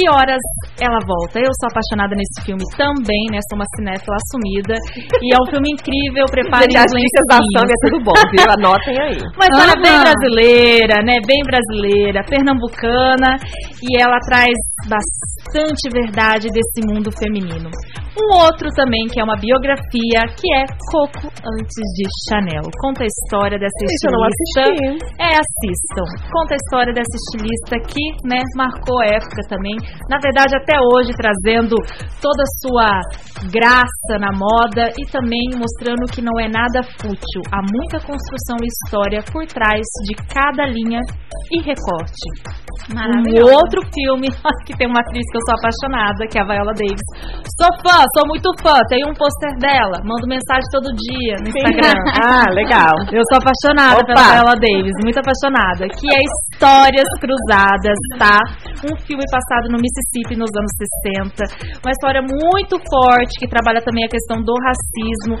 que 0.00 0.08
horas 0.08 0.40
ela 0.80 0.96
volta? 1.04 1.36
Eu 1.36 1.52
sou 1.60 1.68
apaixonada 1.68 2.16
nesse 2.16 2.40
filme 2.40 2.64
também, 2.72 3.28
né? 3.28 3.38
Sou 3.52 3.60
uma 3.60 3.68
cinéfila 3.76 4.16
assumida. 4.16 4.74
E 5.20 5.28
é 5.28 5.36
um 5.36 5.46
filme 5.52 5.68
incrível, 5.76 6.24
preparem 6.32 6.72
os 6.72 6.92
lencinhos. 6.96 7.28
da 7.28 7.36
é 7.36 7.78
tudo 7.84 7.98
bom, 8.00 8.16
viu? 8.32 8.48
Anotem 8.48 8.96
aí. 8.96 9.20
Uma 9.36 9.46
história 9.46 9.76
bem 9.76 9.96
brasileira, 10.00 10.96
né? 11.04 11.16
Bem 11.28 11.42
brasileira, 11.44 12.24
pernambucana. 12.24 13.36
E 13.84 14.00
ela 14.00 14.16
traz 14.24 14.56
bastante 14.88 15.92
verdade 15.92 16.48
desse 16.48 16.80
mundo 16.88 17.12
feminino. 17.12 17.68
Um 18.16 18.36
outro 18.42 18.68
também, 18.74 19.06
que 19.06 19.20
é 19.20 19.24
uma 19.24 19.36
biografia, 19.36 20.20
que 20.36 20.48
é 20.52 20.64
Coco 20.90 21.28
Antes 21.44 21.84
de 21.96 22.04
Chanel. 22.28 22.64
Conta 22.80 23.04
a 23.04 23.06
história 23.06 23.58
dessa 23.58 23.80
Isso 23.84 23.94
estilista. 23.94 24.62
É, 25.20 25.30
assistam. 25.40 26.06
Conta 26.32 26.54
a 26.54 26.60
história 26.60 26.92
dessa 26.92 27.14
estilista 27.16 27.76
que, 27.86 28.04
né, 28.28 28.42
marcou 28.56 29.00
a 29.00 29.14
época 29.14 29.40
também. 29.48 29.76
Na 30.08 30.18
verdade, 30.18 30.56
até 30.56 30.76
hoje, 30.78 31.12
trazendo 31.14 31.76
toda 32.20 32.42
a 32.42 32.52
sua 32.60 33.00
graça 33.48 34.18
na 34.18 34.32
moda 34.36 34.92
e 34.98 35.06
também 35.10 35.50
mostrando 35.56 36.10
que 36.12 36.20
não 36.20 36.38
é 36.38 36.48
nada 36.48 36.82
fútil. 37.00 37.40
Há 37.52 37.60
muita 37.62 37.98
construção 38.00 38.56
e 38.62 38.68
história 38.68 39.22
por 39.32 39.46
trás 39.46 39.86
de 40.04 40.14
cada 40.28 40.66
linha 40.66 41.00
e 41.50 41.62
recorte. 41.62 42.60
Um 42.90 43.44
outro 43.46 43.80
filme 43.94 44.28
que 44.66 44.76
tem 44.76 44.88
uma 44.88 45.00
atriz 45.00 45.22
que 45.30 45.36
eu 45.36 45.44
sou 45.46 45.54
apaixonada, 45.58 46.26
que 46.26 46.38
é 46.38 46.42
a 46.42 46.46
Viola 46.46 46.74
Davis. 46.74 47.06
Sou 47.54 47.70
fã, 47.86 48.02
sou 48.16 48.26
muito 48.26 48.48
fã. 48.62 48.74
Tenho 48.88 49.10
um 49.10 49.14
pôster 49.14 49.54
dela. 49.58 50.02
Mando 50.02 50.26
mensagem 50.26 50.66
todo 50.72 50.90
dia 50.90 51.38
no 51.38 51.48
Instagram. 51.48 51.94
ah, 52.18 52.50
legal. 52.50 52.94
Eu 53.12 53.22
sou 53.30 53.38
apaixonada 53.38 54.00
Opa. 54.00 54.10
pela 54.10 54.24
Viola 54.34 54.56
Davis, 54.58 54.96
muito 55.04 55.18
apaixonada. 55.20 55.86
Que 55.86 56.06
é 56.10 56.20
Histórias 56.20 57.08
Cruzadas, 57.20 58.00
tá? 58.18 58.38
Um 58.84 58.96
filme 59.06 59.24
passado 59.30 59.69
no 59.70 59.78
Mississippi 59.78 60.34
nos 60.34 60.50
anos 60.52 60.72
60. 61.06 61.80
Uma 61.80 61.94
história 61.94 62.20
muito 62.20 62.76
forte 62.90 63.38
que 63.38 63.48
trabalha 63.48 63.80
também 63.80 64.04
a 64.04 64.10
questão 64.10 64.42
do 64.42 64.54
racismo. 64.58 65.38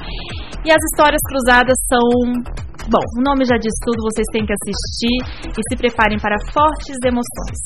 E 0.64 0.70
as 0.70 0.82
histórias 0.92 1.20
cruzadas 1.26 1.76
são 1.90 2.60
Bom, 2.88 3.04
o 3.18 3.22
nome 3.22 3.44
já 3.44 3.60
diz 3.60 3.70
tudo, 3.84 4.02
vocês 4.08 4.24
têm 4.32 4.46
que 4.46 4.56
assistir 4.56 5.52
e 5.52 5.60
se 5.68 5.76
preparem 5.76 6.18
para 6.18 6.34
fortes 6.50 6.96
emoções. 7.04 7.60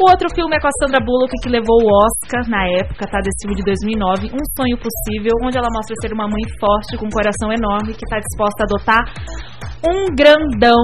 O 0.00 0.08
outro 0.08 0.26
filme 0.34 0.56
é 0.56 0.60
com 0.60 0.66
a 0.66 0.76
Sandra 0.80 1.04
Bullock, 1.04 1.30
que 1.42 1.52
levou 1.52 1.78
o 1.78 1.86
Oscar 1.86 2.48
na 2.48 2.64
época, 2.66 3.06
tá? 3.06 3.20
Desse 3.20 3.44
filme 3.44 3.54
de 3.54 3.62
2009, 3.62 4.32
Um 4.32 4.44
Sonho 4.56 4.78
Possível, 4.80 5.36
onde 5.44 5.58
ela 5.58 5.68
mostra 5.70 5.94
ser 6.00 6.14
uma 6.14 6.26
mãe 6.26 6.42
forte, 6.58 6.96
com 6.96 7.06
um 7.06 7.12
coração 7.12 7.52
enorme, 7.52 7.92
que 7.92 8.02
está 8.02 8.18
disposta 8.18 8.64
a 8.64 8.66
adotar 8.66 9.02
um 9.84 10.10
grandão 10.16 10.80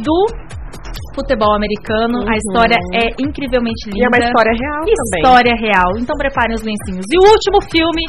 do 0.00 0.18
futebol 1.14 1.54
americano. 1.54 2.22
Uhum. 2.22 2.30
A 2.30 2.36
história 2.36 2.78
é 2.94 3.04
incrivelmente 3.18 3.90
linda. 3.90 3.98
E 3.98 4.04
é 4.04 4.08
uma 4.08 4.20
história 4.20 4.54
real 4.54 4.82
também. 4.86 5.20
História 5.20 5.54
real. 5.56 5.90
Então 5.98 6.14
preparem 6.16 6.54
os 6.54 6.62
lencinhos. 6.62 7.04
E 7.10 7.16
o 7.18 7.24
último 7.26 7.58
filme 7.70 8.04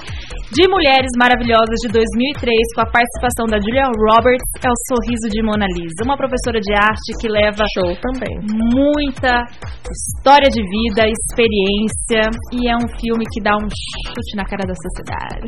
de 0.51 0.67
Mulheres 0.67 1.11
Maravilhosas 1.17 1.79
de 1.83 1.89
2003, 1.95 2.51
com 2.75 2.81
a 2.81 2.89
participação 2.91 3.45
da 3.47 3.57
Julia 3.59 3.87
Roberts, 3.87 4.43
é 4.59 4.69
O 4.69 4.77
Sorriso 4.91 5.27
de 5.31 5.39
Mona 5.41 5.65
Lisa. 5.71 6.03
Uma 6.03 6.17
professora 6.17 6.59
de 6.59 6.73
arte 6.75 7.09
que 7.19 7.27
leva 7.27 7.63
Show 7.75 7.95
também. 8.03 8.35
muita 8.75 9.47
história 9.87 10.49
de 10.51 10.59
vida, 10.59 11.07
experiência. 11.07 12.27
E 12.51 12.67
é 12.67 12.75
um 12.75 12.87
filme 12.99 13.23
que 13.31 13.41
dá 13.41 13.55
um 13.55 13.67
chute 13.67 14.35
na 14.35 14.43
cara 14.43 14.67
da 14.67 14.75
sociedade. 14.75 15.47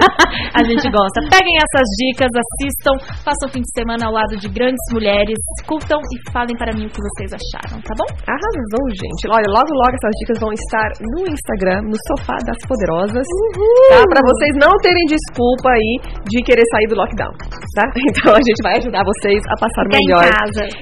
a 0.56 0.62
gente 0.64 0.88
gosta. 0.88 1.18
Peguem 1.28 1.56
essas 1.60 1.88
dicas, 2.00 2.32
assistam, 2.32 2.94
façam 3.24 3.48
o 3.48 3.52
fim 3.52 3.60
de 3.60 3.70
semana 3.72 4.06
ao 4.06 4.12
lado 4.12 4.36
de 4.36 4.48
grandes 4.48 4.82
mulheres, 4.92 5.36
curtam 5.66 6.00
e 6.00 6.32
falem 6.32 6.56
para 6.56 6.72
mim 6.72 6.87
o 6.88 6.92
que 6.92 7.02
vocês 7.04 7.30
acharam, 7.36 7.76
tá 7.84 7.92
bom? 7.92 8.08
Arrasou, 8.24 8.84
gente. 8.96 9.22
Olha, 9.28 9.48
logo, 9.52 9.70
logo 9.76 9.92
essas 9.92 10.14
dicas 10.24 10.36
vão 10.40 10.52
estar 10.56 10.88
no 11.12 11.22
Instagram, 11.28 11.84
no 11.84 11.96
Sofá 12.08 12.36
das 12.48 12.58
Poderosas, 12.64 13.26
Uhul. 13.28 13.92
tá? 13.92 14.00
Pra 14.08 14.22
vocês 14.24 14.52
não 14.56 14.72
terem 14.80 15.04
desculpa 15.06 15.68
aí 15.68 15.92
de 16.32 16.40
querer 16.42 16.64
sair 16.72 16.88
do 16.88 16.96
lockdown, 16.96 17.32
tá? 17.76 17.84
Então 18.08 18.32
a 18.32 18.42
gente 18.42 18.60
vai 18.64 18.74
ajudar 18.80 19.04
vocês 19.04 19.38
a 19.52 19.54
passar 19.60 19.84
Fica 19.84 20.00
melhor 20.00 20.24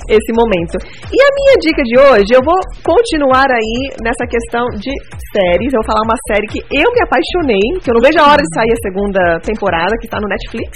esse 0.09 0.30
momento. 0.32 0.78
E 1.11 1.18
a 1.18 1.30
minha 1.34 1.54
dica 1.61 1.82
de 1.82 1.96
hoje, 1.98 2.30
eu 2.32 2.42
vou 2.46 2.57
continuar 2.86 3.50
aí 3.50 3.76
nessa 4.00 4.24
questão 4.30 4.64
de 4.78 4.92
séries. 5.34 5.74
Eu 5.74 5.82
vou 5.82 5.88
falar 5.90 6.07
uma 6.07 6.18
série 6.30 6.46
que 6.46 6.61
eu 6.70 6.88
me 6.94 7.00
apaixonei, 7.02 7.66
que 7.82 7.90
eu 7.90 7.94
não 7.98 8.02
vejo 8.04 8.18
a 8.22 8.30
hora 8.30 8.40
de 8.40 8.50
sair 8.54 8.72
a 8.72 8.80
segunda 8.86 9.20
temporada, 9.42 9.92
que 10.00 10.09
tá 10.09 10.18
no 10.22 10.28
Netflix. 10.30 10.70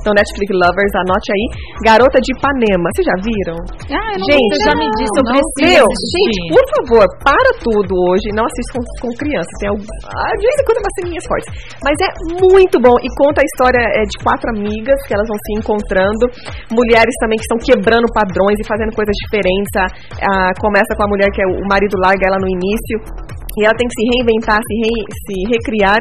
Então, 0.00 0.12
Netflix 0.12 0.50
Lovers, 0.52 0.94
anote 1.06 1.28
aí. 1.32 1.44
Garota 1.84 2.18
de 2.20 2.30
Ipanema. 2.36 2.84
Vocês 2.92 3.06
já 3.06 3.16
viram? 3.22 3.56
Ah, 3.88 4.12
eu 4.12 4.18
não 4.18 4.26
Gente, 4.28 4.63
já 4.64 4.72
me 4.74 4.88
disse, 4.96 5.14
eu 5.14 5.26
preciso. 5.28 5.86
Gente, 5.86 6.38
por 6.50 6.64
favor, 6.74 7.06
para 7.20 7.50
tudo 7.60 7.92
hoje. 8.10 8.26
Não 8.32 8.44
assista 8.48 8.70
com, 8.76 8.82
com 9.04 9.10
crianças. 9.16 9.54
Tem 9.60 9.68
algum, 9.68 9.84
às 9.84 10.38
vezes 10.40 10.60
quando 10.64 10.80
umas 10.80 10.94
ceninhas 11.00 11.24
fortes. 11.28 11.48
Mas 11.84 11.96
é 12.00 12.10
muito 12.40 12.76
bom. 12.80 12.96
E 12.98 13.08
conta 13.20 13.44
a 13.44 13.46
história 13.46 13.82
é, 13.82 14.02
de 14.08 14.16
quatro 14.24 14.48
amigas 14.50 14.96
que 15.06 15.12
elas 15.12 15.28
vão 15.28 15.38
se 15.38 15.52
encontrando. 15.60 16.24
Mulheres 16.72 17.14
também 17.20 17.36
que 17.36 17.46
estão 17.46 17.60
quebrando 17.60 18.08
padrões 18.10 18.56
e 18.58 18.64
fazendo 18.64 18.92
coisas 18.96 19.14
diferentes. 19.28 19.72
A, 19.76 19.84
a, 19.84 20.34
começa 20.58 20.96
com 20.96 21.04
a 21.04 21.10
mulher 21.10 21.28
que 21.30 21.42
é 21.42 21.46
o 21.46 21.62
marido 21.68 21.94
larga 22.00 22.24
ela 22.24 22.40
no 22.40 22.48
início 22.48 22.96
e 23.58 23.64
ela 23.64 23.74
tem 23.74 23.86
que 23.88 23.96
se 23.96 24.04
reinventar, 24.14 24.60
se, 24.60 24.74
re, 24.78 24.94
se 25.24 25.34
recriar. 25.48 26.00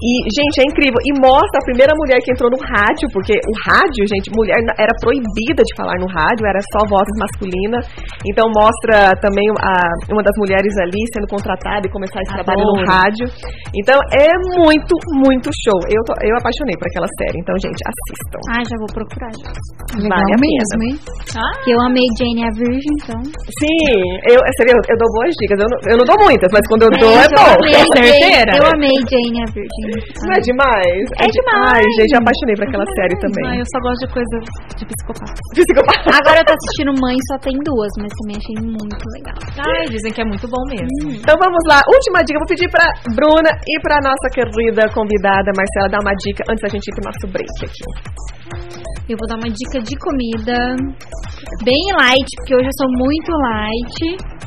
E, 0.00 0.10
gente, 0.32 0.56
é 0.62 0.66
incrível. 0.66 0.98
E 1.04 1.12
mostra 1.20 1.60
a 1.60 1.66
primeira 1.68 1.92
mulher 1.94 2.18
que 2.24 2.32
entrou 2.32 2.48
no 2.48 2.58
rádio, 2.58 3.06
porque 3.12 3.36
o 3.36 3.54
rádio, 3.68 4.02
gente, 4.08 4.32
mulher 4.32 4.56
era 4.78 4.92
proibida 4.98 5.62
de 5.62 5.72
falar 5.76 6.00
no 6.00 6.08
rádio, 6.08 6.48
era 6.48 6.60
só 6.72 6.80
vozes 6.88 7.16
masculinas. 7.20 7.84
Então 8.24 8.48
mostra 8.50 9.12
também 9.20 9.44
a, 9.60 9.74
uma 10.08 10.22
das 10.24 10.34
mulheres 10.40 10.72
ali 10.80 11.02
sendo 11.12 11.28
contratada 11.28 11.84
e 11.84 11.90
começar 11.92 12.22
esse 12.24 12.32
trabalho 12.32 12.64
no 12.64 12.76
rádio. 12.88 13.26
Então 13.76 13.98
é 14.16 14.30
muito, 14.56 14.94
muito 15.20 15.52
show. 15.52 15.78
Eu, 15.92 16.00
tô, 16.08 16.16
eu 16.24 16.34
apaixonei 16.40 16.74
por 16.80 16.88
aquela 16.88 17.10
série. 17.20 17.38
Então, 17.38 17.54
gente, 17.60 17.80
assistam. 17.84 18.40
Ah, 18.56 18.62
já 18.64 18.76
vou 18.80 18.90
procurar. 18.90 19.32
Legal 19.98 20.22
vale 20.22 20.34
mesmo, 20.38 20.80
hein? 20.86 20.94
Ah. 21.36 21.52
Que 21.64 21.70
eu 21.72 21.80
amei 21.80 22.06
Jane 22.18 22.44
a 22.44 22.52
Virgem, 22.54 22.92
então. 23.00 23.20
Sim, 23.58 23.82
eu, 24.30 24.38
você 24.38 24.62
viu, 24.64 24.76
eu 24.76 24.96
dou 24.98 25.08
boas 25.16 25.32
dicas. 25.40 25.58
Eu 25.58 25.68
não, 25.68 25.78
eu 25.90 25.96
não 25.98 26.06
dou 26.06 26.18
muitas, 26.24 26.50
mas 26.52 26.64
quando 26.68 26.82
eu 26.86 26.91
é 26.98 27.26
bom. 27.32 27.52
É 27.72 27.82
certeira. 27.96 28.52
Eu 28.58 28.64
amei 28.74 28.96
Jane 29.08 29.38
a 29.40 29.46
Virgin. 29.52 29.84
Não 30.26 30.32
é 30.36 30.40
demais? 30.40 31.04
É, 31.18 31.24
é 31.24 31.28
demais. 31.28 31.80
Ai, 31.80 31.84
gente, 31.96 32.12
eu 32.12 32.20
apaixonei 32.20 32.54
por 32.58 32.66
aquela 32.68 32.88
série 32.96 33.16
também. 33.22 33.58
Eu 33.58 33.66
só 33.70 33.78
gosto 33.80 34.00
de 34.04 34.10
coisa 34.12 34.36
de 34.76 34.84
psicopata. 34.84 35.40
Psicopata. 35.54 36.06
Agora 36.12 36.38
eu 36.40 36.46
tô 36.46 36.52
assistindo 36.52 36.92
Mãe, 37.00 37.16
só 37.30 37.36
tem 37.38 37.56
duas, 37.64 37.92
mas 37.98 38.10
também 38.20 38.36
achei 38.36 38.56
muito 38.60 39.04
legal. 39.16 39.38
Ai, 39.62 39.84
dizem 39.88 40.12
que 40.12 40.20
é 40.20 40.26
muito 40.26 40.46
bom 40.48 40.62
mesmo. 40.68 40.92
Hum. 41.06 41.16
Então 41.16 41.36
vamos 41.40 41.62
lá. 41.68 41.80
Última 41.88 42.20
dica. 42.24 42.38
Vou 42.42 42.48
pedir 42.48 42.68
pra 42.70 42.86
Bruna 43.14 43.50
e 43.54 43.74
pra 43.80 44.02
nossa 44.02 44.26
querida 44.34 44.82
convidada 44.90 45.52
Marcela 45.54 45.88
dar 45.88 46.00
uma 46.02 46.14
dica 46.18 46.42
antes 46.50 46.62
da 46.62 46.68
gente 46.68 46.88
ir 46.88 46.94
pro 46.96 47.06
nosso 47.06 47.24
break 47.30 47.50
aqui. 47.62 47.84
Eu 49.08 49.16
vou 49.18 49.28
dar 49.28 49.36
uma 49.36 49.50
dica 49.50 49.78
de 49.82 49.96
comida 49.98 50.76
bem 51.64 51.82
light, 51.98 52.28
porque 52.38 52.54
hoje 52.56 52.66
eu 52.66 52.76
sou 52.78 52.88
muito 52.90 53.30
light. 53.32 54.42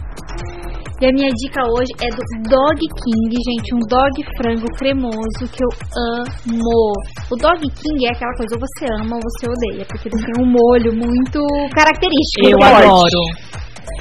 E 1.01 1.07
a 1.07 1.11
minha 1.11 1.29
dica 1.29 1.61
hoje 1.75 1.91
é 1.99 2.07
do 2.07 2.23
Dog 2.47 2.79
King, 2.79 3.35
gente, 3.35 3.75
um 3.75 3.83
dog 3.83 4.15
frango 4.37 4.65
cremoso 4.79 5.43
que 5.51 5.61
eu 5.61 5.69
amo. 6.23 6.93
O 7.29 7.35
Dog 7.35 7.59
King 7.59 8.05
é 8.07 8.11
aquela 8.15 8.31
coisa, 8.37 8.55
ou 8.55 8.61
você 8.61 8.85
ama 9.03 9.17
ou 9.17 9.21
você 9.21 9.45
odeia, 9.45 9.85
porque 9.89 10.07
ele 10.07 10.23
tem 10.23 10.41
um 10.41 10.47
molho 10.47 10.95
muito 10.95 11.39
característico. 11.75 12.47
Eu 12.47 12.63
adoro. 12.63 13.21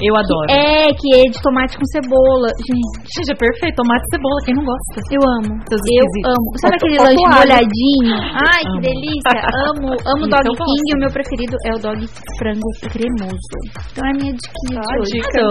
Eu 0.01 0.13
adoro. 0.15 0.47
É, 0.51 0.91
que 0.91 1.07
é 1.15 1.23
de 1.29 1.39
tomate 1.41 1.77
com 1.77 1.85
cebola. 1.93 2.49
Gente. 2.67 2.95
Gente, 3.05 3.31
é 3.31 3.37
perfeito. 3.37 3.75
Tomate 3.79 4.03
e 4.03 4.09
cebola, 4.11 4.39
quem 4.45 4.53
não 4.55 4.65
gosta? 4.65 4.97
Eu 5.11 5.21
amo. 5.39 5.53
Eu 5.55 6.07
amo. 6.31 6.47
Sabe 6.59 6.75
aquele 6.75 6.97
lanche 6.99 7.25
molhadinho? 7.31 8.15
Ai, 8.51 8.63
amo. 8.65 8.71
que 8.71 8.79
delícia. 8.87 9.39
Amo, 9.71 9.87
amo 9.93 10.21
então 10.25 10.39
Dog 10.43 10.57
King 10.57 10.85
e 10.85 10.93
o 10.95 10.99
meu 10.99 11.11
preferido 11.11 11.55
é 11.65 11.71
o 11.75 11.79
Dog 11.79 11.99
Frango 12.37 12.69
Cremoso. 12.91 13.55
Então 13.91 14.03
é 14.03 14.11
a 14.11 14.17
minha 14.19 14.33
dica 14.33 14.55
ah, 14.75 14.97
Dica, 15.05 15.43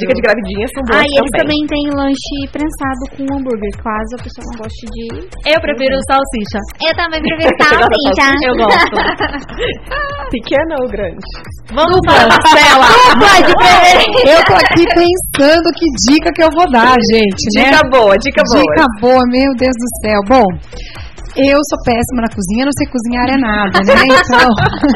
dica 0.00 0.14
de 0.14 0.22
gravidinha 0.22 0.66
são 0.72 0.82
boas 0.88 1.00
Ah, 1.00 1.06
e 1.06 1.12
eles 1.18 1.32
também 1.36 1.60
têm 1.68 1.84
lanche 1.94 2.38
prensado 2.50 3.02
com 3.14 3.22
hambúrguer, 3.34 3.74
caso 3.78 4.12
a 4.18 4.22
pessoa 4.22 4.44
não 4.50 4.56
goste 4.64 4.84
de... 4.92 5.04
Eu 5.46 5.58
prefiro 5.60 5.96
salsicha. 6.08 6.60
Eu 6.82 6.94
também 6.96 7.20
prefiro 7.26 7.54
salsicha. 7.60 8.26
Eu 8.46 8.54
gosto. 8.56 8.94
Pequena 10.30 10.74
ou 10.80 10.88
grande? 10.88 11.26
Vamos 11.74 12.00
lá, 12.06 12.28
Marcela. 12.28 12.86
Dupla 12.86 13.36
de. 13.46 13.52
Eu 14.24 14.44
tô 14.44 14.54
aqui 14.54 14.84
pensando 14.94 15.68
que 15.74 16.12
dica 16.12 16.30
que 16.32 16.42
eu 16.42 16.50
vou 16.50 16.70
dar, 16.70 16.96
gente. 17.12 17.42
Dica 17.50 17.70
né? 17.70 17.90
boa, 17.90 18.16
dica 18.18 18.42
boa. 18.46 18.60
Dica 18.60 18.86
boa, 19.00 19.22
meu 19.28 19.50
Deus 19.56 19.74
do 19.78 19.88
céu. 20.00 20.20
Bom, 20.28 20.46
eu 21.36 21.58
sou 21.72 21.78
péssima 21.80 22.28
na 22.28 22.30
cozinha, 22.32 22.68
não 22.68 22.74
sei 22.76 22.86
cozinhar 22.92 23.26
é 23.32 23.38
nada, 23.40 23.78
né? 23.80 23.96
Então. 24.04 24.48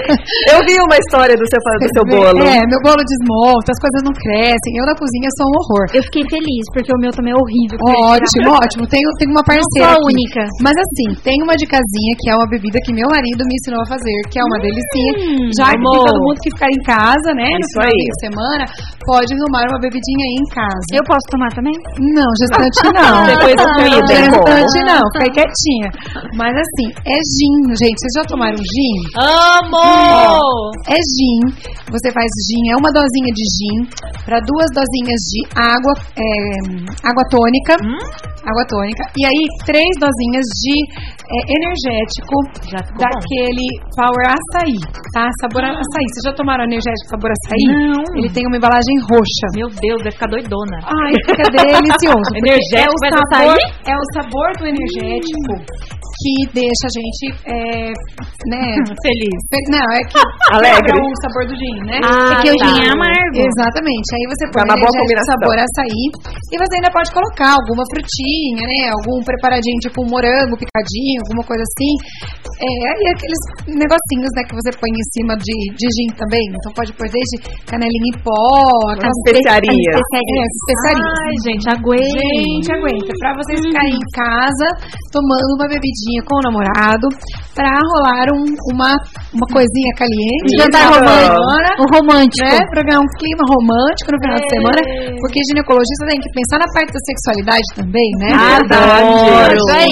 eu 0.53 0.59
vi 0.69 0.77
uma 0.77 0.97
história 1.01 1.33
do 1.33 1.47
seu, 1.49 1.61
do 1.61 1.89
seu 1.97 2.05
bolo. 2.05 2.45
É, 2.45 2.61
meu 2.69 2.81
bolo 2.85 3.01
desmonta, 3.01 3.73
as 3.73 3.81
coisas 3.81 4.03
não 4.05 4.13
crescem. 4.13 4.73
Eu 4.77 4.85
na 4.85 4.93
cozinha 4.93 5.29
sou 5.41 5.49
um 5.49 5.55
horror. 5.57 5.87
Eu 5.97 6.03
fiquei 6.05 6.25
feliz, 6.29 6.65
porque 6.77 6.93
o 6.93 7.01
meu 7.01 7.13
também 7.13 7.33
é 7.33 7.39
horrível. 7.39 7.77
Ótimo, 7.81 8.53
ótimo. 8.53 8.85
Tenho, 8.85 9.09
tenho 9.17 9.33
uma 9.33 9.45
parceira. 9.45 9.97
Não 9.97 9.97
sou 9.97 10.05
a 10.05 10.09
única. 10.13 10.43
Mas 10.61 10.77
assim, 10.77 11.09
tem 11.25 11.37
uma 11.41 11.57
dicasinha 11.57 12.13
que 12.21 12.29
é 12.29 12.35
uma 12.37 12.49
bebida 12.49 12.77
que 12.85 12.93
meu 12.93 13.09
marido 13.09 13.43
me 13.49 13.55
ensinou 13.57 13.81
a 13.81 13.89
fazer, 13.89 14.19
que 14.29 14.37
é 14.37 14.45
uma 14.45 14.61
hum, 14.61 14.65
delicinha. 14.69 15.13
Já 15.57 15.73
que 15.73 15.81
todo 15.81 16.21
mundo 16.21 16.39
que 16.45 16.53
ficar 16.53 16.69
em 16.69 16.83
casa, 16.85 17.31
né? 17.33 17.49
Isso 17.57 17.81
no 17.81 17.89
aí. 17.89 17.97
de 17.97 18.17
semana, 18.21 18.65
pode 19.09 19.33
tomar 19.33 19.65
uma 19.73 19.81
bebidinha 19.81 20.25
aí 20.29 20.37
em 20.37 20.49
casa. 20.53 20.87
Eu 20.93 21.05
posso 21.09 21.25
tomar 21.33 21.51
também? 21.57 21.77
Não, 22.13 22.29
gestante 22.45 22.81
não. 22.93 23.25
Depois 23.25 23.57
da 23.57 23.67
comida. 23.73 24.13
Gestante 24.13 24.79
não, 24.85 25.03
fica 25.17 25.41
quietinha. 25.41 25.89
Mas 26.35 26.55
assim, 26.55 26.89
é 27.07 27.19
gin, 27.23 27.57
gente. 27.77 27.99
Vocês 28.01 28.15
já 28.19 28.25
tomaram 28.27 28.57
gin? 28.57 28.97
Amo! 29.15 30.73
É 30.89 30.99
gin. 30.99 31.41
Você 31.87 32.11
faz 32.11 32.27
gin, 32.51 32.73
é 32.73 32.77
uma 32.77 32.91
dosinha 32.91 33.31
de 33.31 33.45
gin 33.47 33.79
para 34.25 34.41
duas 34.43 34.67
dosinhas 34.75 35.21
de 35.31 35.41
água, 35.55 35.93
é, 36.19 36.27
água 37.07 37.25
tônica. 37.31 37.79
Hum? 37.79 38.01
Água 38.47 38.65
tônica. 38.67 39.03
E 39.19 39.27
aí, 39.27 39.43
três 39.67 39.91
dosinhas 39.99 40.47
de 40.63 40.77
é, 41.27 41.39
energético 41.51 42.37
daquele 42.99 43.67
bom. 43.83 44.07
Power 44.07 44.27
Açaí, 44.31 44.79
tá? 45.13 45.27
Sabor 45.43 45.65
ah. 45.65 45.75
açaí. 45.75 46.07
Vocês 46.15 46.25
já 46.27 46.33
tomaram 46.35 46.65
energético 46.65 47.11
sabor 47.11 47.31
açaí? 47.31 47.67
Não. 47.67 48.03
Ele 48.15 48.31
tem 48.31 48.47
uma 48.47 48.57
embalagem 48.57 48.95
roxa. 49.11 49.47
Meu 49.55 49.69
Deus, 49.69 50.03
vai 50.03 50.13
ficar 50.13 50.31
doidona. 50.31 50.79
Ai, 50.87 51.13
fica 51.27 51.43
delicioso. 51.51 52.31
energético 52.39 53.03
é 53.03 53.11
o 53.11 53.27
sabor, 53.35 53.59
é 53.87 53.95
o 53.95 54.05
sabor 54.15 54.51
do 54.59 54.67
energético. 54.67 55.53
Hum 55.59 55.97
que 56.17 56.33
deixa 56.53 56.85
a 56.89 56.93
gente 56.93 57.25
é, 57.45 57.93
né, 58.49 58.63
feliz. 59.05 59.39
Não, 59.69 59.87
é 59.93 60.01
que 60.07 60.19
alegre 60.53 60.97
o 60.97 61.07
sabor 61.23 61.45
do 61.47 61.55
gin, 61.57 61.79
né? 61.85 61.99
Ah, 62.05 62.33
é 62.33 62.43
que 62.43 62.51
o 62.51 62.57
gin 62.57 62.77
é 62.81 62.89
amargo. 62.89 63.37
Exatamente. 63.37 64.09
Aí 64.17 64.25
você 64.31 64.45
põe 64.53 64.65
uma 64.65 64.77
boa 64.77 64.93
sabor 65.27 65.57
açaí 65.59 66.05
e 66.53 66.55
você 66.57 66.73
ainda 66.77 66.91
pode 66.93 67.11
colocar 67.13 67.57
alguma 67.59 67.85
frutinha, 67.91 68.65
né? 68.65 68.79
Algum 68.97 69.21
preparadinho 69.25 69.79
tipo 69.83 70.03
um 70.03 70.09
morango 70.09 70.57
picadinho, 70.57 71.21
alguma 71.27 71.45
coisa 71.45 71.63
assim. 71.63 71.93
É, 72.57 72.89
e 72.97 73.05
aqueles 73.13 73.43
negocinhos, 73.69 74.31
né, 74.33 74.43
que 74.49 74.57
você 74.57 74.71
põe 74.81 74.89
em 74.89 75.07
cima 75.13 75.37
de, 75.37 75.57
de 75.77 75.87
gin 75.93 76.09
também. 76.17 76.45
Então 76.57 76.73
pode 76.73 76.93
pôr 76.97 77.09
desde 77.11 77.37
canelinha 77.69 78.11
em 78.13 78.17
pó, 78.25 78.33
as 78.97 79.13
especiarias. 79.27 79.77
especiarias. 79.77 80.37
É, 80.37 80.57
especiarias. 80.57 81.13
Ai, 81.21 81.37
gente, 81.45 81.65
aguenta. 81.69 82.17
Gente, 82.17 82.69
aguenta. 82.73 83.11
Pra 83.21 83.33
vocês 83.37 83.61
ficarem 83.61 83.93
em 83.93 84.07
casa 84.15 84.69
tomando 85.13 85.51
uma 85.59 85.69
bebidinha 86.07 86.23
com 86.23 86.37
o 86.39 86.43
namorado 86.47 87.07
pra 87.57 87.73
rolar 87.73 88.27
um, 88.31 88.47
uma, 88.71 88.93
uma 89.35 89.47
coisinha 89.51 89.91
caliente. 89.99 90.55
Um 90.55 90.63
jantar 90.63 90.87
romântico. 90.93 91.41
Um 91.83 91.89
romântico. 91.91 92.47
Né? 92.47 92.61
Pra 92.71 92.83
ganhar 92.85 93.01
um 93.01 93.11
clima 93.19 93.45
romântico 93.51 94.09
no 94.15 94.19
final 94.23 94.37
é. 94.37 94.41
de 94.41 94.49
semana. 94.55 94.81
Porque 95.19 95.39
ginecologista 95.51 96.03
tem 96.07 96.21
que 96.21 96.31
pensar 96.31 96.61
na 96.63 96.69
parte 96.71 96.93
da 96.95 97.01
sexualidade 97.03 97.67
também, 97.75 98.09
né? 98.23 98.31
Verdade. 98.61 99.09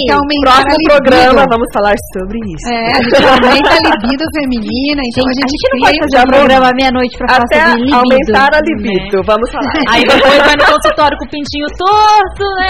Então, 0.05 0.21
Próximo 0.45 0.79
programa 0.87 1.43
vamos 1.49 1.69
falar 1.73 1.97
sobre 2.13 2.39
isso. 2.45 2.69
É, 2.69 2.93
a 2.93 3.03
gente 3.03 3.25
aumenta 3.25 3.73
a 3.73 3.81
libido 3.81 4.25
feminina. 4.37 5.01
Então 5.09 5.25
a 5.25 5.35
gente, 5.35 5.45
a 5.45 5.51
gente 5.51 5.67
não 5.73 5.79
pode 5.81 5.99
fazer 6.05 6.19
um 6.21 6.31
programa 6.31 6.67
meia-noite 6.77 7.15
pra 7.17 7.27
falar 7.33 7.49
Até 7.49 7.61
sobre 7.65 7.81
libido. 7.81 7.97
aumentar 7.97 8.51
a 8.55 8.61
libido. 8.61 9.17
Né? 9.17 9.25
Vamos 9.25 9.49
falar. 9.51 9.75
Aí 9.89 10.03
depois 10.05 10.39
vai 10.45 10.57
no 10.61 10.67
consultório 10.69 11.17
com 11.17 11.25
o 11.25 11.31
pintinho 11.33 11.69
torto, 11.81 12.45
né? 12.61 12.69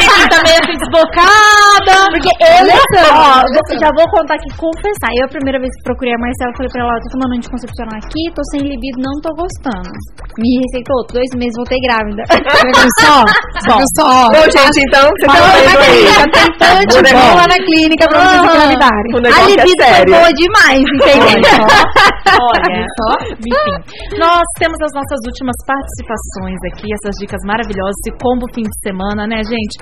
Fica 0.00 0.24
também 0.32 0.56
assim 0.56 0.76
desbocada. 0.80 1.94
Porque 2.16 2.32
eu 2.40 2.71
Ó, 2.72 3.42
já 3.78 3.90
vou 3.96 4.06
contar 4.10 4.34
aqui, 4.36 4.48
confessar. 4.56 5.10
Eu, 5.18 5.26
a 5.26 5.32
primeira 5.32 5.58
vez 5.58 5.70
que 5.76 5.82
procurei 5.84 6.14
a 6.14 6.18
Marcela, 6.18 6.52
falei 6.56 6.70
pra 6.72 6.82
ela: 6.82 6.94
tô 7.02 7.08
tomando 7.18 7.32
anticoncepcional 7.36 7.96
aqui, 7.98 8.22
tô 8.34 8.42
sem 8.52 8.60
libido, 8.64 8.98
não 9.00 9.14
tô 9.20 9.30
gostando. 9.34 9.90
Me 10.38 10.48
receitou 10.64 10.96
dois 11.12 11.30
meses, 11.36 11.54
voltei 11.56 11.78
grávida. 11.84 12.22
Viu 12.32 12.88
só? 13.00 13.24
Bom, 13.68 13.82
só. 13.96 14.30
Bom, 14.32 14.46
gente, 14.48 14.78
então, 14.88 15.04
você 15.08 15.26
tá 15.28 15.38
vendo 15.52 15.82
aí. 15.82 16.02
Tentante 16.32 17.12
bom 17.12 17.30
lá 17.36 17.46
na 17.46 17.58
clínica 17.64 18.04
pra 18.08 18.18
vocês 18.20 18.42
engravidarem. 18.42 19.10
A 19.12 19.40
é 19.40 19.44
libido 19.50 19.82
é 19.82 19.92
foi 19.92 20.06
boa 20.06 20.30
demais, 20.32 20.80
entendeu? 20.80 21.58
Olha, 22.32 22.80
só, 22.96 23.10
enfim. 23.36 23.74
Nós 24.18 24.46
temos 24.58 24.78
as 24.80 24.92
nossas 24.94 25.20
últimas 25.26 25.56
participações 25.66 26.58
aqui, 26.72 26.88
essas 26.94 27.14
dicas 27.20 27.40
maravilhosas, 27.44 27.94
esse 28.02 28.16
combo 28.18 28.46
fim 28.54 28.62
de 28.62 28.78
semana, 28.82 29.26
né, 29.26 29.42
gente? 29.44 29.76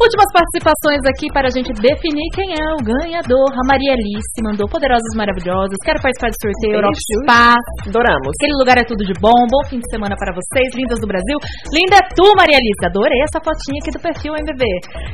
Últimas 0.00 0.32
participações 0.32 1.02
aqui 1.04 1.28
para 1.32 1.48
a 1.48 1.50
gente 1.52 1.72
definir 1.76 2.29
quem 2.30 2.46
é 2.54 2.66
o 2.74 2.80
ganhador. 2.82 3.50
A 3.58 3.64
Maria 3.66 3.92
Alice 3.98 4.38
mandou 4.46 4.66
Poderosas 4.70 5.12
Maravilhosas. 5.18 5.74
Quero 5.82 5.98
participar 5.98 6.30
do 6.30 6.38
sorteio 6.38 6.74
Europa 6.78 7.00
Spa. 7.18 7.54
Adoramos. 7.90 8.32
Aquele 8.38 8.56
lugar 8.58 8.76
é 8.78 8.86
tudo 8.86 9.02
de 9.02 9.14
bom. 9.18 9.34
Bom 9.50 9.62
fim 9.66 9.78
de 9.82 9.88
semana 9.90 10.14
para 10.14 10.30
vocês, 10.30 10.70
lindas 10.78 10.98
do 11.02 11.06
Brasil. 11.10 11.36
Linda 11.74 11.98
é 11.98 12.04
tu, 12.14 12.26
Maria 12.38 12.58
Alice. 12.58 12.82
Adorei 12.86 13.18
essa 13.26 13.42
fotinha 13.42 13.78
aqui 13.82 13.90
do 13.90 14.00
perfil 14.00 14.32
MBB. 14.38 14.62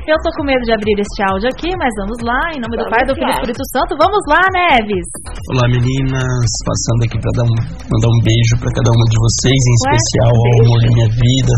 Eu 0.05 0.17
tô 0.21 0.29
com 0.37 0.45
medo 0.45 0.63
de 0.69 0.73
abrir 0.77 0.97
este 1.01 1.21
áudio 1.25 1.49
aqui, 1.49 1.73
mas 1.81 1.93
vamos 2.05 2.21
lá. 2.21 2.41
Em 2.53 2.61
nome 2.61 2.77
do 2.77 2.85
Pai, 2.93 3.03
do 3.09 3.17
Filho 3.17 3.27
e 3.27 3.33
do 3.33 3.37
Espírito 3.41 3.65
Santo. 3.73 3.97
Vamos 3.97 4.23
lá, 4.29 4.43
Neves. 4.53 5.09
Olá, 5.57 5.65
meninas. 5.73 6.49
Passando 6.69 7.01
aqui 7.09 7.17
para 7.17 7.49
um, 7.49 7.57
mandar 7.89 8.11
um 8.13 8.21
beijo 8.21 8.55
para 8.61 8.71
cada 8.77 8.91
uma 8.93 9.05
de 9.09 9.17
vocês, 9.17 9.57
em 9.57 9.77
Ué, 9.77 9.97
especial 9.97 10.33
ao 10.37 10.53
amor 10.61 10.79
da 10.85 10.91
minha 10.93 11.11
vida, 11.17 11.55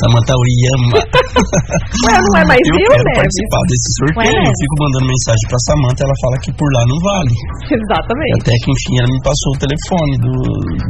Samantha 0.00 0.32
Uyama. 0.32 0.98
Ué, 2.08 2.16
não 2.16 2.34
é 2.40 2.44
mais 2.48 2.62
eu 2.64 2.74
viu, 2.78 2.88
quero 2.88 3.04
Neves? 3.04 3.20
participar 3.20 3.62
desse 3.68 3.88
sorteio. 3.98 4.32
Ué, 4.32 4.48
eu 4.48 4.56
fico 4.58 4.74
mandando 4.80 4.93
mensagem 5.02 5.44
pra 5.50 5.58
Samanta, 5.66 5.98
ela 6.06 6.16
fala 6.22 6.36
que 6.38 6.50
por 6.54 6.68
lá 6.70 6.82
não 6.86 6.98
vale. 7.02 7.34
Exatamente. 7.66 8.38
Até 8.44 8.54
que 8.62 8.68
enfim 8.70 8.94
ela 9.02 9.10
me 9.10 9.20
passou 9.26 9.50
o 9.54 9.58
telefone 9.58 10.14
do, 10.22 10.34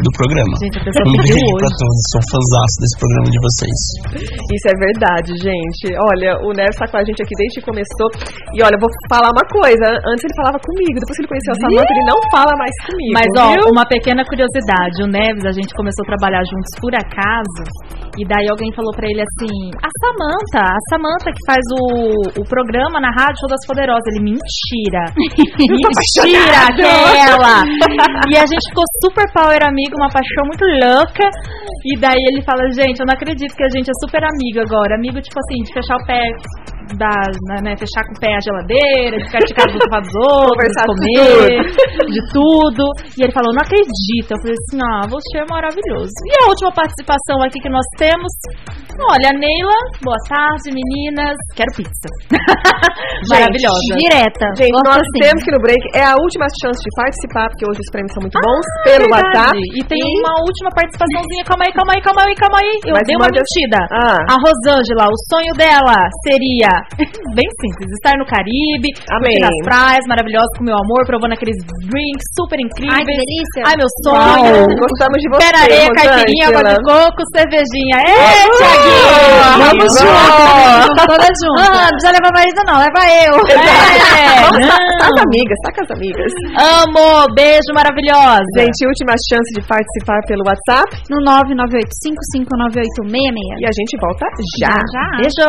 do 0.04 0.10
programa. 0.18 0.52
Gente, 0.60 0.76
um 0.82 1.16
beijo 1.16 1.54
pra 1.56 1.70
todos, 1.72 2.00
sou 2.12 2.22
fãzaço 2.28 2.76
desse 2.82 2.96
programa 3.00 3.28
de 3.32 3.40
vocês. 3.40 3.78
Isso 4.50 4.66
é 4.68 4.76
verdade, 4.76 5.30
gente. 5.40 5.84
Olha, 5.96 6.36
o 6.44 6.50
Neves 6.52 6.76
tá 6.76 6.86
com 6.90 6.98
a 6.98 7.04
gente 7.04 7.22
aqui 7.22 7.34
desde 7.38 7.60
que 7.60 7.64
começou. 7.64 8.08
E 8.52 8.60
olha, 8.60 8.76
vou 8.76 8.90
falar 9.08 9.30
uma 9.30 9.46
coisa. 9.48 9.86
Antes 10.04 10.22
ele 10.26 10.36
falava 10.36 10.58
comigo, 10.60 10.96
depois 10.98 11.14
que 11.16 11.22
ele 11.22 11.32
conheceu 11.32 11.52
a 11.54 11.58
Samanta, 11.62 11.90
ele 11.94 12.06
não 12.10 12.18
fala 12.34 12.52
mais 12.58 12.74
comigo. 12.84 13.14
Mas 13.14 13.30
ó, 13.38 13.48
viu? 13.54 13.72
uma 13.72 13.86
pequena 13.86 14.22
curiosidade. 14.26 15.00
O 15.04 15.08
Neves, 15.08 15.44
a 15.46 15.54
gente 15.54 15.70
começou 15.78 16.02
a 16.04 16.08
trabalhar 16.16 16.42
juntos 16.44 16.72
por 16.82 16.92
acaso. 16.94 17.62
E 18.14 18.22
daí 18.26 18.46
alguém 18.46 18.70
falou 18.74 18.94
pra 18.94 19.10
ele 19.10 19.18
assim: 19.18 19.74
a 19.82 19.90
Samanta, 19.98 20.62
a 20.70 20.80
Samanta 20.90 21.28
que 21.34 21.42
faz 21.46 21.64
o, 21.74 22.42
o 22.42 22.44
programa 22.46 23.00
na 23.00 23.10
Rádio 23.10 23.42
Show 23.42 23.50
das 23.50 23.66
Poderosas. 23.66 24.06
Ele, 24.14 24.22
mentira. 24.22 25.10
mentira, 25.58 26.58
aquela. 26.70 27.66
e 28.30 28.38
a 28.38 28.46
gente 28.46 28.64
ficou 28.70 28.84
super 29.02 29.26
power 29.34 29.58
amigo, 29.66 29.98
uma 29.98 30.10
paixão 30.10 30.46
muito 30.46 30.62
louca. 30.62 31.26
E 31.84 31.98
daí 31.98 32.22
ele 32.32 32.40
fala, 32.42 32.64
gente, 32.70 33.00
eu 33.00 33.06
não 33.06 33.12
acredito 33.12 33.54
que 33.54 33.64
a 33.64 33.68
gente 33.68 33.90
é 33.90 33.96
super 34.00 34.22
amigo 34.24 34.62
agora. 34.62 34.96
Amigo, 34.96 35.20
tipo 35.20 35.36
assim, 35.36 35.62
de 35.62 35.72
fechar 35.74 35.96
o 35.96 36.06
pé 36.06 36.22
da, 36.96 37.16
né, 37.64 37.76
fechar 37.76 38.04
com 38.04 38.12
o 38.12 38.20
pé 38.20 38.36
a 38.36 38.40
geladeira, 38.40 39.16
de 39.16 39.24
ficar 39.24 39.40
de 39.40 39.54
casa 39.54 39.72
do 39.72 39.88
outros, 40.20 40.68
de 40.68 40.84
comer, 40.84 41.64
de 42.12 42.20
tudo. 42.32 42.84
E 43.16 43.24
ele 43.24 43.32
falou, 43.32 43.52
não 43.56 43.64
acredito. 43.64 44.28
Eu 44.32 44.40
falei 44.40 44.56
assim, 44.56 44.78
ah, 44.80 45.04
você 45.08 45.38
é 45.40 45.46
maravilhoso. 45.48 46.12
E 46.28 46.44
a 46.44 46.48
última 46.48 46.72
participação 46.72 47.40
aqui 47.40 47.58
que 47.60 47.68
nós 47.68 47.84
temos, 47.96 48.03
olha, 49.10 49.30
Neila, 49.34 49.78
boa 50.02 50.20
tarde, 50.28 50.70
meninas. 50.70 51.34
Quero 51.56 51.70
pizza. 51.74 52.08
Maravilhosa. 53.30 53.94
Direta. 53.98 54.46
Gente, 54.54 54.74
nós 54.84 55.02
assim. 55.02 55.20
temos 55.20 55.40
que 55.42 55.50
no 55.50 55.60
break. 55.60 55.82
É 55.94 56.04
a 56.04 56.14
última 56.14 56.46
chance 56.62 56.78
de 56.78 56.90
participar, 56.94 57.48
porque 57.50 57.64
hoje 57.66 57.80
os 57.80 57.90
prêmios 57.90 58.12
são 58.14 58.22
muito 58.22 58.38
bons, 58.38 58.62
ah, 58.62 58.82
pelo 58.84 59.06
verdade. 59.10 59.24
WhatsApp. 59.24 59.58
E 59.74 59.80
tem 59.84 60.02
e... 60.02 60.18
uma 60.20 60.34
última 60.44 60.70
participaçãozinha. 60.70 61.42
Calma 61.44 61.64
aí, 61.66 61.72
calma 61.72 61.92
aí, 61.94 62.00
calma 62.02 62.22
aí, 62.22 62.34
calma 62.34 62.58
aí. 62.60 62.72
Eu 62.84 62.94
Mas 62.94 63.06
dei 63.08 63.16
uma 63.16 63.30
mentira. 63.30 63.80
Ah. 63.90 64.20
A 64.30 64.36
Rosângela, 64.38 65.04
o 65.10 65.18
sonho 65.30 65.52
dela 65.58 65.98
seria 66.22 66.70
bem 67.38 67.48
simples, 67.58 67.88
estar 67.98 68.14
no 68.20 68.26
Caribe, 68.26 68.94
Amém. 69.10 69.38
nas 69.40 69.56
praias 69.64 70.04
maravilhosas 70.06 70.52
com 70.58 70.64
meu 70.64 70.76
amor, 70.76 71.02
provando 71.06 71.34
aqueles 71.34 71.56
drinks 71.88 72.26
super 72.36 72.58
incríveis. 72.60 73.00
Ai, 73.00 73.04
delícia. 73.04 73.62
Ai, 73.66 73.74
meu 73.74 73.90
sonho. 74.04 74.70
Uau. 74.70 74.82
Gostamos 74.84 75.18
de 75.18 75.26
você. 75.32 75.42
Pera 75.42 75.58
areia, 75.66 75.88
caipirinha, 75.90 76.44
água 76.52 76.62
de 76.62 76.76
coco, 76.84 77.20
cervejinha. 77.34 77.93
Ê, 78.00 78.02
Tiaguinho! 78.58 79.58
Vamos 79.58 79.90
juntos. 79.94 81.04
Todas 81.06 81.34
juntas. 81.42 81.64
Ah, 81.64 81.84
não 81.84 81.90
precisa 81.94 82.12
levar 82.12 82.32
marido 82.34 82.60
não, 82.66 82.76
leva 82.78 83.02
eu. 83.22 83.34
É, 83.44 83.46
tá, 84.98 85.06
as 85.06 85.16
amigas, 85.22 85.58
tá 85.62 85.70
com 85.74 85.82
as 85.82 85.90
amigas. 85.90 86.32
Amo, 86.58 87.26
beijo 87.34 87.72
maravilhosa. 87.74 88.44
Gente, 88.56 88.86
última 88.86 89.14
chance 89.28 89.52
de 89.54 89.60
participar 89.66 90.20
pelo 90.26 90.42
WhatsApp. 90.46 90.90
No 91.10 91.18
998559866. 91.22 93.60
E 93.60 93.66
a 93.66 93.72
gente 93.72 93.96
volta 94.00 94.26
já. 94.60 94.74
Já. 94.92 95.06
Beijo. 95.18 95.48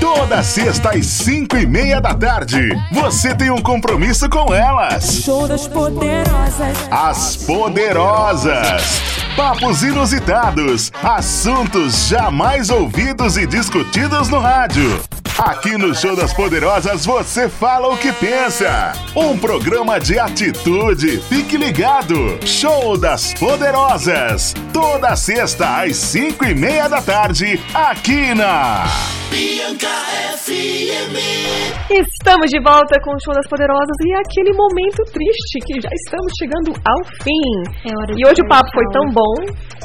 Toda 0.00 0.42
sexta 0.42 0.90
às 0.96 1.06
cinco 1.06 1.56
e 1.56 1.66
meia 1.66 2.00
da 2.00 2.14
tarde, 2.14 2.70
você 2.90 3.34
tem 3.34 3.50
um 3.50 3.60
compromisso 3.60 4.28
com 4.30 4.52
elas. 4.52 5.22
Show 5.22 5.46
das 5.46 5.68
poderosas. 5.68 6.76
As 6.90 7.36
poderosas. 7.36 9.02
Papos 9.36 9.82
inusitados, 9.82 10.90
assuntos 11.02 12.08
jamais 12.08 12.70
ouvidos 12.70 13.36
e 13.36 13.46
discutidos 13.46 14.28
no 14.28 14.40
rádio. 14.40 15.00
Aqui 15.40 15.78
no 15.78 15.94
Show 15.94 16.14
das 16.14 16.34
Poderosas 16.34 17.06
você 17.06 17.48
fala 17.48 17.88
o 17.88 17.96
que 17.96 18.12
pensa. 18.12 18.92
Um 19.16 19.38
programa 19.38 19.98
de 19.98 20.18
atitude. 20.18 21.18
Fique 21.30 21.56
ligado. 21.56 22.38
Show 22.44 22.98
das 22.98 23.32
Poderosas. 23.32 24.52
Toda 24.70 25.16
sexta 25.16 25.80
às 25.82 25.96
cinco 25.96 26.44
e 26.44 26.54
meia 26.54 26.88
da 26.88 27.00
tarde, 27.00 27.58
aqui 27.72 28.34
na 28.34 28.84
Bianca 29.30 29.88
FM. 30.44 31.16
Estamos 31.88 32.50
de 32.50 32.60
volta 32.62 33.00
com 33.02 33.14
o 33.14 33.20
Show 33.24 33.32
das 33.32 33.48
Poderosas 33.48 33.96
e 34.04 34.12
é 34.12 34.18
aquele 34.18 34.52
momento 34.52 35.02
triste 35.10 35.58
que 35.64 35.80
já 35.80 35.88
estamos 35.88 36.32
chegando 36.38 36.70
ao 36.84 37.00
fim. 37.24 37.48
É 37.88 38.12
e 38.12 38.26
hoje 38.26 38.42
o 38.44 38.48
papo 38.48 38.68
foi 38.74 38.84
tão 38.92 39.06
bom 39.10 39.34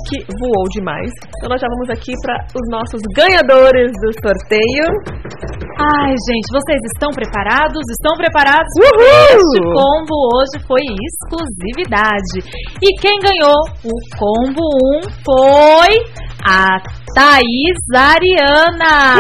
que 0.10 0.18
voou 0.40 0.66
demais. 0.70 1.10
Então 1.38 1.50
nós 1.50 1.62
já 1.62 1.68
vamos 1.68 1.90
aqui 1.90 2.14
para 2.22 2.46
os 2.54 2.66
nossos 2.70 3.02
ganhadores 3.16 3.92
do 4.02 4.12
sorteio. 4.22 5.45
Ai, 5.78 6.16
gente, 6.32 6.48
vocês 6.56 6.80
estão 6.94 7.12
preparados? 7.12 7.84
Estão 7.92 8.16
preparados? 8.16 8.72
Uhul! 8.80 9.04
Este 9.36 9.60
combo 9.76 10.16
hoje 10.32 10.64
foi 10.66 10.80
exclusividade. 10.80 12.40
E 12.82 12.96
quem 13.02 13.20
ganhou 13.20 13.60
o 13.84 13.94
combo 14.18 14.62
1 15.04 15.10
foi 15.26 16.00
a 16.48 16.80
Thaís 17.16 17.80
Ariana. 17.96 19.16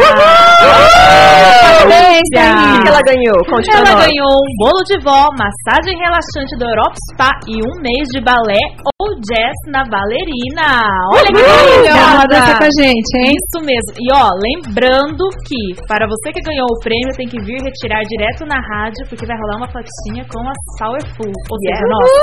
Parabéns, 1.64 2.28
O 2.28 2.84
que 2.84 2.90
ela 2.90 3.02
ganhou? 3.08 3.40
Conte 3.50 3.72
ela 3.72 3.96
ganhou 4.04 4.36
um 4.36 4.52
bolo 4.60 4.84
de 4.84 5.00
vó, 5.04 5.28
massagem 5.36 5.98
relaxante 5.98 6.56
do 6.60 6.66
Europa 6.66 6.96
Spa 7.12 7.32
e 7.48 7.56
um 7.64 7.82
mês 7.82 8.08
de 8.12 8.22
balé 8.22 8.60
ou 9.02 9.16
jazz 9.24 9.56
na 9.72 9.84
balerina. 9.88 10.92
Olha 11.12 11.32
que 11.32 11.34
maravilhosa! 11.34 12.58
com 12.58 12.64
a 12.64 12.84
gente, 12.84 13.12
hein? 13.18 13.32
Isso 13.32 13.60
mesmo. 13.64 13.92
E 14.00 14.12
ó, 14.14 14.30
lembrando 14.44 15.24
que 15.48 15.76
para 15.88 16.06
você 16.06 16.32
que 16.32 16.44
ganhou 16.46 16.70
o 16.70 16.80
prêmio, 16.80 17.18
tem 17.18 17.28
que 17.28 17.42
vir 17.42 17.58
retirar 17.58 18.02
direto 18.06 18.46
na 18.46 18.62
rádio, 18.62 19.02
porque 19.10 19.26
vai 19.26 19.36
rolar 19.36 19.58
uma 19.66 19.72
fotinha 19.74 20.24
com 20.30 20.40
as 20.46 20.62
Powerful. 20.78 21.32
Ou 21.34 21.58
seja, 21.60 21.74
yeah. 21.74 21.90
nossa. 21.90 22.22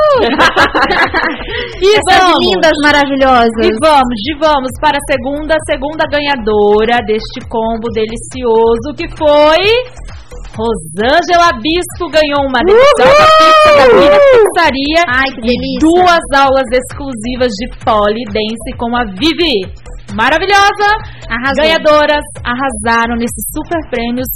e 1.83 1.91
vamos. 2.07 2.39
lindas, 2.47 2.77
maravilhosas. 2.83 3.65
E 3.67 3.71
vamos, 3.83 4.17
de 4.23 4.33
vamos 4.39 4.73
para 4.81 4.97
a 4.97 5.07
segunda, 5.11 5.55
segunda 5.67 6.05
ganhadora 6.07 7.03
deste 7.05 7.43
combo 7.49 7.91
delicioso, 7.91 8.95
que 8.97 9.09
foi... 9.19 9.61
Rosângela 10.53 11.49
Bispo 11.65 12.13
ganhou 12.13 12.45
uma 12.45 12.61
deliciosa 12.61 13.25
pizza 13.41 13.71
da 13.73 13.87
Vila 13.89 14.19
Pizzaria 14.21 15.03
Ai, 15.09 15.31
que 15.33 15.41
delícia. 15.41 15.65
e 15.65 15.79
duas 15.81 16.25
aulas 16.37 16.69
exclusivas 16.71 17.53
de 17.57 17.67
polidense 17.81 18.69
com 18.77 18.95
a 18.95 19.05
Vivi. 19.17 19.65
Maravilhosa! 20.15 20.89
Arrasou. 21.29 21.65
Ganhadoras 21.65 22.25
arrasaram 22.45 23.17
nesses 23.17 23.45
super 23.51 23.81
prêmios. 23.91 24.29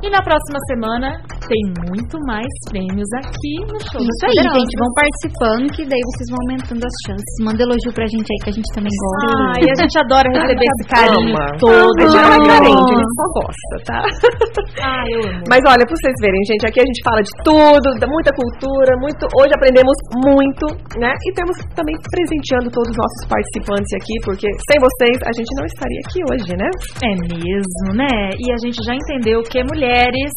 E 0.00 0.08
na 0.08 0.22
próxima 0.24 0.56
semana 0.64 1.12
tem 1.44 1.60
muito 1.92 2.16
mais 2.24 2.48
prêmios 2.72 3.10
aqui 3.20 3.54
no 3.68 3.76
show. 3.84 4.00
Isso 4.00 4.24
aí, 4.24 4.40
gente. 4.48 4.72
Vão 4.80 4.90
participando 4.96 5.64
que 5.76 5.84
daí 5.84 6.00
vocês 6.08 6.28
vão 6.32 6.40
aumentando 6.48 6.82
as 6.88 6.96
chances. 7.04 7.34
Manda 7.44 7.60
elogio 7.60 7.92
pra 7.92 8.08
gente 8.08 8.24
aí 8.32 8.38
que 8.40 8.50
a 8.50 8.56
gente 8.56 8.70
também 8.72 8.88
gosta. 8.88 9.60
Ai, 9.60 9.64
a 9.68 9.76
gente 9.76 9.96
adora 10.00 10.26
receber 10.32 10.64
esse 10.64 10.84
carinho 10.88 11.36
todo. 11.60 12.00
A 12.00 12.08
gente 12.08 12.16
é 12.16 12.40
carente, 12.48 12.90
a 12.90 12.96
gente 12.96 13.14
só 13.20 13.26
gosta, 13.36 13.74
tá? 13.84 14.00
Ai, 14.80 15.08
eu 15.10 15.22
amo. 15.36 15.44
Mas 15.52 15.60
olha, 15.68 15.84
pra 15.84 15.92
vocês 15.92 16.16
verem, 16.24 16.40
gente, 16.48 16.64
aqui 16.64 16.80
a 16.80 16.86
gente 16.88 17.00
fala 17.04 17.20
de 17.20 17.32
tudo, 17.44 17.86
muita 18.08 18.32
cultura, 18.32 18.92
muito. 19.04 19.28
Hoje 19.36 19.52
aprendemos 19.52 19.96
muito, 20.16 20.64
né? 20.96 21.12
E 21.12 21.28
temos 21.36 21.60
também 21.76 21.92
presenteando 22.08 22.72
todos 22.72 22.88
os 22.88 22.96
nossos 22.96 23.22
participantes 23.28 23.92
aqui, 24.00 24.16
porque 24.24 24.48
sem 24.48 24.80
vocês 24.80 25.20
a 25.28 25.32
gente 25.36 25.52
não 25.60 25.66
estaria 25.68 26.00
aqui 26.08 26.20
hoje, 26.24 26.52
né? 26.56 26.68
É 27.04 27.12
mesmo, 27.28 27.88
né? 27.92 28.32
E 28.38 28.48
a 28.48 28.58
gente 28.64 28.80
já 28.80 28.96
entendeu 28.96 29.42
que 29.44 29.60
mulher 29.60 29.89
mulheres 29.90 30.30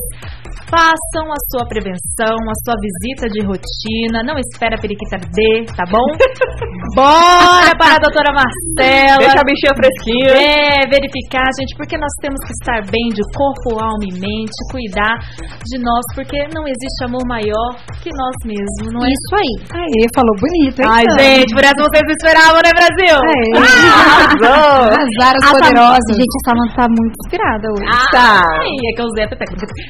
façam 0.73 1.29
a 1.29 1.37
sua 1.53 1.69
prevenção, 1.69 2.33
a 2.33 2.55
sua 2.65 2.73
visita 2.81 3.29
de 3.29 3.45
rotina. 3.45 4.25
Não 4.25 4.33
espera 4.41 4.73
a 4.73 4.81
periquita 4.81 5.21
arder, 5.21 5.69
tá 5.77 5.85
bom? 5.85 6.01
Bora 6.97 7.73
para 7.77 7.97
a 7.97 8.01
doutora 8.01 8.33
Marcela. 8.33 9.21
Deixa 9.21 9.37
a 9.37 9.45
bichinha 9.45 9.73
fresquinha. 9.77 10.33
É, 10.33 10.89
verificar, 10.89 11.45
gente, 11.61 11.77
porque 11.77 11.93
nós 11.97 12.09
temos 12.21 12.41
que 12.41 12.53
estar 12.57 12.81
bem 12.89 13.13
de 13.13 13.21
corpo, 13.37 13.77
alma 13.77 14.05
e 14.09 14.13
mente, 14.17 14.57
cuidar 14.73 15.13
de 15.61 15.77
nós, 15.77 16.03
porque 16.17 16.37
não 16.53 16.65
existe 16.65 17.05
amor 17.05 17.21
maior 17.29 17.69
que 18.01 18.09
nós 18.09 18.35
mesmos, 18.45 18.89
não 18.89 19.01
é? 19.05 19.09
Isso 19.13 19.33
aí. 19.37 19.53
Aí, 19.77 20.01
falou 20.17 20.35
bonito, 20.41 20.77
hein? 20.81 20.89
Ai, 20.89 21.05
gente, 21.21 21.53
por 21.53 21.61
essa 21.61 21.81
vocês 21.85 22.07
esperavam, 22.17 22.61
né, 22.65 22.71
Brasil? 22.73 23.17
É. 23.21 23.41
Arrasou. 23.61 24.89
Arrasaram 24.89 25.37
as 25.37 25.49
poderosas. 25.53 26.13
Gente, 26.17 26.33
a 26.33 26.43
Samanta 26.49 26.73
tá 26.81 26.85
muito 26.89 27.15
inspirada 27.21 27.65
hoje. 27.69 27.89
Ah, 27.93 28.13
Tá. 28.13 28.41
É 28.61 28.89
que 28.95 29.01
eu 29.01 29.05
usei 29.09 29.23
a. 29.25 29.42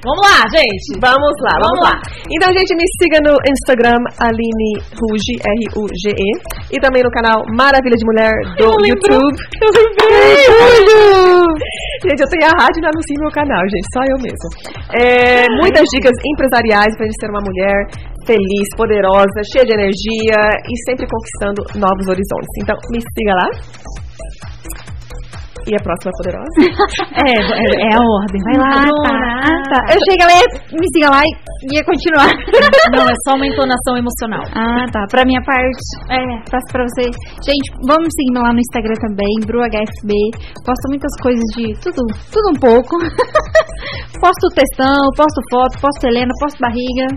Vamos 0.04 0.22
lá, 0.26 0.41
gente. 0.49 0.97
Vamos 0.97 1.36
lá, 1.45 1.56
vamos, 1.62 1.74
Vamos 1.74 1.89
lá. 1.89 1.95
Então, 2.30 2.49
gente, 2.54 2.72
me 2.78 2.86
siga 3.01 3.18
no 3.26 3.34
Instagram, 3.49 3.97
Aline 4.22 4.72
Ruge, 4.93 5.36
R-U-G-E. 5.41 6.30
E 6.70 6.78
também 6.80 7.01
no 7.04 7.10
canal 7.10 7.41
Maravilha 7.49 7.97
de 7.97 8.06
Mulher 8.06 8.32
do 8.58 8.70
YouTube. 8.86 9.38
Eu 9.58 9.70
lembrei! 9.74 10.45
gente, 12.06 12.22
eu 12.22 12.30
tenho 12.30 12.45
a 12.45 12.54
rádio 12.62 12.78
e 12.78 12.86
anuncio 12.86 13.18
meu 13.20 13.32
canal, 13.32 13.62
gente, 13.74 13.88
só 13.89 14.01
eu 14.06 14.18
mesmo. 14.22 14.47
É, 14.93 15.49
muitas 15.62 15.86
dicas 15.89 16.14
empresariais 16.24 16.95
pra 16.95 17.06
gente 17.06 17.20
ser 17.20 17.30
uma 17.30 17.41
mulher 17.41 17.89
feliz, 18.26 18.68
poderosa, 18.78 19.39
cheia 19.51 19.66
de 19.66 19.74
energia 19.74 20.39
e 20.62 20.74
sempre 20.86 21.08
conquistando 21.10 21.64
novos 21.80 22.06
horizontes. 22.08 22.54
Então, 22.62 22.78
me 22.91 23.01
siga 23.01 23.34
lá. 23.34 23.49
E 25.68 25.72
a 25.76 25.82
próxima 25.84 26.11
é 26.11 26.18
poderosa? 26.20 26.57
É, 27.24 27.30
é, 27.30 27.66
é 27.88 27.91
a 27.93 28.01
ordem. 28.01 28.41
Vai 28.43 28.57
lá, 28.57 28.82
Bruna. 28.84 29.03
tá. 29.05 29.53
Tá. 29.70 29.80
Eu 29.93 29.99
cheguei 30.09 30.26
lá, 30.28 30.38
me 30.74 30.88
siga 30.91 31.09
lá 31.09 31.22
e 31.24 31.32
ia 31.78 31.84
continuar. 31.86 32.30
Não, 32.93 33.05
é 33.07 33.16
só 33.24 33.36
uma 33.36 33.45
entonação 33.47 33.95
emocional. 33.95 34.43
Ah, 34.53 34.86
tá. 34.91 35.05
Pra 35.09 35.24
minha 35.24 35.41
parte, 35.45 35.86
é, 36.11 36.20
passo 36.51 36.68
pra 36.72 36.84
você. 36.84 37.03
Gente, 37.45 37.68
vamos 37.88 38.09
me 38.09 38.11
seguir 38.11 38.39
lá 38.43 38.51
no 38.51 38.59
Instagram 38.59 38.97
também, 38.99 39.34
BruHFB. 39.45 40.11
Posto 40.66 40.86
muitas 40.89 41.14
coisas 41.22 41.45
de 41.55 41.74
tudo, 41.80 42.01
tudo 42.34 42.47
um 42.51 42.59
pouco. 42.59 42.97
posto 44.20 44.45
textão, 44.55 44.99
posto 45.16 45.39
foto, 45.51 45.80
posto 45.80 46.07
Helena, 46.07 46.32
posto 46.41 46.59
barriga. 46.59 47.07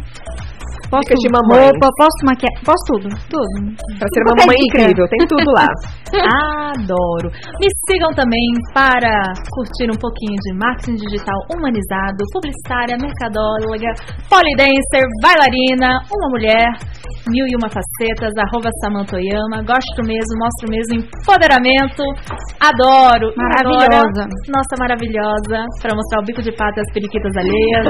Posto 0.87 1.11
Dicas 1.11 1.19
de 1.19 1.29
mamãe. 1.35 1.67
roupa, 1.67 1.89
posto 1.99 2.21
maquiagem, 2.23 2.63
posto 2.63 2.87
tudo, 2.95 3.09
tudo. 3.27 3.55
Pra 3.99 4.07
ser 4.07 4.23
uma 4.23 4.35
mamãe 4.39 4.57
incrível, 4.71 5.05
tem 5.11 5.27
tudo 5.27 5.51
lá. 5.51 5.67
Adoro. 6.15 7.29
Me 7.61 7.69
sigam 7.89 8.11
também 8.15 8.47
para 8.73 9.33
curtir 9.51 9.91
um 9.91 9.99
pouquinho 9.99 10.39
de 10.47 10.55
marketing 10.55 10.97
digital 10.97 11.39
humanizado, 11.51 12.23
publicitária, 12.33 12.97
mercadóloga, 12.97 13.91
polidancer, 14.31 15.05
bailarina, 15.23 15.99
uma 16.13 16.29
mulher, 16.31 16.67
mil 17.29 17.47
e 17.47 17.55
uma 17.59 17.69
facetas, 17.69 18.33
arroba 18.39 18.71
Samantha 18.83 19.17
Oyama. 19.17 19.63
Gosto 19.67 20.01
mesmo, 20.07 20.39
mostro 20.39 20.71
mesmo 20.71 21.03
empoderamento. 21.03 22.03
Adoro. 22.63 23.35
Maravilhosa. 23.37 24.23
Agora, 24.23 24.29
nossa, 24.47 24.75
maravilhosa. 24.79 25.59
Para 25.83 25.95
mostrar 25.95 26.23
o 26.23 26.25
bico 26.25 26.43
de 26.43 26.53
pato 26.55 26.79
e 26.79 26.83
as 26.83 26.91
periquitas 26.95 27.33
alheias. 27.37 27.85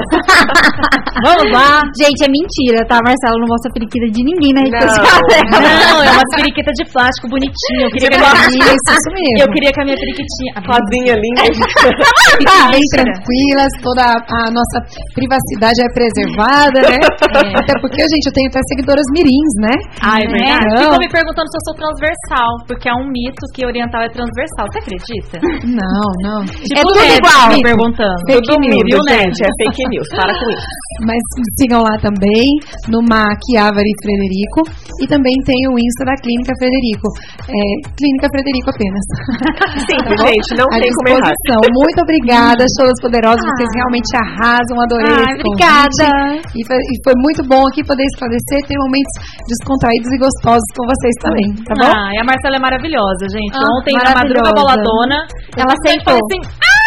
Vamos 1.25 1.47
lá. 1.53 1.81
Gente, 1.97 2.25
é 2.25 2.29
mentira, 2.29 2.85
tá? 2.87 2.99
Marcelo 3.01 3.39
não 3.41 3.49
mostra 3.49 3.71
periquita 3.73 4.07
de 4.09 4.21
ninguém 4.23 4.53
na 4.53 4.61
rede 4.61 4.77
Não. 4.77 4.89
social. 4.89 5.21
Não, 5.53 6.03
é 6.03 6.11
uma 6.11 6.25
periquita 6.35 6.71
de 6.73 6.83
plástico 6.91 7.29
bonitinho. 7.29 7.85
Eu 7.85 7.89
queria, 7.89 8.09
Isso, 8.17 8.89
isso 8.91 9.09
mesmo. 9.15 9.37
eu 9.41 9.49
queria 9.53 9.71
que 9.71 9.81
a 9.81 9.85
minha 9.85 9.97
periquitinha. 9.97 10.51
Rosinha 10.65 11.15
linda. 11.15 11.41
Tá 12.47 12.69
bem 12.71 12.81
tranquilas, 12.93 13.71
toda 13.81 14.03
a, 14.03 14.15
a 14.47 14.51
nossa 14.51 14.77
privacidade 15.13 15.79
é 15.81 15.89
preservada, 15.93 16.79
né? 16.85 16.99
Até 17.57 17.73
porque, 17.81 17.97
gente, 18.01 18.25
eu 18.29 18.33
tenho 18.33 18.47
até 18.49 18.59
seguidoras 18.69 19.03
mirins, 19.11 19.53
né? 19.61 19.73
Ah, 20.01 20.17
é 20.21 20.27
verdade. 20.27 20.65
Então- 20.69 20.83
Ficou 20.87 20.99
me 20.99 21.09
perguntando 21.09 21.47
se 21.49 21.57
eu 21.57 21.63
sou 21.67 21.75
transversal, 21.81 22.49
porque 22.67 22.87
há 22.89 22.93
um 22.95 23.07
mito 23.09 23.41
que 23.53 23.65
oriental 23.65 24.01
é 24.03 24.09
transversal. 24.09 24.65
Você 24.71 24.79
acredita? 24.79 25.35
Não, 25.65 26.05
não. 26.23 26.45
Tipo, 26.45 26.77
É 26.77 26.81
tudo 26.81 26.99
Ned 27.01 27.17
igual. 27.17 27.47
Me 27.49 27.61
perguntando. 27.63 28.17
Tudo 28.27 28.47
Viu, 28.47 28.59
mito, 28.59 28.97
Ned? 29.09 29.33
gente. 29.33 29.39
É 29.43 29.49
fake 29.65 29.83
news. 29.89 30.07
Para 30.13 30.33
com 30.37 30.49
isso. 30.51 30.67
Mas 31.05 31.19
sigam 31.59 31.81
lá 31.81 31.97
também, 32.01 32.47
no 32.89 33.01
MAC 33.05 33.41
Álvaro 33.57 33.91
Frederico. 34.01 34.61
E 35.01 35.07
também 35.07 35.33
tem 35.45 35.57
o 35.69 35.77
Insta 35.77 36.05
da 36.05 36.15
Clínica 36.21 36.53
Frederico. 36.57 37.07
É, 37.49 37.65
Clínica 37.97 38.27
Frederico 38.29 38.69
apenas. 38.69 39.03
Simples, 39.89 40.17
bom? 40.21 40.27
gente. 40.29 40.49
Não 40.53 40.67
À 40.69 40.77
tem 40.77 40.91
como 40.93 41.09
errar. 41.17 41.33
Muito 41.73 41.99
obrigada, 42.05 42.61
Shows 42.77 42.97
Poderosos. 43.01 43.41
Vocês 43.41 43.71
realmente 43.73 44.11
arrasam. 44.15 44.75
Adorei 44.77 45.17
esse 45.17 45.41
obrigada. 45.41 46.07
E 46.53 46.61
foi, 46.63 46.77
e 46.77 46.95
foi 47.03 47.15
muito 47.17 47.41
bom 47.49 47.65
aqui 47.67 47.81
poder 47.81 48.05
esclarecer, 48.13 48.59
ter 48.69 48.77
momentos 48.77 49.13
descontraídos 49.49 50.09
e 50.13 50.17
gostosos 50.21 50.67
com 50.77 50.83
vocês 50.85 51.15
também, 51.25 51.47
tá 51.65 51.73
bom? 51.73 51.89
Ah, 51.89 52.09
e 52.13 52.17
a 52.21 52.25
Marcela 52.25 52.55
é 52.55 52.61
maravilhosa, 52.61 53.25
gente. 53.33 53.55
Ah, 53.57 53.65
Ontem 53.81 53.93
na 53.97 54.13
madruga 54.13 54.49
boladona, 54.53 55.17
Ela 55.57 55.73
aceitou. 55.73 56.15
assim, 56.15 56.39
ah, 56.45 56.86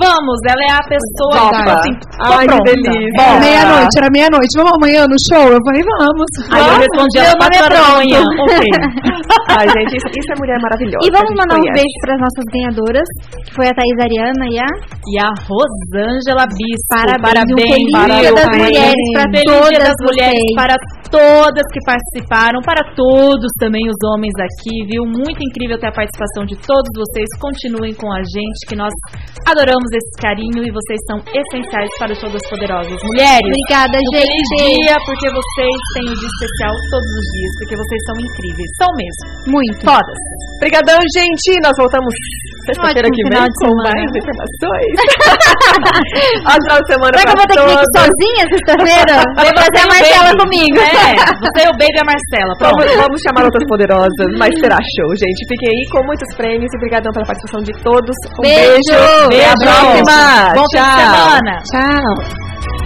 vamos. 0.00 0.38
Ela 0.48 0.62
é 0.68 0.72
a 0.78 0.82
pessoa 0.86 1.32
que 1.34 1.44
Topa. 1.44 1.56
tipo 1.58 1.70
assim, 1.74 1.94
Ai, 2.20 2.46
que 2.46 2.58
delícia. 2.64 3.10
Bom, 3.18 3.32
meia-noite, 3.40 3.94
era 3.98 4.08
meia-noite. 4.10 4.52
Vamos 4.56 4.72
amanhã 4.78 5.00
no 5.06 5.18
show? 5.28 5.44
Eu 5.52 5.60
falei, 5.66 5.82
vamos. 5.82 6.28
Aí 6.54 6.64
eu 6.64 6.76
respondi 6.78 7.16
ela 7.18 7.34
4 7.36 7.64
horas 7.64 7.80
da 7.80 7.94
manhã. 7.98 8.20
Ai, 9.54 9.66
gente, 9.74 9.92
isso, 9.98 10.08
isso 10.14 10.30
é 10.32 10.36
mulher 10.38 10.58
maravilhosa. 10.62 11.02
E 11.04 11.10
vamos 11.10 11.30
que 11.30 11.38
mandar 11.40 11.54
um 11.56 11.60
conhece. 11.60 11.78
beijo 11.78 11.96
para 12.02 12.12
as 12.14 12.20
nossas 12.24 12.44
ganhadoras, 12.54 13.08
que 13.44 13.52
foi 13.54 13.66
a 13.68 13.74
Thaís 13.74 13.98
Ariana 14.02 14.44
e 14.50 14.56
a 14.58 14.68
E 15.04 15.14
a 15.20 15.28
Rosângela 15.46 16.44
Bispo. 16.48 16.88
Parabéns, 16.90 17.20
um 17.20 17.56
Parabéns. 17.58 17.68
feliz 17.74 17.90
Dia 17.90 18.32
parabéns. 18.32 18.34
das 18.34 18.50
Mulheres 18.58 19.04
pra 19.14 19.24
Feliz 19.34 19.44
todas 19.44 19.68
Dia 19.74 19.82
das 19.84 19.98
Mulheres 20.04 20.44
vocês. 20.44 20.56
para 20.58 20.74
todas 21.14 21.62
que 21.70 21.78
participaram, 21.86 22.58
para 22.66 22.82
todos 22.98 23.46
também 23.62 23.86
os 23.86 23.98
homens 24.10 24.34
aqui, 24.42 24.82
viu? 24.90 25.06
Muito 25.06 25.38
incrível 25.46 25.78
ter 25.78 25.86
a 25.86 25.94
participação 25.94 26.42
de 26.42 26.58
todos 26.58 26.90
vocês. 26.90 27.30
Continuem 27.38 27.94
com 27.94 28.10
a 28.10 28.18
gente, 28.26 28.66
que 28.66 28.74
nós 28.74 28.90
adoramos 29.46 29.86
esse 29.94 30.10
carinho 30.18 30.58
e 30.66 30.70
vocês 30.74 30.98
são 31.06 31.22
essenciais 31.30 31.90
para 32.02 32.10
o 32.10 32.16
Show 32.18 32.30
das 32.34 32.42
Poderosas. 32.50 32.98
Mulheres, 32.98 33.46
Obrigada, 33.46 33.94
um 33.94 34.10
feliz 34.10 34.46
gente. 34.58 34.82
dia, 34.82 34.96
porque 35.06 35.28
vocês 35.30 35.76
têm 35.94 36.06
um 36.10 36.16
dia 36.18 36.30
especial 36.34 36.74
todos 36.90 37.10
os 37.14 37.26
dias, 37.38 37.52
porque 37.62 37.74
vocês 37.78 38.00
são 38.10 38.16
incríveis. 38.18 38.70
São 38.82 38.90
mesmo. 38.98 39.22
Muito. 39.54 39.80
Todas. 39.86 40.18
Obrigadão, 40.58 40.98
gente. 41.14 41.46
Nós 41.62 41.76
voltamos 41.78 42.10
sexta-feira 42.66 43.06
que 43.12 43.22
vem 43.30 43.44
com 43.60 43.70
mais 43.86 44.10
informações. 44.18 44.92
Ótimo 46.48 46.64
final 46.64 46.80
de 46.80 46.88
semana 46.92 47.14
Será 47.18 47.24
que 47.24 47.30
eu 47.30 47.38
vou 47.38 47.46
ter 47.46 47.54
que 47.54 47.66
vir 47.68 47.76
todos. 47.76 47.92
sozinha 47.94 48.44
sexta-feira? 48.50 49.14
Vou 49.44 49.52
trazer 49.52 49.80
a 49.84 49.88
Marcela 49.92 50.30
comigo. 50.40 50.78
É, 50.80 51.03
você 51.40 51.60
é 51.66 51.70
o 51.70 51.76
Baby 51.76 51.96
e 51.96 52.00
a 52.00 52.06
Marcela. 52.06 52.52
Pronto. 52.56 52.76
Vamos, 52.78 52.96
vamos 52.96 53.18
chamar 53.22 53.44
outras 53.44 53.64
poderosas, 53.68 54.28
mas 54.38 54.50
será 54.60 54.78
show, 54.80 55.08
gente. 55.16 55.40
Fiquem 55.48 55.68
aí 55.68 55.82
com 55.92 56.00
muitos 56.06 56.28
prêmios 56.36 56.70
e 56.72 56.76
obrigadão 56.76 57.12
pela 57.12 57.26
participação 57.26 57.62
de 57.62 57.72
todos. 57.82 58.14
Um 58.38 58.42
Beijo. 58.42 58.72
beijo. 58.72 58.94
Até 59.28 59.44
a 59.44 59.54
Beijo. 59.54 59.64
próxima. 59.64 60.54
Bom 60.54 60.66
fim 60.70 60.78
de 60.78 60.84
Tchau. 60.84 61.00
semana. 61.00 61.52
Tchau. 61.70 62.83